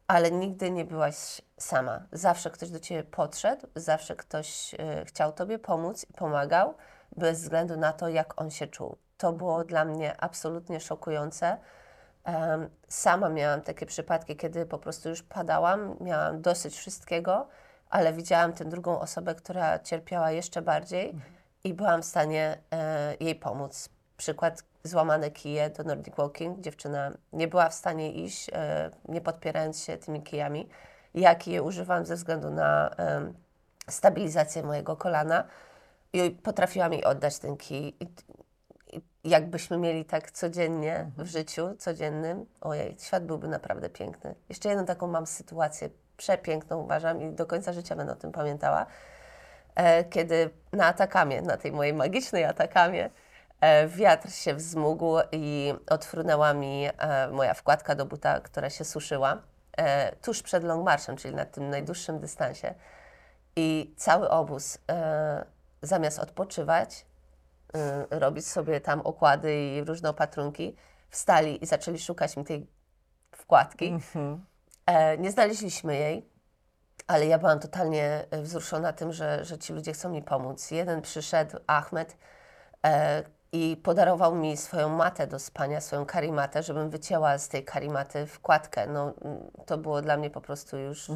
ale 0.07 0.31
nigdy 0.31 0.71
nie 0.71 0.85
byłaś 0.85 1.41
sama. 1.57 2.01
Zawsze 2.11 2.51
ktoś 2.51 2.69
do 2.69 2.79
ciebie 2.79 3.03
podszedł, 3.03 3.67
zawsze 3.75 4.15
ktoś 4.15 4.73
y, 4.73 5.05
chciał 5.05 5.31
tobie 5.31 5.59
pomóc 5.59 6.05
i 6.09 6.13
pomagał, 6.13 6.73
bez 7.17 7.41
względu 7.41 7.77
na 7.77 7.93
to, 7.93 8.09
jak 8.09 8.41
on 8.41 8.51
się 8.51 8.67
czuł. 8.67 8.97
To 9.17 9.33
było 9.33 9.63
dla 9.63 9.85
mnie 9.85 10.21
absolutnie 10.21 10.79
szokujące. 10.79 11.57
Sama 12.87 13.29
miałam 13.29 13.61
takie 13.61 13.85
przypadki, 13.85 14.35
kiedy 14.35 14.65
po 14.65 14.77
prostu 14.77 15.09
już 15.09 15.23
padałam, 15.23 15.95
miałam 16.01 16.41
dosyć 16.41 16.75
wszystkiego, 16.75 17.47
ale 17.89 18.13
widziałam 18.13 18.53
tę 18.53 18.65
drugą 18.65 18.99
osobę, 18.99 19.35
która 19.35 19.79
cierpiała 19.79 20.31
jeszcze 20.31 20.61
bardziej 20.61 21.15
i 21.63 21.73
byłam 21.73 22.01
w 22.01 22.05
stanie 22.05 22.57
e, 22.71 23.15
jej 23.19 23.35
pomóc. 23.35 23.89
Przykład 24.17 24.63
złamane 24.83 25.31
kije 25.31 25.69
do 25.69 25.83
Nordic 25.83 26.15
Walking. 26.15 26.59
Dziewczyna 26.59 27.11
nie 27.33 27.47
była 27.47 27.69
w 27.69 27.73
stanie 27.73 28.11
iść, 28.11 28.49
e, 28.53 28.89
nie 29.07 29.21
podpierając 29.21 29.83
się 29.83 29.97
tymi 29.97 30.23
kijami. 30.23 30.69
Ja 31.13 31.35
kije 31.35 31.63
używam 31.63 32.05
ze 32.05 32.15
względu 32.15 32.49
na 32.49 32.95
stabilizację 33.89 34.63
mojego 34.63 34.95
kolana 34.95 35.43
i 36.13 36.31
potrafiłam 36.31 36.93
jej 36.93 37.03
oddać 37.03 37.39
ten 37.39 37.57
kij. 37.57 37.95
I, 37.99 38.07
i 38.97 39.01
jakbyśmy 39.23 39.77
mieli 39.77 40.05
tak 40.05 40.31
codziennie 40.31 41.11
w 41.17 41.25
życiu, 41.25 41.75
codziennym, 41.79 42.45
ojej, 42.61 42.95
świat 42.99 43.25
byłby 43.25 43.47
naprawdę 43.47 43.89
piękny. 43.89 44.35
Jeszcze 44.49 44.69
jedną 44.69 44.85
taką 44.85 45.07
mam 45.07 45.27
sytuację 45.27 45.89
przepiękną, 46.17 46.77
uważam, 46.77 47.21
i 47.21 47.31
do 47.31 47.45
końca 47.45 47.73
życia 47.73 47.95
będę 47.95 48.13
o 48.13 48.15
tym 48.15 48.31
pamiętała, 48.31 48.85
e, 49.75 50.03
kiedy 50.03 50.49
na 50.71 50.85
Atakamie, 50.85 51.41
na 51.41 51.57
tej 51.57 51.71
mojej 51.71 51.93
magicznej 51.93 52.45
Atakamie, 52.45 53.09
e, 53.61 53.87
wiatr 53.87 54.31
się 54.31 54.53
wzmógł 54.53 55.17
i 55.31 55.73
odfrunęła 55.89 56.53
mi 56.53 56.85
e, 56.97 57.27
moja 57.27 57.53
wkładka 57.53 57.95
do 57.95 58.05
buta, 58.05 58.39
która 58.39 58.69
się 58.69 58.85
suszyła, 58.85 59.41
e, 59.77 60.15
tuż 60.15 60.43
przed 60.43 60.63
Long 60.63 60.85
Marchem, 60.85 61.17
czyli 61.17 61.35
na 61.35 61.45
tym 61.45 61.69
najdłuższym 61.69 62.19
dystansie. 62.19 62.73
I 63.55 63.93
cały 63.97 64.29
obóz, 64.29 64.77
e, 64.89 65.45
zamiast 65.83 66.19
odpoczywać, 66.19 67.05
y, 68.11 68.19
robić 68.19 68.47
sobie 68.47 68.81
tam 68.81 69.01
okłady 69.01 69.55
i 69.55 69.83
różne 69.83 70.09
opatrunki, 70.09 70.75
wstali 71.09 71.63
i 71.63 71.65
zaczęli 71.65 71.99
szukać 71.99 72.37
mi 72.37 72.43
tej 72.43 72.67
wkładki. 73.35 73.97
E, 74.85 75.17
nie 75.17 75.31
znaleźliśmy 75.31 75.95
jej, 75.95 76.29
ale 77.07 77.27
ja 77.27 77.37
byłam 77.37 77.59
totalnie 77.59 78.25
e, 78.31 78.41
wzruszona 78.41 78.93
tym, 78.93 79.13
że, 79.13 79.45
że 79.45 79.57
ci 79.57 79.73
ludzie 79.73 79.93
chcą 79.93 80.09
mi 80.09 80.21
pomóc. 80.21 80.71
Jeden 80.71 81.01
przyszedł, 81.01 81.57
Ahmed, 81.67 82.17
e, 82.85 83.23
i 83.51 83.77
podarował 83.83 84.35
mi 84.35 84.57
swoją 84.57 84.89
matę 84.89 85.27
do 85.27 85.39
spania, 85.39 85.81
swoją 85.81 86.05
karimatę, 86.05 86.63
żebym 86.63 86.89
wycięła 86.89 87.37
z 87.37 87.49
tej 87.49 87.65
karimaty 87.65 88.25
wkładkę. 88.27 88.87
No, 88.87 89.13
mm, 89.21 89.51
to 89.65 89.77
było 89.77 90.01
dla 90.01 90.17
mnie 90.17 90.29
po 90.29 90.41
prostu 90.41 90.77
już 90.77 91.11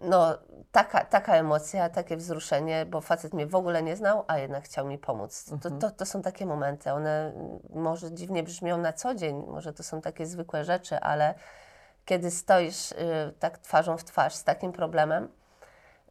no, 0.00 0.38
taka, 0.72 1.04
taka 1.04 1.34
emocja, 1.34 1.88
takie 1.88 2.16
wzruszenie, 2.16 2.86
bo 2.86 3.00
facet 3.00 3.34
mnie 3.34 3.46
w 3.46 3.54
ogóle 3.54 3.82
nie 3.82 3.96
znał, 3.96 4.24
a 4.26 4.38
jednak 4.38 4.64
chciał 4.64 4.86
mi 4.86 4.98
pomóc. 4.98 5.44
To, 5.62 5.70
to, 5.70 5.90
to 5.90 6.06
są 6.06 6.22
takie 6.22 6.46
momenty. 6.46 6.92
One 6.92 7.32
mm, 7.36 7.58
może 7.70 8.12
dziwnie 8.12 8.42
brzmią 8.42 8.78
na 8.78 8.92
co 8.92 9.14
dzień, 9.14 9.44
może 9.48 9.72
to 9.72 9.82
są 9.82 10.00
takie 10.00 10.26
zwykłe 10.26 10.64
rzeczy, 10.64 11.00
ale 11.00 11.34
kiedy 12.04 12.30
stoisz 12.30 12.92
y, 12.92 12.96
tak 13.38 13.58
twarzą 13.58 13.96
w 13.96 14.04
twarz 14.04 14.34
z 14.34 14.44
takim 14.44 14.72
problemem, 14.72 15.28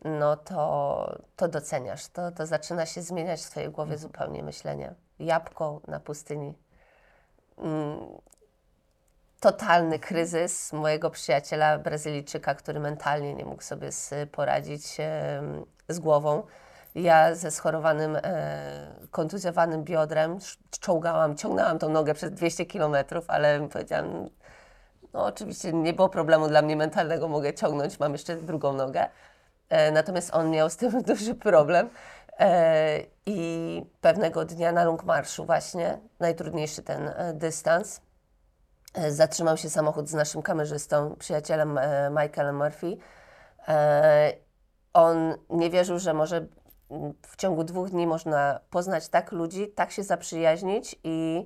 no 0.05 0.37
to, 0.37 1.19
to 1.35 1.47
doceniasz. 1.47 2.07
To, 2.07 2.31
to 2.31 2.45
zaczyna 2.45 2.85
się 2.85 3.01
zmieniać 3.01 3.41
w 3.41 3.49
Twojej 3.49 3.69
głowie 3.69 3.97
zupełnie 3.97 4.43
myślenie. 4.43 4.93
Jabłko 5.19 5.81
na 5.87 5.99
pustyni. 5.99 6.53
Mm, 7.57 7.99
totalny 9.39 9.99
kryzys 9.99 10.73
mojego 10.73 11.09
przyjaciela 11.09 11.77
Brazylijczyka, 11.77 12.55
który 12.55 12.79
mentalnie 12.79 13.33
nie 13.33 13.45
mógł 13.45 13.63
sobie 13.63 13.89
poradzić 14.31 14.97
z 15.89 15.99
głową. 15.99 16.43
Ja 16.95 17.35
ze 17.35 17.51
schorowanym, 17.51 18.17
e, 18.23 18.87
kontuzjowanym 19.11 19.83
biodrem 19.83 20.37
czołgałam, 20.79 21.37
ciągnęłam 21.37 21.79
tą 21.79 21.89
nogę 21.89 22.13
przez 22.13 22.31
200 22.31 22.65
kilometrów, 22.65 23.25
ale 23.27 23.67
powiedziałam, 23.69 24.29
no 25.13 25.25
oczywiście 25.25 25.73
nie 25.73 25.93
było 25.93 26.09
problemu 26.09 26.47
dla 26.47 26.61
mnie 26.61 26.75
mentalnego, 26.75 27.27
mogę 27.27 27.53
ciągnąć, 27.53 27.99
mam 27.99 28.11
jeszcze 28.11 28.35
drugą 28.35 28.73
nogę. 28.73 29.09
E, 29.69 29.91
natomiast 29.91 30.35
on 30.35 30.49
miał 30.51 30.69
z 30.69 30.77
tym 30.77 31.01
duży 31.01 31.35
problem. 31.35 31.89
E, 32.39 32.99
I 33.25 33.81
pewnego 34.01 34.45
dnia 34.45 34.71
na 34.71 34.83
Lungmarszu 34.83 35.45
właśnie, 35.45 35.99
najtrudniejszy 36.19 36.81
ten 36.81 37.13
dystans, 37.33 38.01
zatrzymał 39.09 39.57
się 39.57 39.69
samochód 39.69 40.09
z 40.09 40.13
naszym 40.13 40.41
kamerzystą, 40.41 41.15
przyjacielem 41.19 41.77
e, 41.77 42.09
Michaelem 42.09 42.57
Murphy. 42.57 42.97
E, 43.67 44.33
on 44.93 45.35
nie 45.49 45.69
wierzył, 45.69 45.99
że 45.99 46.13
może 46.13 46.47
mm, 46.91 47.13
w 47.21 47.35
ciągu 47.35 47.63
dwóch 47.63 47.89
dni 47.89 48.07
można 48.07 48.59
poznać 48.69 49.09
tak 49.09 49.31
ludzi, 49.31 49.67
tak 49.67 49.91
się 49.91 50.03
zaprzyjaźnić 50.03 50.95
i 51.03 51.45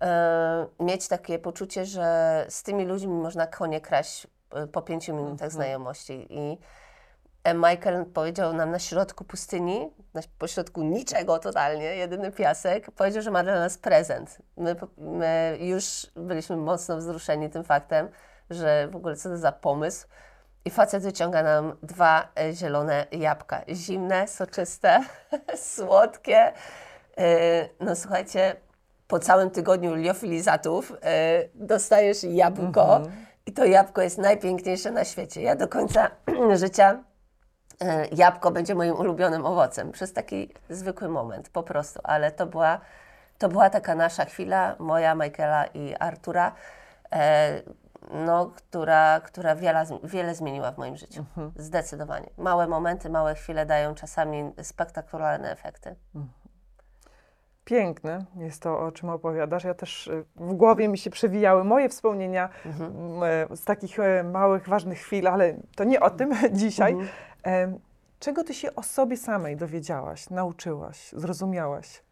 e, 0.00 0.66
mieć 0.80 1.08
takie 1.08 1.38
poczucie, 1.38 1.84
że 1.84 2.46
z 2.48 2.62
tymi 2.62 2.84
ludźmi 2.84 3.12
można 3.12 3.46
konie 3.46 3.80
kraść 3.80 4.26
e, 4.54 4.66
po 4.66 4.82
pięciu 4.82 5.14
minutach 5.14 5.52
znajomości. 5.52 6.26
I 6.30 6.52
e, 6.52 6.56
Michael 7.54 8.06
powiedział 8.06 8.52
nam 8.52 8.70
na 8.70 8.78
środku 8.78 9.24
pustyni, 9.24 9.90
na 10.14 10.20
pośrodku 10.38 10.82
niczego 10.82 11.38
totalnie, 11.38 11.84
jedyny 11.84 12.32
piasek, 12.32 12.90
powiedział, 12.90 13.22
że 13.22 13.30
ma 13.30 13.42
dla 13.42 13.54
nas 13.54 13.78
prezent. 13.78 14.38
My, 14.56 14.76
my 14.98 15.58
już 15.60 16.06
byliśmy 16.16 16.56
mocno 16.56 16.96
wzruszeni 16.96 17.50
tym 17.50 17.64
faktem, 17.64 18.08
że 18.50 18.88
w 18.88 18.96
ogóle 18.96 19.16
co 19.16 19.28
to 19.28 19.36
za 19.36 19.52
pomysł. 19.52 20.06
I 20.64 20.70
facet 20.70 21.02
wyciąga 21.02 21.42
nam 21.42 21.76
dwa 21.82 22.28
e, 22.40 22.52
zielone 22.52 23.06
jabłka. 23.12 23.60
Zimne, 23.68 24.28
soczyste, 24.28 25.00
słodkie. 25.74 26.52
E, 27.18 27.68
No 27.80 27.96
słuchajcie, 27.96 28.56
po 29.08 29.18
całym 29.18 29.50
tygodniu 29.50 29.94
liofilizatów 29.94 30.92
e, 31.02 31.44
dostajesz 31.54 32.24
jabłko 32.24 33.00
i 33.46 33.52
to 33.52 33.64
jabłko 33.64 34.02
jest 34.02 34.18
najpiękniejsze 34.18 34.90
na 34.90 35.04
świecie. 35.04 35.42
Ja 35.42 35.56
do 35.56 35.68
końca 35.68 36.10
życia 36.62 36.92
e, 36.92 37.07
jabłko 38.12 38.50
będzie 38.50 38.74
moim 38.74 38.94
ulubionym 38.94 39.46
owocem 39.46 39.92
przez 39.92 40.12
taki 40.12 40.54
zwykły 40.70 41.08
moment 41.08 41.48
po 41.48 41.62
prostu, 41.62 42.00
ale 42.04 42.32
to 42.32 42.46
była, 42.46 42.80
to 43.38 43.48
była 43.48 43.70
taka 43.70 43.94
nasza 43.94 44.24
chwila, 44.24 44.76
moja, 44.78 45.14
Michaela 45.14 45.66
i 45.66 45.94
Artura, 45.98 46.52
e, 47.12 47.62
no, 48.10 48.46
która, 48.46 49.20
która 49.20 49.54
wiele, 49.54 49.84
wiele 50.04 50.34
zmieniła 50.34 50.72
w 50.72 50.78
moim 50.78 50.96
życiu. 50.96 51.24
Zdecydowanie. 51.56 52.30
Małe 52.38 52.66
momenty, 52.66 53.10
małe 53.10 53.34
chwile 53.34 53.66
dają 53.66 53.94
czasami 53.94 54.52
spektakularne 54.62 55.52
efekty. 55.52 55.96
Piękne 57.64 58.24
jest 58.36 58.62
to, 58.62 58.80
o 58.80 58.92
czym 58.92 59.10
opowiadasz. 59.10 59.64
Ja 59.64 59.74
też 59.74 60.06
y, 60.06 60.24
w 60.36 60.54
głowie 60.54 60.88
mi 60.88 60.98
się 60.98 61.10
przewijały 61.10 61.64
moje 61.64 61.88
wspomnienia 61.88 62.48
m, 62.64 63.22
e, 63.52 63.56
z 63.56 63.64
takich 63.64 64.00
e, 64.00 64.22
małych, 64.22 64.68
ważnych 64.68 64.98
chwil, 64.98 65.28
ale 65.28 65.54
to 65.76 65.84
nie 65.84 66.00
o 66.00 66.10
tym 66.10 66.30
dzisiaj. 66.52 66.96
Czego 68.20 68.44
ty 68.44 68.54
się 68.54 68.74
o 68.74 68.82
sobie 68.82 69.16
samej 69.16 69.56
dowiedziałaś, 69.56 70.30
nauczyłaś, 70.30 71.12
zrozumiałaś? 71.12 72.02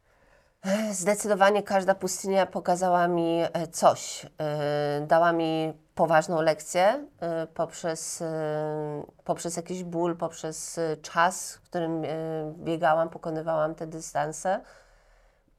Zdecydowanie 0.92 1.62
każda 1.62 1.94
pustynia 1.94 2.46
pokazała 2.46 3.08
mi 3.08 3.40
e, 3.42 3.66
coś. 3.66 4.26
E, 4.40 5.06
Dała 5.06 5.32
mi 5.32 5.72
poważną 5.94 6.40
lekcję 6.40 7.06
e, 7.20 7.46
poprzez, 7.46 8.22
poprzez 9.24 9.56
jakiś 9.56 9.84
ból, 9.84 10.16
poprzez 10.16 10.80
czas, 11.02 11.54
w 11.54 11.60
którym 11.60 12.02
biegałam, 12.52 13.08
pokonywałam 13.08 13.74
te 13.74 13.86
dystanse. 13.86 14.60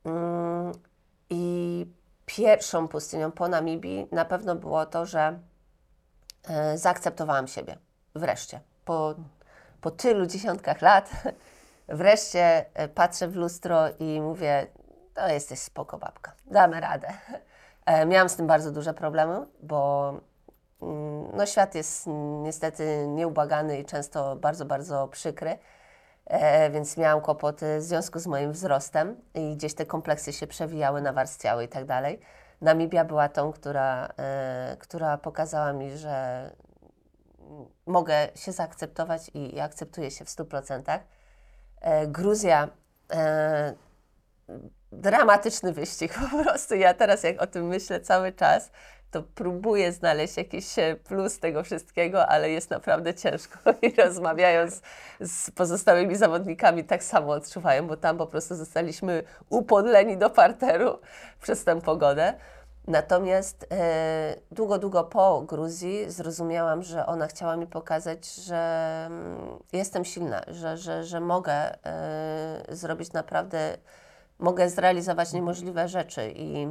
Mm, 0.06 0.72
I 1.30 1.86
pierwszą 2.26 2.88
pustynią 2.88 3.32
po 3.32 3.48
Namibii 3.48 4.08
na 4.12 4.26
pewno 4.26 4.56
było 4.56 4.86
to, 4.86 5.06
że 5.06 5.40
zaakceptowałam 6.76 7.48
siebie. 7.48 7.78
Wreszcie. 8.16 8.60
Po, 8.86 9.16
po 9.82 9.92
tylu 9.92 10.26
dziesiątkach 10.26 10.82
lat 10.82 11.12
wreszcie 11.88 12.66
e, 12.74 12.88
patrzę 12.88 13.28
w 13.28 13.36
lustro 13.36 13.84
i 14.00 14.22
mówię, 14.22 14.68
to 15.14 15.28
jesteś 15.28 15.60
spoko 15.60 15.98
babka, 15.98 16.34
damy 16.46 16.80
radę. 16.80 17.08
E, 17.86 18.06
Miałam 18.06 18.30
z 18.30 18.36
tym 18.36 18.48
bardzo 18.48 18.72
duże 18.72 18.94
problemy, 18.94 19.46
bo 19.64 20.14
mm, 20.82 21.28
no, 21.34 21.46
świat 21.46 21.76
jest 21.76 22.08
niestety 22.44 23.08
nieubłagany 23.08 23.80
i 23.80 23.86
często 23.86 24.36
bardzo, 24.36 24.66
bardzo 24.66 25.08
przykry. 25.08 25.58
E, 26.26 26.70
więc 26.70 26.98
miałam 26.98 27.22
kłopoty 27.22 27.78
w 27.78 27.84
związku 27.84 28.20
z 28.20 28.28
moim 28.28 28.52
wzrostem 28.52 29.22
i 29.34 29.56
gdzieś 29.56 29.74
te 29.74 29.86
kompleksy 29.86 30.34
się 30.34 30.48
przewijały, 30.48 31.02
nawarstwiały 31.02 31.64
i 31.64 31.68
tak 31.68 31.86
dalej. 31.86 32.20
Namibia 32.62 33.06
była 33.06 33.30
tą, 33.30 33.52
która, 33.52 34.10
która 34.80 35.18
pokazała 35.18 35.74
mi, 35.74 35.98
że 35.98 36.50
mogę 37.86 38.28
się 38.36 38.52
zaakceptować 38.52 39.32
i, 39.34 39.60
akceptuję 39.60 40.12
się 40.12 40.26
w 40.26 40.30
100%. 40.30 41.00
E, 41.82 42.08
Gruzja, 42.08 42.70
e, 43.12 43.74
dramatyczny 44.92 45.74
wyścig 45.74 46.14
po 46.14 46.44
prostu. 46.44 46.76
Ja 46.76 46.94
teraz 46.94 47.24
jak 47.24 47.42
o 47.42 47.48
tym 47.48 47.68
myślę 47.68 48.00
cały 48.00 48.32
czas, 48.34 48.72
to 49.12 49.24
próbuję 49.36 49.92
znaleźć 49.92 50.38
jakiś 50.38 50.80
e, 50.80 50.96
plus 50.96 51.40
tego 51.40 51.64
wszystkiego, 51.64 52.28
ale 52.28 52.50
jest 52.50 52.70
naprawdę 52.70 53.14
ciężko 53.14 53.60
i 53.82 53.96
rozmawiając 53.96 54.82
z 55.20 55.52
pozostałymi 55.52 56.16
zawodnikami 56.16 56.84
tak 56.84 57.04
samo 57.04 57.32
odczuwają, 57.32 57.88
bo 57.88 57.98
tam 57.98 58.18
po 58.18 58.28
prostu 58.28 58.56
zostaliśmy 58.56 59.24
upodleni 59.50 60.18
do 60.18 60.30
parteru 60.30 61.00
przez 61.42 61.64
tę 61.64 61.82
pogodę. 61.82 62.34
Natomiast 62.88 63.68
e, 63.72 64.36
długo, 64.52 64.78
długo 64.78 65.04
po 65.04 65.42
Gruzji 65.42 66.12
zrozumiałam, 66.12 66.84
że 66.84 67.06
ona 67.06 67.28
chciała 67.28 67.58
mi 67.58 67.68
pokazać, 67.68 68.36
że 68.36 69.04
mm, 69.08 69.60
jestem 69.74 70.06
silna, 70.06 70.42
że, 70.48 70.78
że, 70.78 71.04
że 71.04 71.20
mogę 71.20 71.86
e, 71.86 72.66
zrobić 72.70 73.14
naprawdę, 73.14 73.78
mogę 74.40 74.70
zrealizować 74.70 75.34
niemożliwe 75.34 75.88
rzeczy 75.88 76.32
i 76.36 76.68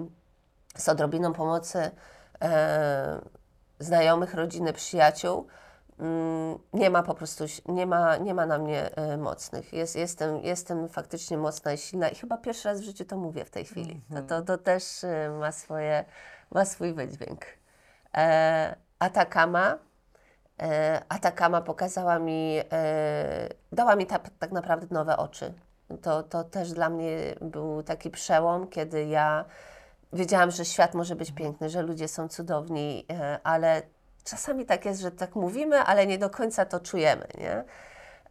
z 0.76 0.88
odrobiną 0.88 1.32
pomocy 1.32 1.90
e, 2.42 3.20
znajomych, 3.78 4.34
rodziny, 4.34 4.72
przyjaciół 4.72 5.46
nie 6.72 6.90
ma 6.90 7.03
po 7.03 7.14
prostu, 7.14 7.44
nie 7.68 7.86
ma, 7.86 8.16
nie 8.16 8.34
ma 8.34 8.47
na 8.47 8.59
mnie 8.59 8.97
e, 8.97 9.16
mocnych. 9.16 9.72
Jest, 9.72 9.97
jestem, 9.97 10.40
jestem 10.40 10.88
faktycznie 10.88 11.38
mocna 11.38 11.72
i 11.72 11.78
silna 11.78 12.09
i 12.09 12.14
chyba 12.14 12.36
pierwszy 12.36 12.68
raz 12.68 12.80
w 12.80 12.84
życiu 12.84 13.05
to 13.05 13.16
mówię 13.16 13.44
w 13.44 13.51
tej 13.51 13.64
chwili. 13.64 14.01
To, 14.14 14.22
to, 14.22 14.42
to 14.42 14.59
też 14.59 15.05
e, 15.05 15.30
ma, 15.40 15.53
swoje, 15.53 16.05
ma 16.51 16.64
swój 16.64 16.94
wydźwięk. 16.94 17.44
E, 18.14 18.76
Atakama. 18.99 19.78
E, 20.62 21.03
Atakama 21.09 21.61
pokazała 21.61 22.18
mi, 22.18 22.59
e, 22.72 23.49
dała 23.72 23.97
mi 23.97 24.07
ta, 24.07 24.18
tak 24.18 24.53
naprawdę 24.53 24.86
nowe 24.90 25.16
oczy. 25.16 25.55
To, 26.03 26.22
to 26.22 26.44
też 26.44 26.72
dla 26.72 26.90
mnie 26.90 27.34
był 27.40 27.82
taki 27.82 28.11
przełom, 28.11 28.68
kiedy 28.68 29.05
ja 29.05 29.44
wiedziałam, 30.12 30.51
że 30.51 30.64
świat 30.64 30.94
może 30.94 31.16
być 31.16 31.32
piękny, 31.32 31.70
że 31.70 31.82
ludzie 31.82 32.09
są 32.09 32.28
cudowni, 32.28 33.07
e, 33.11 33.40
ale 33.44 33.82
czasami 34.26 34.66
tak 34.66 34.84
jest, 34.84 35.00
że 35.00 35.10
tak 35.10 35.34
mówimy, 35.34 35.78
ale 35.78 36.06
nie 36.06 36.18
do 36.18 36.30
końca 36.30 36.64
to 36.64 36.80
czujemy, 36.80 37.26
nie? 37.38 37.64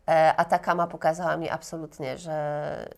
E, 0.09 0.35
Atakama 0.35 0.87
pokazała 0.87 1.37
mi 1.37 1.49
absolutnie, 1.49 2.17
że, 2.17 2.89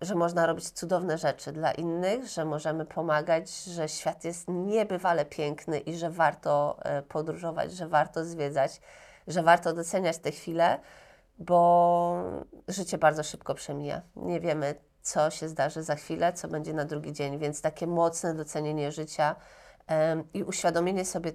że 0.00 0.14
można 0.14 0.46
robić 0.46 0.70
cudowne 0.70 1.18
rzeczy 1.18 1.52
dla 1.52 1.72
innych, 1.72 2.26
że 2.26 2.44
możemy 2.44 2.84
pomagać, 2.84 3.64
że 3.64 3.88
świat 3.88 4.24
jest 4.24 4.48
niebywale 4.48 5.24
piękny 5.24 5.78
i 5.78 5.94
że 5.94 6.10
warto 6.10 6.78
e, 6.82 7.02
podróżować, 7.02 7.72
że 7.72 7.88
warto 7.88 8.24
zwiedzać, 8.24 8.80
że 9.26 9.42
warto 9.42 9.72
doceniać 9.72 10.18
te 10.18 10.30
chwile, 10.30 10.78
bo 11.38 12.22
życie 12.68 12.98
bardzo 12.98 13.22
szybko 13.22 13.54
przemija. 13.54 14.02
Nie 14.16 14.40
wiemy, 14.40 14.74
co 15.02 15.30
się 15.30 15.48
zdarzy 15.48 15.82
za 15.82 15.94
chwilę, 15.94 16.32
co 16.32 16.48
będzie 16.48 16.74
na 16.74 16.84
drugi 16.84 17.12
dzień, 17.12 17.38
więc 17.38 17.62
takie 17.62 17.86
mocne 17.86 18.34
docenienie 18.34 18.92
życia 18.92 19.36
i 20.34 20.44
uświadomienie 20.44 21.04
sobie 21.04 21.32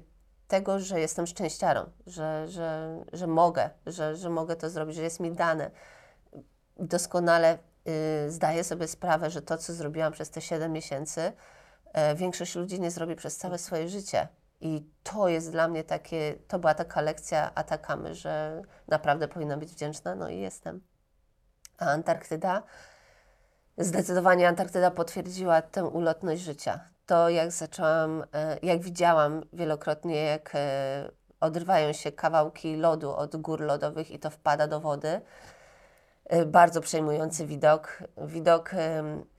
tego, 0.48 0.80
że 0.80 1.00
jestem 1.00 1.28
szczęściarą, 1.28 1.90
że, 2.08 2.48
że, 2.48 3.00
że 3.14 3.28
mogę, 3.28 3.70
że, 3.86 4.16
że 4.16 4.30
mogę 4.30 4.56
to 4.56 4.70
zrobić, 4.70 4.96
że 4.96 5.04
jest 5.04 5.20
mi 5.20 5.32
dane. 5.32 5.72
Doskonale 6.78 7.58
y, 8.28 8.32
zdaję 8.32 8.64
sobie 8.64 8.88
sprawę, 8.88 9.30
że 9.30 9.42
to, 9.42 9.58
co 9.58 9.74
zrobiłam 9.74 10.14
przez 10.14 10.30
te 10.30 10.42
7 10.42 10.72
miesięcy, 10.72 11.34
e, 11.94 12.16
większość 12.16 12.56
ludzi 12.56 12.80
nie 12.80 12.92
zrobi 12.92 13.16
przez 13.16 13.38
całe 13.38 13.58
swoje 13.58 13.90
życie. 13.90 14.28
I 14.62 14.90
to 15.04 15.28
jest 15.28 15.52
dla 15.52 15.68
mnie 15.68 15.84
takie, 15.84 16.36
to 16.48 16.60
była 16.60 16.74
taka 16.74 17.02
lekcja 17.02 17.52
Atakamy, 17.56 18.16
że 18.16 18.62
naprawdę 18.88 19.28
powinna 19.28 19.58
być 19.58 19.72
wdzięczna, 19.72 20.16
no 20.16 20.30
i 20.30 20.40
jestem. 20.40 20.82
A 21.78 21.86
Antarktyda, 21.86 22.64
zdecydowanie 23.78 24.48
Antarktyda 24.48 24.92
potwierdziła 24.92 25.62
tę 25.62 25.84
ulotność 25.84 26.42
życia. 26.42 26.95
To 27.06 27.30
jak 27.30 27.52
zaczęłam, 27.52 28.24
e, 28.34 28.58
jak 28.64 28.82
widziałam 28.82 29.42
wielokrotnie, 29.54 30.24
jak 30.24 30.52
e, 30.56 31.12
odrywają 31.40 31.94
się 31.94 32.12
kawałki 32.12 32.76
lodu 32.76 33.16
od 33.16 33.36
gór 33.36 33.62
lodowych 33.62 34.12
i 34.12 34.20
to 34.20 34.30
wpada 34.30 34.68
do 34.68 34.80
wody. 34.80 35.22
E, 36.26 36.46
Bardzo 36.46 36.82
przejmujący 36.82 37.46
widok. 37.46 38.04
Widok 38.18 38.72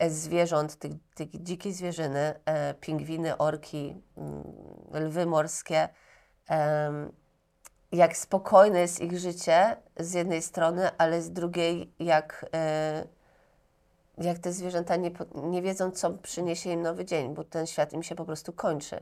zwierząt, 0.09 0.77
tych, 0.77 0.93
tych 1.15 1.43
dzikiej 1.43 1.73
zwierzyny, 1.73 2.35
pingwiny, 2.81 3.37
orki, 3.37 4.03
mm, 4.17 4.45
lwy 4.93 5.27
morskie. 5.27 5.89
jak 7.93 8.17
spokojne 8.17 8.81
jest 8.81 9.01
ich 9.01 9.19
życie 9.19 9.77
z 9.97 10.15
jednej 10.15 10.43
strony, 10.43 10.91
ale 10.99 11.23
z 11.23 11.33
drugiej 11.33 11.93
jak, 11.99 12.47
jak 14.19 14.39
te 14.39 14.53
zwierzęta 14.53 14.97
nie, 14.97 15.11
nie 15.35 15.63
wiedzą, 15.63 15.91
co 15.91 16.11
przyniesie 16.11 16.71
im 16.71 16.83
nowy 16.83 17.05
dzień, 17.05 17.35
bo 17.35 17.45
ten 17.45 17.67
świat 17.67 17.93
im 17.93 18.03
się 18.03 18.15
po 18.15 18.25
prostu 18.25 18.53
kończy. 18.53 19.01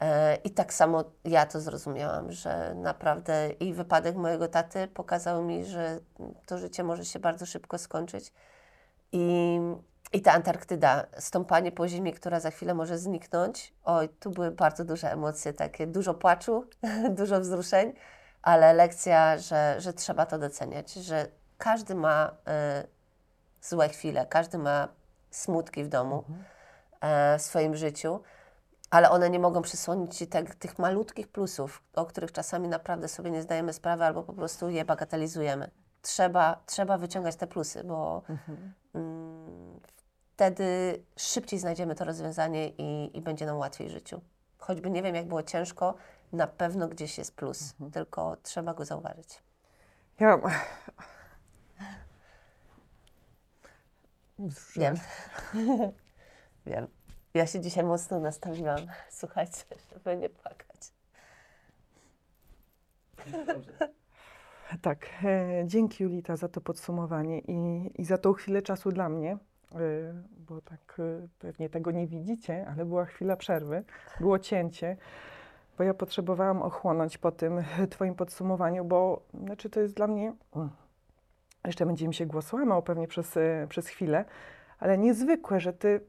E, 0.00 0.36
I 0.36 0.50
tak 0.50 0.74
samo 0.74 1.04
ja 1.24 1.46
to 1.46 1.60
zrozumiałam, 1.60 2.32
że 2.32 2.74
naprawdę 2.74 3.50
i 3.50 3.74
wypadek 3.74 4.16
mojego 4.16 4.48
taty 4.48 4.88
pokazał 4.88 5.42
mi, 5.42 5.64
że 5.64 6.00
to 6.46 6.58
życie 6.58 6.84
może 6.84 7.04
się 7.04 7.18
bardzo 7.18 7.46
szybko 7.46 7.78
skończyć. 7.78 8.32
I, 9.12 9.58
i 10.12 10.22
ta 10.22 10.32
Antarktyda, 10.32 11.06
stąpanie 11.18 11.72
po 11.72 11.88
ziemi, 11.88 12.12
która 12.12 12.40
za 12.40 12.50
chwilę 12.50 12.74
może 12.74 12.98
zniknąć. 12.98 13.74
Oj, 13.84 14.08
tu 14.08 14.30
były 14.30 14.50
bardzo 14.50 14.84
duże 14.84 15.12
emocje, 15.12 15.52
takie 15.52 15.86
dużo 15.86 16.14
płaczu, 16.14 16.64
dużo 17.18 17.40
wzruszeń, 17.40 17.92
ale 18.42 18.72
lekcja, 18.72 19.38
że, 19.38 19.76
że 19.78 19.92
trzeba 19.92 20.26
to 20.26 20.38
doceniać, 20.38 20.92
że 20.92 21.28
każdy 21.58 21.94
ma 21.94 22.36
e, 22.46 22.84
złe 23.68 23.88
chwile, 23.88 24.26
każdy 24.26 24.58
ma 24.58 24.88
smutki 25.30 25.84
w 25.84 25.88
domu, 25.88 26.24
e, 27.00 27.38
w 27.38 27.42
swoim 27.42 27.76
życiu 27.76 28.20
ale 28.94 29.10
one 29.10 29.30
nie 29.30 29.38
mogą 29.38 29.62
przysłonić 29.62 30.16
Ci 30.16 30.26
tak, 30.26 30.54
tych 30.54 30.78
malutkich 30.78 31.28
plusów, 31.28 31.82
o 31.94 32.06
których 32.06 32.32
czasami 32.32 32.68
naprawdę 32.68 33.08
sobie 33.08 33.30
nie 33.30 33.42
zdajemy 33.42 33.72
sprawy 33.72 34.04
albo 34.04 34.22
po 34.22 34.32
prostu 34.32 34.68
je 34.68 34.84
bagatelizujemy. 34.84 35.70
Trzeba, 36.02 36.62
trzeba 36.66 36.98
wyciągać 36.98 37.36
te 37.36 37.46
plusy, 37.46 37.84
bo 37.84 38.22
mm, 38.94 39.80
wtedy 40.34 40.64
szybciej 41.16 41.58
znajdziemy 41.58 41.94
to 41.94 42.04
rozwiązanie 42.04 42.68
i, 42.68 43.18
i 43.18 43.20
będzie 43.20 43.46
nam 43.46 43.56
łatwiej 43.56 43.88
w 43.88 43.90
życiu. 43.90 44.20
Choćby 44.58 44.90
nie 44.90 45.02
wiem, 45.02 45.14
jak 45.14 45.26
było 45.26 45.42
ciężko, 45.42 45.94
na 46.32 46.46
pewno 46.46 46.88
gdzieś 46.88 47.18
jest 47.18 47.36
plus, 47.36 47.74
tylko 47.92 48.36
trzeba 48.42 48.74
go 48.74 48.84
zauważyć. 48.84 49.42
Ja... 50.20 50.40
Wiem. 54.76 54.94
wiem. 56.66 56.86
Ja 57.34 57.46
się 57.46 57.60
dzisiaj 57.60 57.84
mocno 57.84 58.20
nastawiłam, 58.20 58.78
słuchajcie, 59.10 59.64
żeby 59.92 60.16
nie 60.16 60.28
płakać. 60.30 60.92
Tak, 64.82 65.06
e, 65.24 65.62
dzięki 65.66 66.04
Julita 66.04 66.36
za 66.36 66.48
to 66.48 66.60
podsumowanie 66.60 67.38
i, 67.38 67.90
i 68.00 68.04
za 68.04 68.18
tą 68.18 68.32
chwilę 68.32 68.62
czasu 68.62 68.92
dla 68.92 69.08
mnie, 69.08 69.32
e, 69.32 69.78
bo 70.48 70.60
tak 70.60 70.96
e, 70.98 71.28
pewnie 71.38 71.70
tego 71.70 71.90
nie 71.90 72.06
widzicie, 72.06 72.66
ale 72.68 72.84
była 72.84 73.04
chwila 73.04 73.36
przerwy, 73.36 73.84
było 74.20 74.38
cięcie, 74.38 74.96
bo 75.78 75.84
ja 75.84 75.94
potrzebowałam 75.94 76.62
ochłonąć 76.62 77.18
po 77.18 77.32
tym 77.32 77.64
Twoim 77.90 78.14
podsumowaniu, 78.14 78.84
bo 78.84 79.22
znaczy 79.44 79.70
to 79.70 79.80
jest 79.80 79.94
dla 79.94 80.06
mnie, 80.06 80.32
mm, 80.56 80.70
jeszcze 81.66 81.86
będzie 81.86 82.08
mi 82.08 82.14
się 82.14 82.26
głos 82.26 82.52
łamał 82.52 82.82
pewnie 82.82 83.08
przez, 83.08 83.36
e, 83.36 83.66
przez 83.68 83.88
chwilę, 83.88 84.24
ale 84.78 84.98
niezwykłe, 84.98 85.60
że 85.60 85.72
Ty 85.72 86.00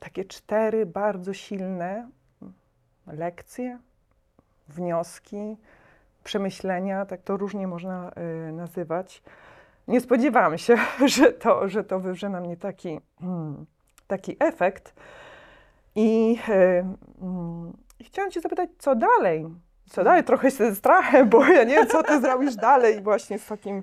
takie 0.00 0.24
cztery 0.24 0.86
bardzo 0.86 1.34
silne 1.34 2.08
lekcje, 3.06 3.78
wnioski, 4.68 5.56
przemyślenia, 6.24 7.06
tak 7.06 7.22
to 7.22 7.36
różnie 7.36 7.66
można 7.66 8.10
y, 8.48 8.52
nazywać. 8.52 9.22
Nie 9.88 10.00
spodziewałam 10.00 10.58
się, 10.58 10.76
że 11.16 11.32
to, 11.32 11.68
że 11.68 11.84
to 11.84 12.00
wywrze 12.00 12.28
na 12.28 12.40
mnie 12.40 12.56
taki, 12.56 13.00
mm, 13.20 13.66
taki 14.06 14.36
efekt. 14.40 14.94
I 15.94 16.38
y, 16.48 16.84
i 18.00 18.04
chciałam 18.04 18.30
Cię 18.30 18.40
zapytać, 18.40 18.70
co 18.78 18.94
dalej? 18.94 19.46
Co 19.90 20.04
dalej? 20.04 20.24
Trochę 20.24 20.50
się 20.50 20.74
strachem, 20.74 21.28
bo 21.28 21.44
ja 21.44 21.64
nie 21.64 21.74
wiem, 21.74 21.86
co 21.86 22.02
Ty 22.02 22.20
zrobisz 22.20 22.56
dalej 22.56 23.02
właśnie 23.02 23.38
z 23.38 23.46
takim... 23.46 23.82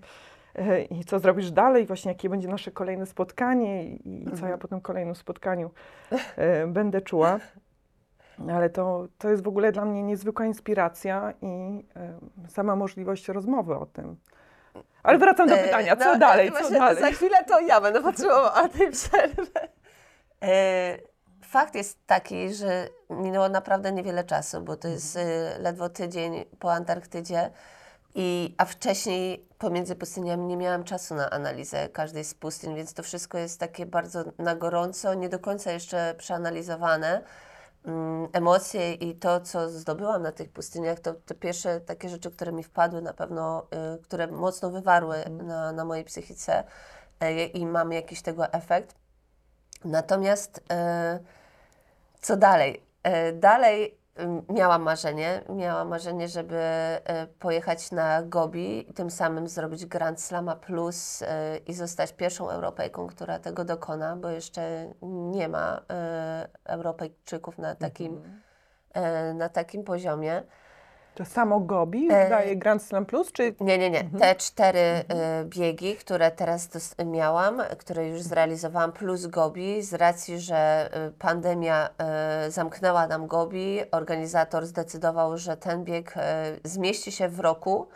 I 0.90 1.06
co 1.06 1.20
zrobisz 1.20 1.52
dalej, 1.52 1.86
właśnie 1.86 2.12
jakie 2.12 2.30
będzie 2.30 2.48
nasze 2.48 2.72
kolejne 2.72 3.06
spotkanie 3.06 3.86
i, 3.86 4.26
co 4.40 4.48
ja 4.48 4.58
po 4.58 4.68
tym 4.68 4.82
kolejnym 4.82 5.16
spotkaniu 5.16 5.72
y, 6.14 6.68
będę 6.78 7.02
czuła. 7.02 7.40
Ale 8.52 8.70
to, 8.70 9.08
to 9.18 9.30
jest 9.30 9.44
w 9.44 9.48
ogóle 9.48 9.72
dla 9.72 9.86
mnie 9.86 10.04
niezwykła 10.04 10.46
inspiracja 10.46 11.34
i 11.42 11.86
e, 11.96 12.50
sama 12.50 12.76
możliwość 12.76 13.28
rozmowy 13.28 13.76
o 13.76 13.86
tym. 13.86 14.16
Ale 15.04 15.18
wracam 15.18 15.50
do 15.50 15.56
E, 15.56 15.64
pytania, 15.64 15.96
co 15.96 16.14
no, 16.14 16.20
dalej, 16.20 16.52
co 16.52 16.70
dalej? 16.70 17.02
Za 17.02 17.12
chwilę 17.12 17.44
to 17.48 17.60
ja 17.60 17.82
będę 17.82 18.02
potrzebowała 18.02 18.70
tej 18.70 18.92
przerwy. 18.92 19.48
E, 20.44 20.98
Fakt 21.44 21.76
jest 21.76 22.08
taki, 22.08 22.54
że 22.54 22.88
minęło 23.10 23.50
naprawdę 23.50 23.92
niewiele 23.92 24.24
czasu, 24.24 24.62
bo 24.62 24.76
to 24.76 24.88
jest 24.88 25.18
e, 25.18 25.22
ledwo 25.60 25.90
tydzień 25.90 26.46
po 26.60 26.74
Antarktydzie, 26.74 27.50
i, 28.16 28.56
a 28.58 28.66
wcześniej 28.66 29.48
pomiędzy 29.58 29.96
pustyniami 29.96 30.46
nie 30.46 30.58
miałam 30.58 30.84
czasu 30.84 31.16
na 31.16 31.30
analizę 31.30 31.90
każdej 31.90 32.24
z 32.24 32.34
pustyń, 32.34 32.76
więc 32.76 32.94
to 32.94 33.04
wszystko 33.04 33.38
jest 33.38 33.60
takie 33.60 33.86
bardzo 33.86 34.24
na 34.38 34.56
gorąco, 34.56 35.14
nie 35.14 35.30
do 35.30 35.40
końca 35.40 35.72
jeszcze 35.72 36.16
przeanalizowane. 36.18 37.22
Mm, 37.86 38.28
Emocje 38.34 38.94
i 38.94 39.16
to, 39.16 39.42
co 39.42 39.70
zdobyłam 39.70 40.22
na 40.22 40.32
tych 40.32 40.50
pustyniach, 40.50 41.00
to 41.00 41.14
te 41.14 41.36
pierwsze 41.36 41.82
takie 41.82 42.10
rzeczy, 42.10 42.32
które 42.32 42.52
mi 42.52 42.64
wpadły 42.64 43.02
na 43.02 43.14
pewno, 43.14 43.68
y, 43.96 44.02
które 44.04 44.28
mocno 44.28 44.72
wywarły 44.72 45.18
na, 45.30 45.72
na 45.72 45.86
mojej 45.86 46.04
psychice 46.06 46.64
y, 47.24 47.44
i 47.44 47.66
mam 47.66 47.92
jakiś 47.92 48.22
tego 48.22 48.54
efekt. 48.54 48.96
Natomiast 49.86 50.58
y, 50.58 50.64
co 52.22 52.38
dalej? 52.38 52.84
E, 53.04 53.34
Dalej 53.34 53.98
miałam 54.50 54.82
marzenie, 54.82 55.42
miałam 55.50 55.88
marzenie, 55.88 56.28
żeby 56.28 56.56
e, 56.56 57.28
pojechać 57.40 57.92
na 57.92 58.24
Gobi 58.24 58.86
tym 58.96 59.12
samym 59.12 59.48
zrobić 59.48 59.86
Grand 59.86 60.22
Slama 60.22 60.56
Plus 60.56 61.22
e, 61.22 61.58
i 61.58 61.74
zostać 61.74 62.14
pierwszą 62.14 62.50
Europejką, 62.50 63.08
która 63.08 63.40
tego 63.40 63.66
dokona, 63.66 64.16
bo 64.16 64.30
jeszcze 64.30 64.94
nie 65.02 65.48
ma 65.48 65.82
e, 65.90 66.48
Europejczyków 66.66 67.58
na 67.58 67.76
takim, 67.76 68.40
e, 68.94 69.34
na 69.34 69.50
takim 69.50 69.84
poziomie. 69.84 70.44
To 71.16 71.26
samo 71.26 71.60
Gobi 71.60 72.08
E, 72.12 72.30
daje 72.30 72.56
Grand 72.56 72.84
Slam 72.84 73.06
Plus, 73.06 73.32
czy 73.32 73.56
Nie, 73.60 73.78
nie, 73.78 73.90
nie. 73.90 74.04
Te 74.20 74.36
cztery 74.36 74.80
e, 74.80 75.04
biegi, 75.46 75.96
które 75.96 76.32
teraz 76.32 76.96
miałam, 77.06 77.62
które 77.78 78.08
już 78.08 78.22
zrealizowałam, 78.22 78.92
plus 78.92 79.26
Gobi, 79.26 79.82
z 79.82 79.94
racji, 79.94 80.40
że 80.40 80.90
e, 80.94 81.12
pandemia 81.12 81.90
e, 81.98 82.52
zamknęła 82.52 83.08
nam 83.08 83.28
Gobi, 83.28 83.80
organizator 83.92 84.66
zdecydował, 84.66 85.38
że 85.38 85.58
ten 85.58 85.84
bieg 85.84 86.16
zmieści 86.64 87.12
się 87.12 87.30
w 87.30 87.40
roku. 87.40 87.88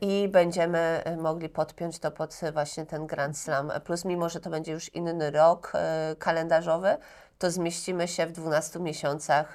I 0.00 0.28
będziemy 0.28 1.02
mogli 1.18 1.48
podpiąć 1.48 1.98
to 1.98 2.10
pod 2.10 2.40
właśnie 2.52 2.86
ten 2.86 3.06
Grand 3.06 3.38
Slam. 3.38 3.72
Plus, 3.84 4.04
mimo 4.04 4.28
że 4.28 4.40
to 4.40 4.50
będzie 4.50 4.72
już 4.72 4.94
inny 4.94 5.30
rok 5.30 5.72
kalendarzowy, 6.18 6.96
to 7.38 7.50
zmieścimy 7.50 8.08
się 8.08 8.26
w 8.26 8.32
12 8.32 8.80
miesiącach 8.80 9.54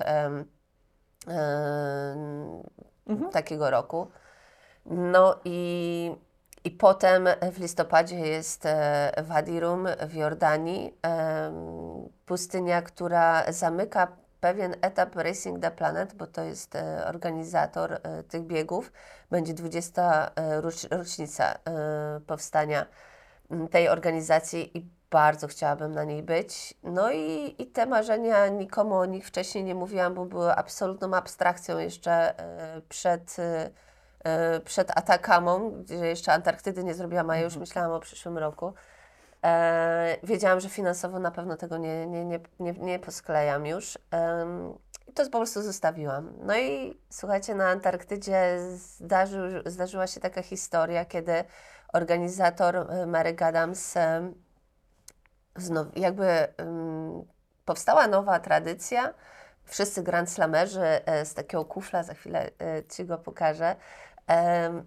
em, 1.27 2.63
em, 3.07 3.29
takiego 3.31 3.69
roku. 3.69 4.11
No 4.85 5.39
i, 5.45 6.11
i 6.63 6.71
potem 6.71 7.27
w 7.51 7.59
listopadzie 7.59 8.19
jest 8.19 8.65
e, 8.65 9.11
Wadi 9.23 9.59
Rum 9.59 9.87
w 10.07 10.13
Jordanii, 10.13 10.93
em, 11.01 12.09
pustynia, 12.25 12.81
która 12.81 13.51
zamyka 13.51 14.07
pewien 14.39 14.75
etap 14.81 15.15
Racing 15.15 15.59
the 15.59 15.71
Planet, 15.71 16.13
bo 16.13 16.27
to 16.27 16.43
jest 16.43 16.75
e, 16.75 17.05
organizator 17.07 17.93
e, 17.93 18.23
tych 18.23 18.43
biegów. 18.43 18.91
Będzie 19.31 19.53
20 19.53 20.31
e, 20.35 20.61
rocz, 20.61 20.83
rocznica 20.91 21.53
e, 21.53 21.57
powstania 22.27 22.85
tej 23.71 23.89
organizacji 23.89 24.77
i 24.77 24.89
bardzo 25.15 25.47
chciałabym 25.47 25.91
na 25.91 26.03
niej 26.03 26.23
być. 26.23 26.73
No 26.83 27.11
i, 27.11 27.55
i 27.59 27.67
te 27.67 27.85
marzenia 27.85 28.47
nikomu 28.47 28.95
o 28.95 29.05
nich 29.05 29.27
wcześniej 29.27 29.63
nie 29.63 29.75
mówiłam, 29.75 30.13
bo 30.13 30.25
były 30.25 30.55
absolutną 30.55 31.13
abstrakcją 31.13 31.77
jeszcze 31.77 32.39
e, 32.39 32.81
przed, 32.89 33.39
e, 33.39 33.69
e, 34.23 34.59
przed 34.59 34.97
Atakamą, 34.97 35.71
gdzie 35.71 35.95
jeszcze 35.95 36.33
Antarktydy 36.33 36.83
nie 36.83 36.93
zrobiłam, 36.93 37.29
a 37.29 37.37
ja 37.37 37.43
już 37.43 37.57
myślałam 37.57 37.91
o 37.91 37.99
przyszłym 37.99 38.37
roku. 38.37 38.73
Wiedziałam, 40.23 40.59
że 40.59 40.69
finansowo 40.69 41.19
na 41.19 41.31
pewno 41.31 41.57
tego 41.57 41.77
nie, 41.77 42.07
nie, 42.07 42.25
nie, 42.25 42.39
nie, 42.59 42.73
nie 42.73 42.99
posklejam 42.99 43.65
już. 43.65 43.97
I 45.07 45.13
to 45.13 45.23
po 45.23 45.37
prostu 45.37 45.61
zostawiłam. 45.61 46.33
No 46.41 46.57
i 46.57 46.99
słuchajcie, 47.09 47.55
na 47.55 47.69
Antarktydzie 47.69 48.57
zdarzył, 48.75 49.43
zdarzyła 49.65 50.07
się 50.07 50.19
taka 50.19 50.41
historia, 50.41 51.05
kiedy 51.05 51.43
organizator 51.93 52.87
Mary 53.07 53.35
Adams 53.39 53.93
znowu, 55.55 55.91
jakby 55.95 56.27
em, 56.57 57.23
powstała 57.65 58.07
nowa 58.07 58.39
tradycja. 58.39 59.13
Wszyscy 59.63 60.03
Grand 60.03 60.29
Slamerzy 60.29 60.81
e, 60.81 61.25
z 61.25 61.33
takiego 61.33 61.65
kufla, 61.65 62.03
za 62.03 62.13
chwilę 62.13 62.49
e, 62.59 62.83
Ci 62.83 63.05
go 63.05 63.17
pokażę, 63.17 63.75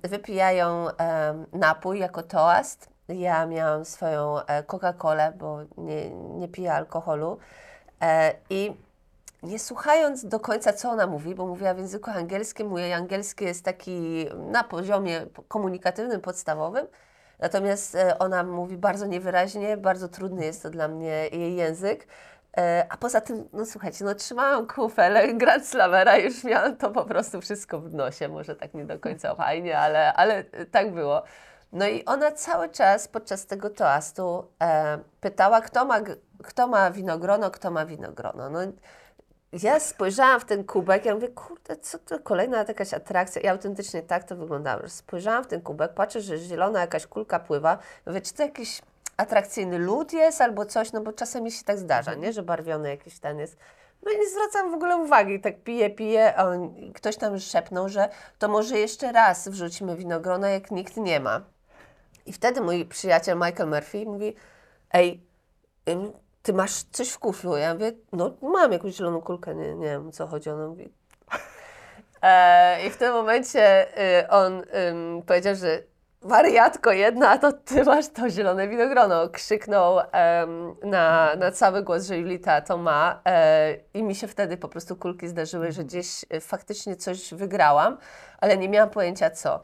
wypijają 0.02 0.86
napój 1.52 1.98
jako 1.98 2.22
toast. 2.22 2.88
Ja 3.08 3.46
miałam 3.46 3.84
swoją 3.84 4.38
e, 4.38 4.62
Coca-Colę, 4.62 5.32
bo 5.32 5.58
nie, 5.76 6.10
nie 6.10 6.48
piję 6.48 6.72
alkoholu. 6.72 7.38
E, 8.02 8.34
I 8.50 8.76
nie 9.42 9.58
słuchając 9.58 10.24
do 10.26 10.40
końca, 10.40 10.72
co 10.72 10.90
ona 10.90 11.06
mówi, 11.06 11.34
bo 11.34 11.46
mówiła 11.46 11.74
w 11.74 11.78
języku 11.78 12.10
angielskim, 12.10 12.68
mój 12.68 12.92
angielski 12.92 13.44
jest 13.44 13.64
taki 13.64 14.28
na 14.36 14.64
poziomie 14.64 15.26
komunikatywnym, 15.48 16.20
podstawowym, 16.20 16.86
natomiast 17.38 17.94
e, 17.94 18.18
ona 18.18 18.42
mówi 18.42 18.76
bardzo 18.76 19.06
niewyraźnie, 19.06 19.76
bardzo 19.76 20.08
trudny 20.08 20.44
jest 20.44 20.62
to 20.62 20.70
dla 20.70 20.88
mnie 20.88 21.28
jej 21.32 21.56
język. 21.56 22.06
E, 22.56 22.86
A 22.90 22.96
poza 22.96 23.20
tym, 23.20 23.48
no 23.52 23.66
słuchajcie, 23.66 24.04
no 24.04 24.14
trzymałam 24.14 24.66
kufelę 24.66 25.34
Grand 25.34 25.66
Slamera, 25.66 26.16
już 26.16 26.44
miałam 26.44 26.76
to 26.76 26.90
po 26.90 27.04
prostu 27.04 27.40
wszystko 27.40 27.80
w 27.80 27.94
nosie, 27.94 28.28
może 28.28 28.56
tak 28.56 28.74
nie 28.74 28.84
do 28.84 28.98
końca 28.98 29.34
fajnie, 29.34 29.78
ale, 29.78 30.12
ale 30.12 30.44
tak 30.44 30.92
było. 30.94 31.22
No 31.72 31.86
i 31.86 32.04
ona 32.04 32.32
cały 32.32 32.68
czas 32.68 33.08
podczas 33.08 33.46
tego 33.46 33.70
toastu 33.70 34.50
e, 34.62 34.98
pytała, 35.20 35.60
kto 35.60 35.84
ma, 35.84 36.00
kto 36.44 36.66
ma 36.68 36.90
winogrono, 36.90 37.50
kto 37.50 37.70
ma 37.70 37.86
winogrono. 37.86 38.50
No, 38.50 38.60
ja 39.52 39.80
spojrzałam 39.80 40.40
w 40.40 40.44
ten 40.44 40.64
kubek, 40.64 41.04
ja 41.04 41.14
mówię, 41.14 41.28
kurde, 41.28 41.76
co 41.76 41.98
to 41.98 42.20
kolejna 42.20 42.64
jakaś 42.68 42.94
atrakcja. 42.94 43.42
I 43.42 43.46
autentycznie 43.46 44.02
tak 44.02 44.24
to 44.24 44.36
wyglądało. 44.36 44.88
Spojrzałam 44.88 45.44
w 45.44 45.46
ten 45.46 45.60
kubek, 45.60 45.94
patrzę, 45.94 46.20
że 46.20 46.38
zielona 46.38 46.80
jakaś 46.80 47.06
kulka 47.06 47.38
pływa. 47.38 47.78
Mówię, 48.06 48.20
czy 48.20 48.34
to 48.34 48.42
jakiś 48.42 48.82
atrakcyjny 49.16 49.78
lód 49.78 50.12
jest 50.12 50.40
albo 50.40 50.66
coś, 50.66 50.92
no 50.92 51.00
bo 51.00 51.12
czasami 51.12 51.52
się 51.52 51.64
tak 51.64 51.78
zdarza, 51.78 52.14
nie, 52.14 52.32
że 52.32 52.42
barwiony 52.42 52.90
jakiś 52.90 53.18
ten 53.18 53.38
jest. 53.38 53.56
No 54.02 54.12
i 54.12 54.18
nie 54.18 54.28
zwracam 54.28 54.70
w 54.70 54.74
ogóle 54.74 54.96
uwagi, 54.96 55.40
tak 55.40 55.62
piję, 55.62 55.90
piję, 55.90 56.36
a 56.36 56.44
on, 56.44 56.92
ktoś 56.94 57.16
tam 57.16 57.38
szepnął, 57.38 57.88
że 57.88 58.08
to 58.38 58.48
może 58.48 58.78
jeszcze 58.78 59.12
raz 59.12 59.48
wrzucimy 59.48 59.96
winogrona, 59.96 60.50
jak 60.50 60.70
nikt 60.70 60.96
nie 60.96 61.20
ma. 61.20 61.40
I 62.26 62.32
wtedy 62.32 62.60
mój 62.60 62.84
przyjaciel 62.84 63.38
Michael 63.38 63.68
Murphy 63.68 64.04
mówi, 64.06 64.34
ej, 64.92 65.20
ty 66.48 66.52
masz 66.54 66.82
coś 66.82 67.10
w 67.10 67.18
kuflu? 67.18 67.56
Ja 67.56 67.74
mówię, 67.74 67.92
no 68.12 68.32
mam 68.42 68.72
jakąś 68.72 68.94
zieloną 68.94 69.20
kulkę, 69.20 69.54
nie, 69.54 69.74
nie 69.74 69.86
wiem 69.86 70.12
co 70.12 70.26
chodzi. 70.26 70.50
Ona 70.50 70.66
mówi. 70.66 70.92
E, 72.22 72.86
I 72.86 72.90
w 72.90 72.96
tym 72.96 73.12
momencie 73.12 73.86
y, 74.20 74.28
on 74.28 74.62
powiedział, 75.26 75.54
że 75.54 75.82
wariatko 76.22 76.92
jedna, 76.92 77.30
a 77.30 77.38
to 77.38 77.52
ty 77.52 77.84
masz 77.84 78.08
to 78.08 78.30
zielone 78.30 78.68
winogrono. 78.68 79.28
Krzyknął 79.28 80.00
em, 80.00 80.76
na, 80.82 81.34
na 81.36 81.52
cały 81.52 81.82
głos, 81.82 82.06
że 82.06 82.18
Julita 82.18 82.60
to 82.60 82.76
ma 82.76 83.20
e, 83.26 83.76
i 83.94 84.02
mi 84.02 84.14
się 84.14 84.28
wtedy 84.28 84.56
po 84.56 84.68
prostu 84.68 84.96
kulki 84.96 85.28
zdarzyły, 85.28 85.72
że 85.72 85.84
gdzieś 85.84 86.24
e, 86.30 86.40
faktycznie 86.40 86.96
coś 86.96 87.34
wygrałam, 87.34 87.98
ale 88.40 88.56
nie 88.56 88.68
miałam 88.68 88.90
pojęcia 88.90 89.30
co. 89.30 89.60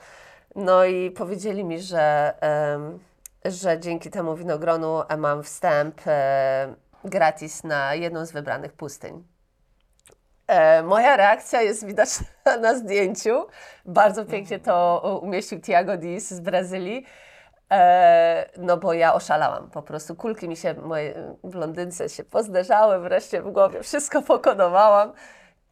No 0.56 0.84
i 0.84 1.10
powiedzieli 1.10 1.64
mi, 1.64 1.80
że, 1.80 2.34
em, 2.40 2.98
że 3.44 3.80
dzięki 3.80 4.10
temu 4.10 4.36
winogronu 4.36 5.02
mam 5.18 5.42
wstęp 5.42 6.00
e, 6.06 6.74
gratis 7.04 7.64
na 7.64 7.94
jedną 7.94 8.26
z 8.26 8.32
wybranych 8.32 8.72
pustyń. 8.72 9.24
E, 10.46 10.82
moja 10.82 11.16
reakcja 11.16 11.62
jest 11.62 11.86
widoczna 11.86 12.26
na 12.60 12.74
zdjęciu. 12.74 13.46
Bardzo 13.84 14.24
pięknie 14.24 14.58
to 14.58 15.20
umieścił 15.22 15.60
Tiago 15.60 15.96
Diz 15.96 16.30
z 16.30 16.40
Brazylii. 16.40 17.06
E, 17.70 18.50
no 18.58 18.76
bo 18.76 18.92
ja 18.92 19.14
oszalałam 19.14 19.70
po 19.70 19.82
prostu. 19.82 20.14
Kulki 20.14 20.48
mi 20.48 20.56
się 20.56 20.74
moje 20.74 21.36
blondynce 21.44 22.08
się 22.08 22.24
pozderzały 22.24 23.00
wreszcie 23.00 23.42
w 23.42 23.50
głowie. 23.50 23.82
Wszystko 23.82 24.22
pokodowałam. 24.22 25.12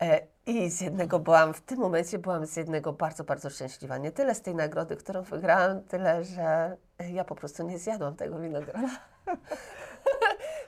E, 0.03 0.32
I 0.47 0.71
z 0.71 0.81
jednego 0.81 1.19
byłam, 1.19 1.55
w 1.55 1.61
tym 1.61 1.79
momencie 1.79 2.19
byłam 2.19 2.47
z 2.47 2.57
jednego 2.57 2.93
bardzo, 2.93 3.25
bardzo 3.25 3.51
szczęśliwa. 3.51 3.99
Nie 3.99 4.13
tyle 4.13 4.35
z 4.35 4.43
tej 4.43 4.55
nagrody, 4.55 4.97
którą 4.97 5.23
wygrałam, 5.23 5.83
tyle, 5.83 6.25
że 6.25 6.77
ja 7.11 7.25
po 7.25 7.35
prostu 7.35 7.63
nie 7.63 7.79
zjadłam 7.79 8.17
tego 8.17 8.39
winogrona. 8.39 8.91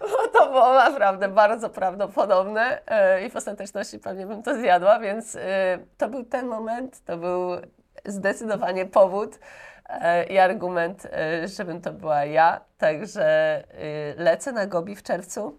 Bo 0.00 0.28
to 0.32 0.46
było 0.46 0.74
naprawdę 0.74 1.28
bardzo 1.28 1.70
prawdopodobne 1.70 2.86
e, 2.86 3.26
i 3.26 3.30
w 3.30 3.36
ostateczności 3.36 3.98
pewnie 3.98 4.26
bym 4.26 4.42
to 4.42 4.54
zjadła, 4.54 4.98
więc 4.98 5.36
e, 5.36 5.78
to 5.98 6.08
był 6.08 6.24
ten 6.24 6.46
moment, 6.46 7.04
to 7.04 7.16
był 7.16 7.50
zdecydowanie 8.04 8.86
powód 8.86 9.38
e, 9.88 10.24
i 10.24 10.38
argument, 10.38 11.06
żebym 11.56 11.80
to 11.80 11.92
była 11.92 12.24
ja. 12.24 12.60
Także 12.78 13.64
lecę 14.16 14.52
na 14.52 14.66
Gobi 14.66 14.96
w 14.96 15.02
czerwcu, 15.02 15.58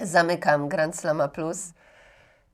zamykam 0.00 0.68
Grand 0.68 0.96
Slama 0.96 1.28
Plus. 1.28 1.72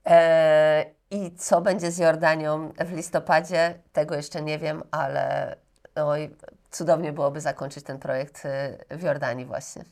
E, 0.07 0.85
I 1.11 1.31
co 1.37 1.61
będzie 1.61 1.91
z 1.91 1.99
Jordanią 1.99 2.73
w 2.85 2.93
listopadzie, 2.93 3.75
tego 3.93 4.15
jeszcze 4.15 4.43
nie 4.43 4.59
wiem, 4.59 4.83
ale 4.91 5.57
oj, 5.95 6.31
cudownie 6.71 7.13
byłoby 7.13 7.41
zakończyć 7.41 7.85
ten 7.85 7.99
projekt 7.99 8.43
e, 8.47 8.79
w 8.97 9.03
Jordanii 9.03 9.47
właśnie. 9.47 9.85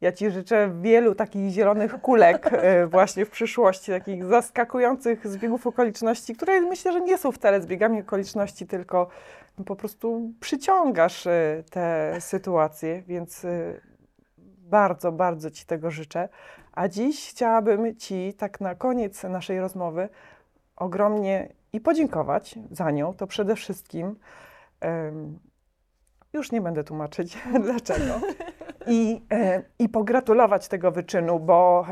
Ja 0.00 0.12
Ci 0.12 0.30
życzę 0.30 0.70
wielu 0.80 1.14
takich 1.14 1.50
zielonych 1.50 2.00
kulek 2.00 2.52
e, 2.52 2.86
właśnie 2.96 3.26
w 3.26 3.30
przyszłości, 3.30 3.92
takich 3.92 4.24
zaskakujących 4.24 5.26
zbiegów 5.26 5.66
okoliczności, 5.66 6.36
które 6.36 6.60
myślę, 6.60 6.92
że 6.92 7.00
nie 7.00 7.18
są 7.18 7.32
wcale 7.32 7.60
zbiegami 7.60 8.00
okoliczności, 8.00 8.66
tylko 8.66 9.08
po 9.66 9.76
prostu 9.76 10.32
przyciągasz 10.40 11.26
e, 11.26 11.62
te 11.70 12.16
sytuacje, 12.20 13.02
więc 13.02 13.46
bardzo, 14.70 15.12
bardzo 15.12 15.50
Ci 15.50 15.66
tego 15.66 15.90
życzę. 15.90 16.28
A 16.72 16.88
dziś 16.88 17.30
chciałabym 17.30 17.96
Ci 17.96 18.34
tak 18.34 18.60
na 18.60 18.74
koniec 18.74 19.22
naszej 19.22 19.60
rozmowy 19.60 20.08
ogromnie 20.76 21.48
i 21.72 21.80
podziękować 21.80 22.58
za 22.70 22.90
nią, 22.90 23.14
to 23.14 23.26
przede 23.26 23.56
wszystkim. 23.56 24.16
em, 24.80 25.38
już 26.32 26.52
nie 26.52 26.60
będę 26.60 26.84
tłumaczyć 26.84 27.38
dlaczego. 27.64 28.20
I, 28.86 29.22
e, 29.32 29.62
I 29.78 29.88
pogratulować 29.88 30.68
tego 30.68 30.90
wyczynu, 30.90 31.40
bo, 31.40 31.86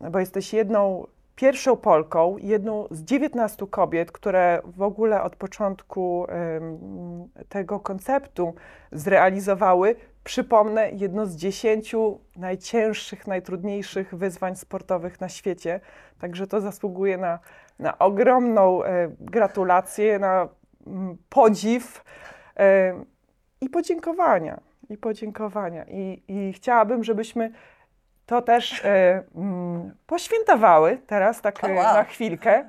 e, 0.00 0.10
bo 0.10 0.18
jesteś 0.18 0.52
jedną, 0.52 1.06
pierwszą 1.36 1.76
Polką, 1.76 2.36
jedną 2.38 2.86
z 2.90 3.02
19 3.02 3.66
kobiet, 3.66 4.12
które 4.12 4.62
w 4.64 4.82
ogóle 4.82 5.22
od 5.22 5.36
początku 5.36 6.26
tego 7.48 7.80
konceptu 7.80 8.54
zrealizowały, 8.92 9.96
przypomnę, 10.24 10.90
jedno 10.90 11.26
z 11.26 11.36
10 11.36 11.94
najcięższych, 12.36 13.26
najtrudniejszych 13.26 14.14
wyzwań 14.14 14.56
sportowych 14.56 15.20
na 15.20 15.28
świecie. 15.28 15.80
Także 16.20 16.46
to 16.46 16.60
zasługuje 16.60 17.18
na, 17.18 17.38
na 17.78 17.98
ogromną 17.98 18.84
e, 18.84 19.10
gratulację, 19.20 20.18
na 20.18 20.48
mm, 20.86 21.16
podziw 21.28 22.04
e, 22.56 22.94
i 23.60 23.68
podziękowania. 23.68 24.60
I 24.90 24.96
podziękowania. 24.96 25.84
I, 25.88 26.22
I 26.28 26.52
chciałabym, 26.52 27.04
żebyśmy 27.04 27.52
to 28.26 28.42
też 28.42 28.84
e, 28.84 29.22
mm, 29.34 29.94
poświętowały 30.06 30.98
teraz, 31.06 31.40
tak 31.40 31.64
e, 31.64 31.74
na 31.74 32.04
chwilkę. 32.04 32.68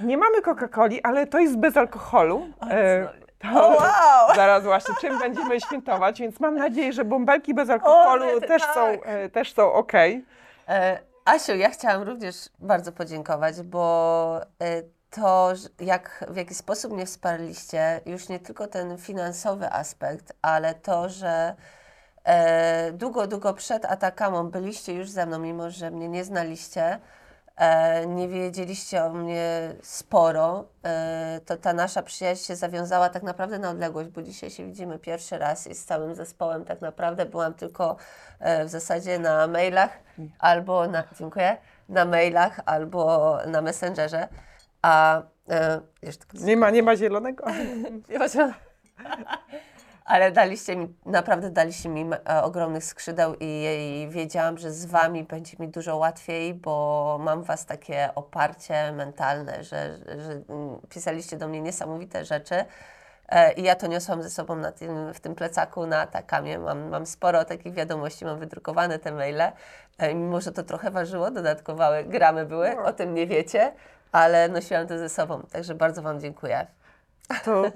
Nie 0.00 0.18
mamy 0.18 0.42
Coca-Coli, 0.42 1.00
ale 1.02 1.26
to 1.26 1.38
jest 1.38 1.58
bez 1.58 1.76
alkoholu. 1.76 2.46
E, 2.70 3.08
to, 3.54 3.68
wow! 3.68 4.34
Zaraz 4.36 4.64
właśnie, 4.64 4.94
czym 5.00 5.18
będziemy 5.18 5.60
świętować, 5.60 6.20
więc 6.20 6.40
mam 6.40 6.56
nadzieję, 6.56 6.92
że 6.92 7.04
bąbelki 7.04 7.54
bez 7.54 7.70
alkoholu 7.70 8.40
też, 8.40 8.62
tak. 8.62 8.74
są, 8.74 8.86
e, 8.86 9.28
też 9.28 9.52
są 9.54 9.72
ok. 9.72 9.92
E, 10.68 10.98
Asiu, 11.24 11.56
ja 11.56 11.70
chciałam 11.70 12.02
również 12.02 12.48
bardzo 12.58 12.92
podziękować, 12.92 13.62
bo 13.62 14.40
e, 14.62 14.82
to, 15.10 15.52
jak, 15.80 16.24
w 16.28 16.36
jaki 16.36 16.54
sposób 16.54 16.92
mnie 16.92 17.06
wsparliście, 17.06 18.00
już 18.06 18.28
nie 18.28 18.40
tylko 18.40 18.66
ten 18.66 18.98
finansowy 18.98 19.72
aspekt, 19.72 20.32
ale 20.42 20.74
to, 20.74 21.08
że 21.08 21.54
e, 22.24 22.92
długo, 22.92 23.26
długo 23.26 23.54
przed 23.54 23.84
Atakamą 23.84 24.50
byliście 24.50 24.94
już 24.94 25.10
ze 25.10 25.26
mną, 25.26 25.38
mimo 25.38 25.70
że 25.70 25.90
mnie 25.90 26.08
nie 26.08 26.24
znaliście. 26.24 26.98
E, 27.56 28.06
nie 28.06 28.28
wiedzieliście 28.28 29.04
o 29.04 29.10
mnie 29.10 29.74
sporo, 29.82 30.64
e, 30.84 31.40
to 31.46 31.56
ta 31.56 31.72
nasza 31.72 32.02
przyjaźń 32.02 32.44
się 32.44 32.56
zawiązała 32.56 33.08
tak 33.08 33.22
naprawdę 33.22 33.58
na 33.58 33.70
odległość, 33.70 34.08
bo 34.08 34.22
dzisiaj 34.22 34.50
się 34.50 34.66
widzimy 34.66 34.98
pierwszy 34.98 35.38
raz 35.38 35.66
i 35.66 35.74
z 35.74 35.84
całym 35.84 36.14
zespołem 36.14 36.64
tak 36.64 36.80
naprawdę 36.80 37.26
byłam 37.26 37.54
tylko 37.54 37.96
e, 38.40 38.64
w 38.64 38.68
zasadzie 38.68 39.18
na 39.18 39.46
mailach 39.46 39.98
albo 40.38 40.86
na, 40.86 41.04
dziękuję, 41.18 41.56
na 41.88 42.04
mailach 42.04 42.60
albo 42.66 43.38
na 43.46 43.62
Messengerze, 43.62 44.28
a 44.82 45.22
e, 45.48 45.80
tylko 46.00 46.46
Nie 46.46 46.56
ma, 46.56 46.70
nie 46.70 46.82
ma 46.82 46.96
zielonego. 46.96 47.44
nie 48.10 48.18
ma 48.18 48.28
co. 48.28 48.52
Ale 50.04 50.32
daliście 50.32 50.76
mi, 50.76 50.94
naprawdę 51.06 51.50
daliście 51.50 51.88
mi 51.88 52.10
e, 52.28 52.42
ogromnych 52.42 52.84
skrzydeł 52.84 53.34
i, 53.40 53.64
i 54.00 54.08
wiedziałam, 54.10 54.58
że 54.58 54.72
z 54.72 54.86
Wami 54.86 55.24
będzie 55.24 55.56
mi 55.58 55.68
dużo 55.68 55.96
łatwiej, 55.96 56.54
bo 56.54 57.18
mam 57.20 57.42
Was 57.42 57.66
takie 57.66 58.10
oparcie 58.14 58.92
mentalne, 58.92 59.64
że, 59.64 59.98
że 60.18 60.32
mm, 60.48 60.80
pisaliście 60.88 61.36
do 61.36 61.48
mnie 61.48 61.60
niesamowite 61.60 62.24
rzeczy 62.24 62.64
e, 63.28 63.52
i 63.52 63.62
ja 63.62 63.74
to 63.74 63.86
niosłam 63.86 64.22
ze 64.22 64.30
sobą 64.30 64.56
na 64.56 64.72
tym, 64.72 65.14
w 65.14 65.20
tym 65.20 65.34
plecaku 65.34 65.86
na 65.86 66.06
takamie. 66.06 66.58
Mam, 66.58 66.88
mam 66.88 67.06
sporo 67.06 67.44
takich 67.44 67.74
wiadomości, 67.74 68.24
mam 68.24 68.38
wydrukowane 68.38 68.98
te 68.98 69.12
maile, 69.12 69.52
e, 69.98 70.14
mimo 70.14 70.40
że 70.40 70.52
to 70.52 70.62
trochę 70.62 70.90
ważyło, 70.90 71.30
dodatkowe 71.30 72.04
gramy 72.04 72.46
były, 72.46 72.82
o 72.82 72.92
tym 72.92 73.14
nie 73.14 73.26
wiecie, 73.26 73.72
ale 74.12 74.48
nosiłam 74.48 74.86
to 74.86 74.98
ze 74.98 75.08
sobą, 75.08 75.42
także 75.52 75.74
bardzo 75.74 76.02
Wam 76.02 76.20
dziękuję. 76.20 76.66
To 77.44 77.66
e, 77.66 77.70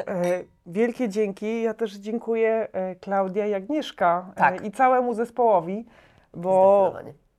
wielkie 0.66 1.08
dzięki. 1.08 1.62
Ja 1.62 1.74
też 1.74 1.94
dziękuję 1.94 2.68
e, 2.72 2.94
Klaudia 2.94 3.46
i 3.46 3.54
Agnieszka 3.54 4.26
e, 4.30 4.38
Tak. 4.38 4.64
i 4.64 4.70
całemu 4.70 5.14
zespołowi, 5.14 5.86
bo, 6.34 6.94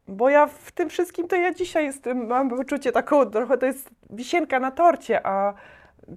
bo 0.07 0.30
ja 0.30 0.47
w 0.47 0.72
tym 0.72 0.89
wszystkim 0.89 1.28
to 1.28 1.36
ja 1.36 1.53
dzisiaj 1.53 1.86
jestem, 1.86 2.28
mam 2.28 2.49
poczucie 2.49 2.91
taką, 2.91 3.26
trochę 3.26 3.57
to 3.57 3.65
jest 3.65 3.89
wisienka 4.09 4.59
na 4.59 4.72
torcie, 4.72 5.28
a 5.28 5.53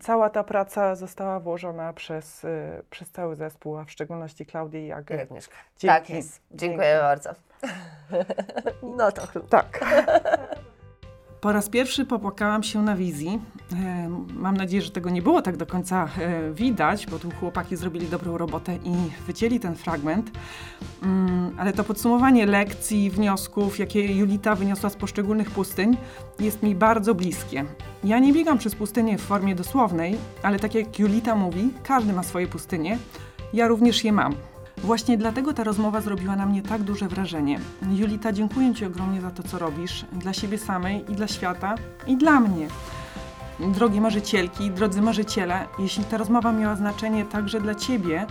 cała 0.01 0.30
ta 0.30 0.44
praca 0.44 0.94
została 0.94 1.40
włożona 1.40 1.92
przez, 1.92 2.46
przez 2.90 3.11
cały 3.11 3.36
zespół, 3.36 3.78
a 3.78 3.84
w 3.84 3.90
szczególności 3.90 4.46
Klaudię 4.46 4.86
i 4.86 4.92
Agę. 4.92 5.22
Agnieszka. 5.22 5.55
Dzięki. 5.78 5.94
Tak 5.98 6.11
jest. 6.11 6.42
Dziękuję 6.51 6.98
bardzo. 7.01 7.30
No 8.82 9.12
to 9.12 9.40
Tak. 9.40 9.80
Po 11.41 11.53
raz 11.53 11.68
pierwszy 11.68 12.05
popłakałam 12.05 12.62
się 12.62 12.82
na 12.82 12.97
wizji. 12.97 13.41
E, 13.72 14.11
Mam 14.34 14.57
nadzieję, 14.57 14.82
że 14.82 14.91
tego 14.91 15.11
nie 15.11 15.22
było 15.22 15.43
tak 15.43 15.57
do 15.57 15.66
końca 15.66 16.09
e, 16.18 16.53
widać, 16.53 17.07
bo 17.07 17.18
tu 17.18 17.30
chłopaki 17.41 17.76
zrobili 17.76 18.07
dobrą 18.09 18.38
robotę 18.38 18.76
i 18.76 18.93
wycięli 19.26 19.61
ten 19.61 19.74
fragment. 19.74 20.30
Mm, 21.03 21.55
Ale 21.59 21.72
to 21.72 21.84
podsumowanie 21.84 22.47
lekcji, 22.47 23.11
wniosków, 23.11 23.78
jakie 23.78 24.14
Julita 24.14 24.55
wyniosła 24.55 24.91
z 24.91 24.97
poszczególnych 24.97 25.51
pustyń, 25.51 25.97
jest 26.41 26.62
mi 26.62 26.74
bardzo 26.74 27.14
bliskie. 27.14 27.64
Ja 28.05 28.18
nie 28.18 28.32
biegam 28.32 28.59
przez 28.59 28.74
pustynię 28.74 29.18
w 29.18 29.22
formie 29.22 29.55
dosłownej, 29.55 30.16
ale 30.43 30.59
tak 30.59 30.74
jak 30.74 30.99
Julita 30.99 31.34
mówi, 31.34 31.70
każdy 31.82 32.12
ma 32.12 32.22
swoje 32.22 32.47
pustynie. 32.47 32.99
Ja 33.53 33.68
również 33.68 34.05
je 34.05 34.12
mam. 34.12 34.34
Właśnie 34.85 35.18
dlatego 35.18 35.53
ta 35.55 35.64
rozmowa 35.64 36.01
zrobiła 36.01 36.37
na 36.37 36.47
mnie 36.47 36.62
tak 36.62 36.83
duże 36.83 37.09
wrażenie. 37.09 37.61
Julita, 37.91 38.33
dziękuję 38.33 38.74
Ci 38.74 38.85
ogromnie 38.85 39.20
za 39.20 39.31
to, 39.31 39.43
co 39.43 39.59
robisz 39.59 40.05
dla 40.12 40.33
siebie 40.33 40.59
samej 40.59 41.12
i 41.12 41.14
dla 41.14 41.28
świata 41.28 41.74
i 42.07 42.16
dla 42.16 42.41
mnie. 42.41 42.68
Drogie 43.61 44.01
marzycielki, 44.01 44.70
drodzy 44.70 45.03
marzyciele, 45.03 45.66
jeśli 45.78 46.05
ta 46.05 46.16
rozmowa 46.16 46.53
miała 46.53 46.76
znaczenie 46.76 47.24
także 47.24 47.61
dla 47.61 47.74
Ciebie, 47.74 48.26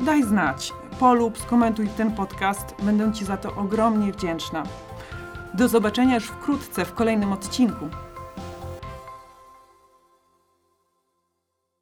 daj 0.00 0.22
znać. 0.22 0.72
Polub, 1.00 1.38
skomentuj 1.38 1.88
ten 1.88 2.12
podcast, 2.12 2.74
będę 2.82 3.12
Ci 3.12 3.24
za 3.24 3.36
to 3.36 3.54
ogromnie 3.54 4.12
wdzięczna. 4.12 4.62
Do 5.54 5.68
zobaczenia 5.68 6.14
już 6.14 6.24
wkrótce 6.24 6.84
w 6.84 6.94
kolejnym 6.94 7.32
odcinku. 7.32 7.88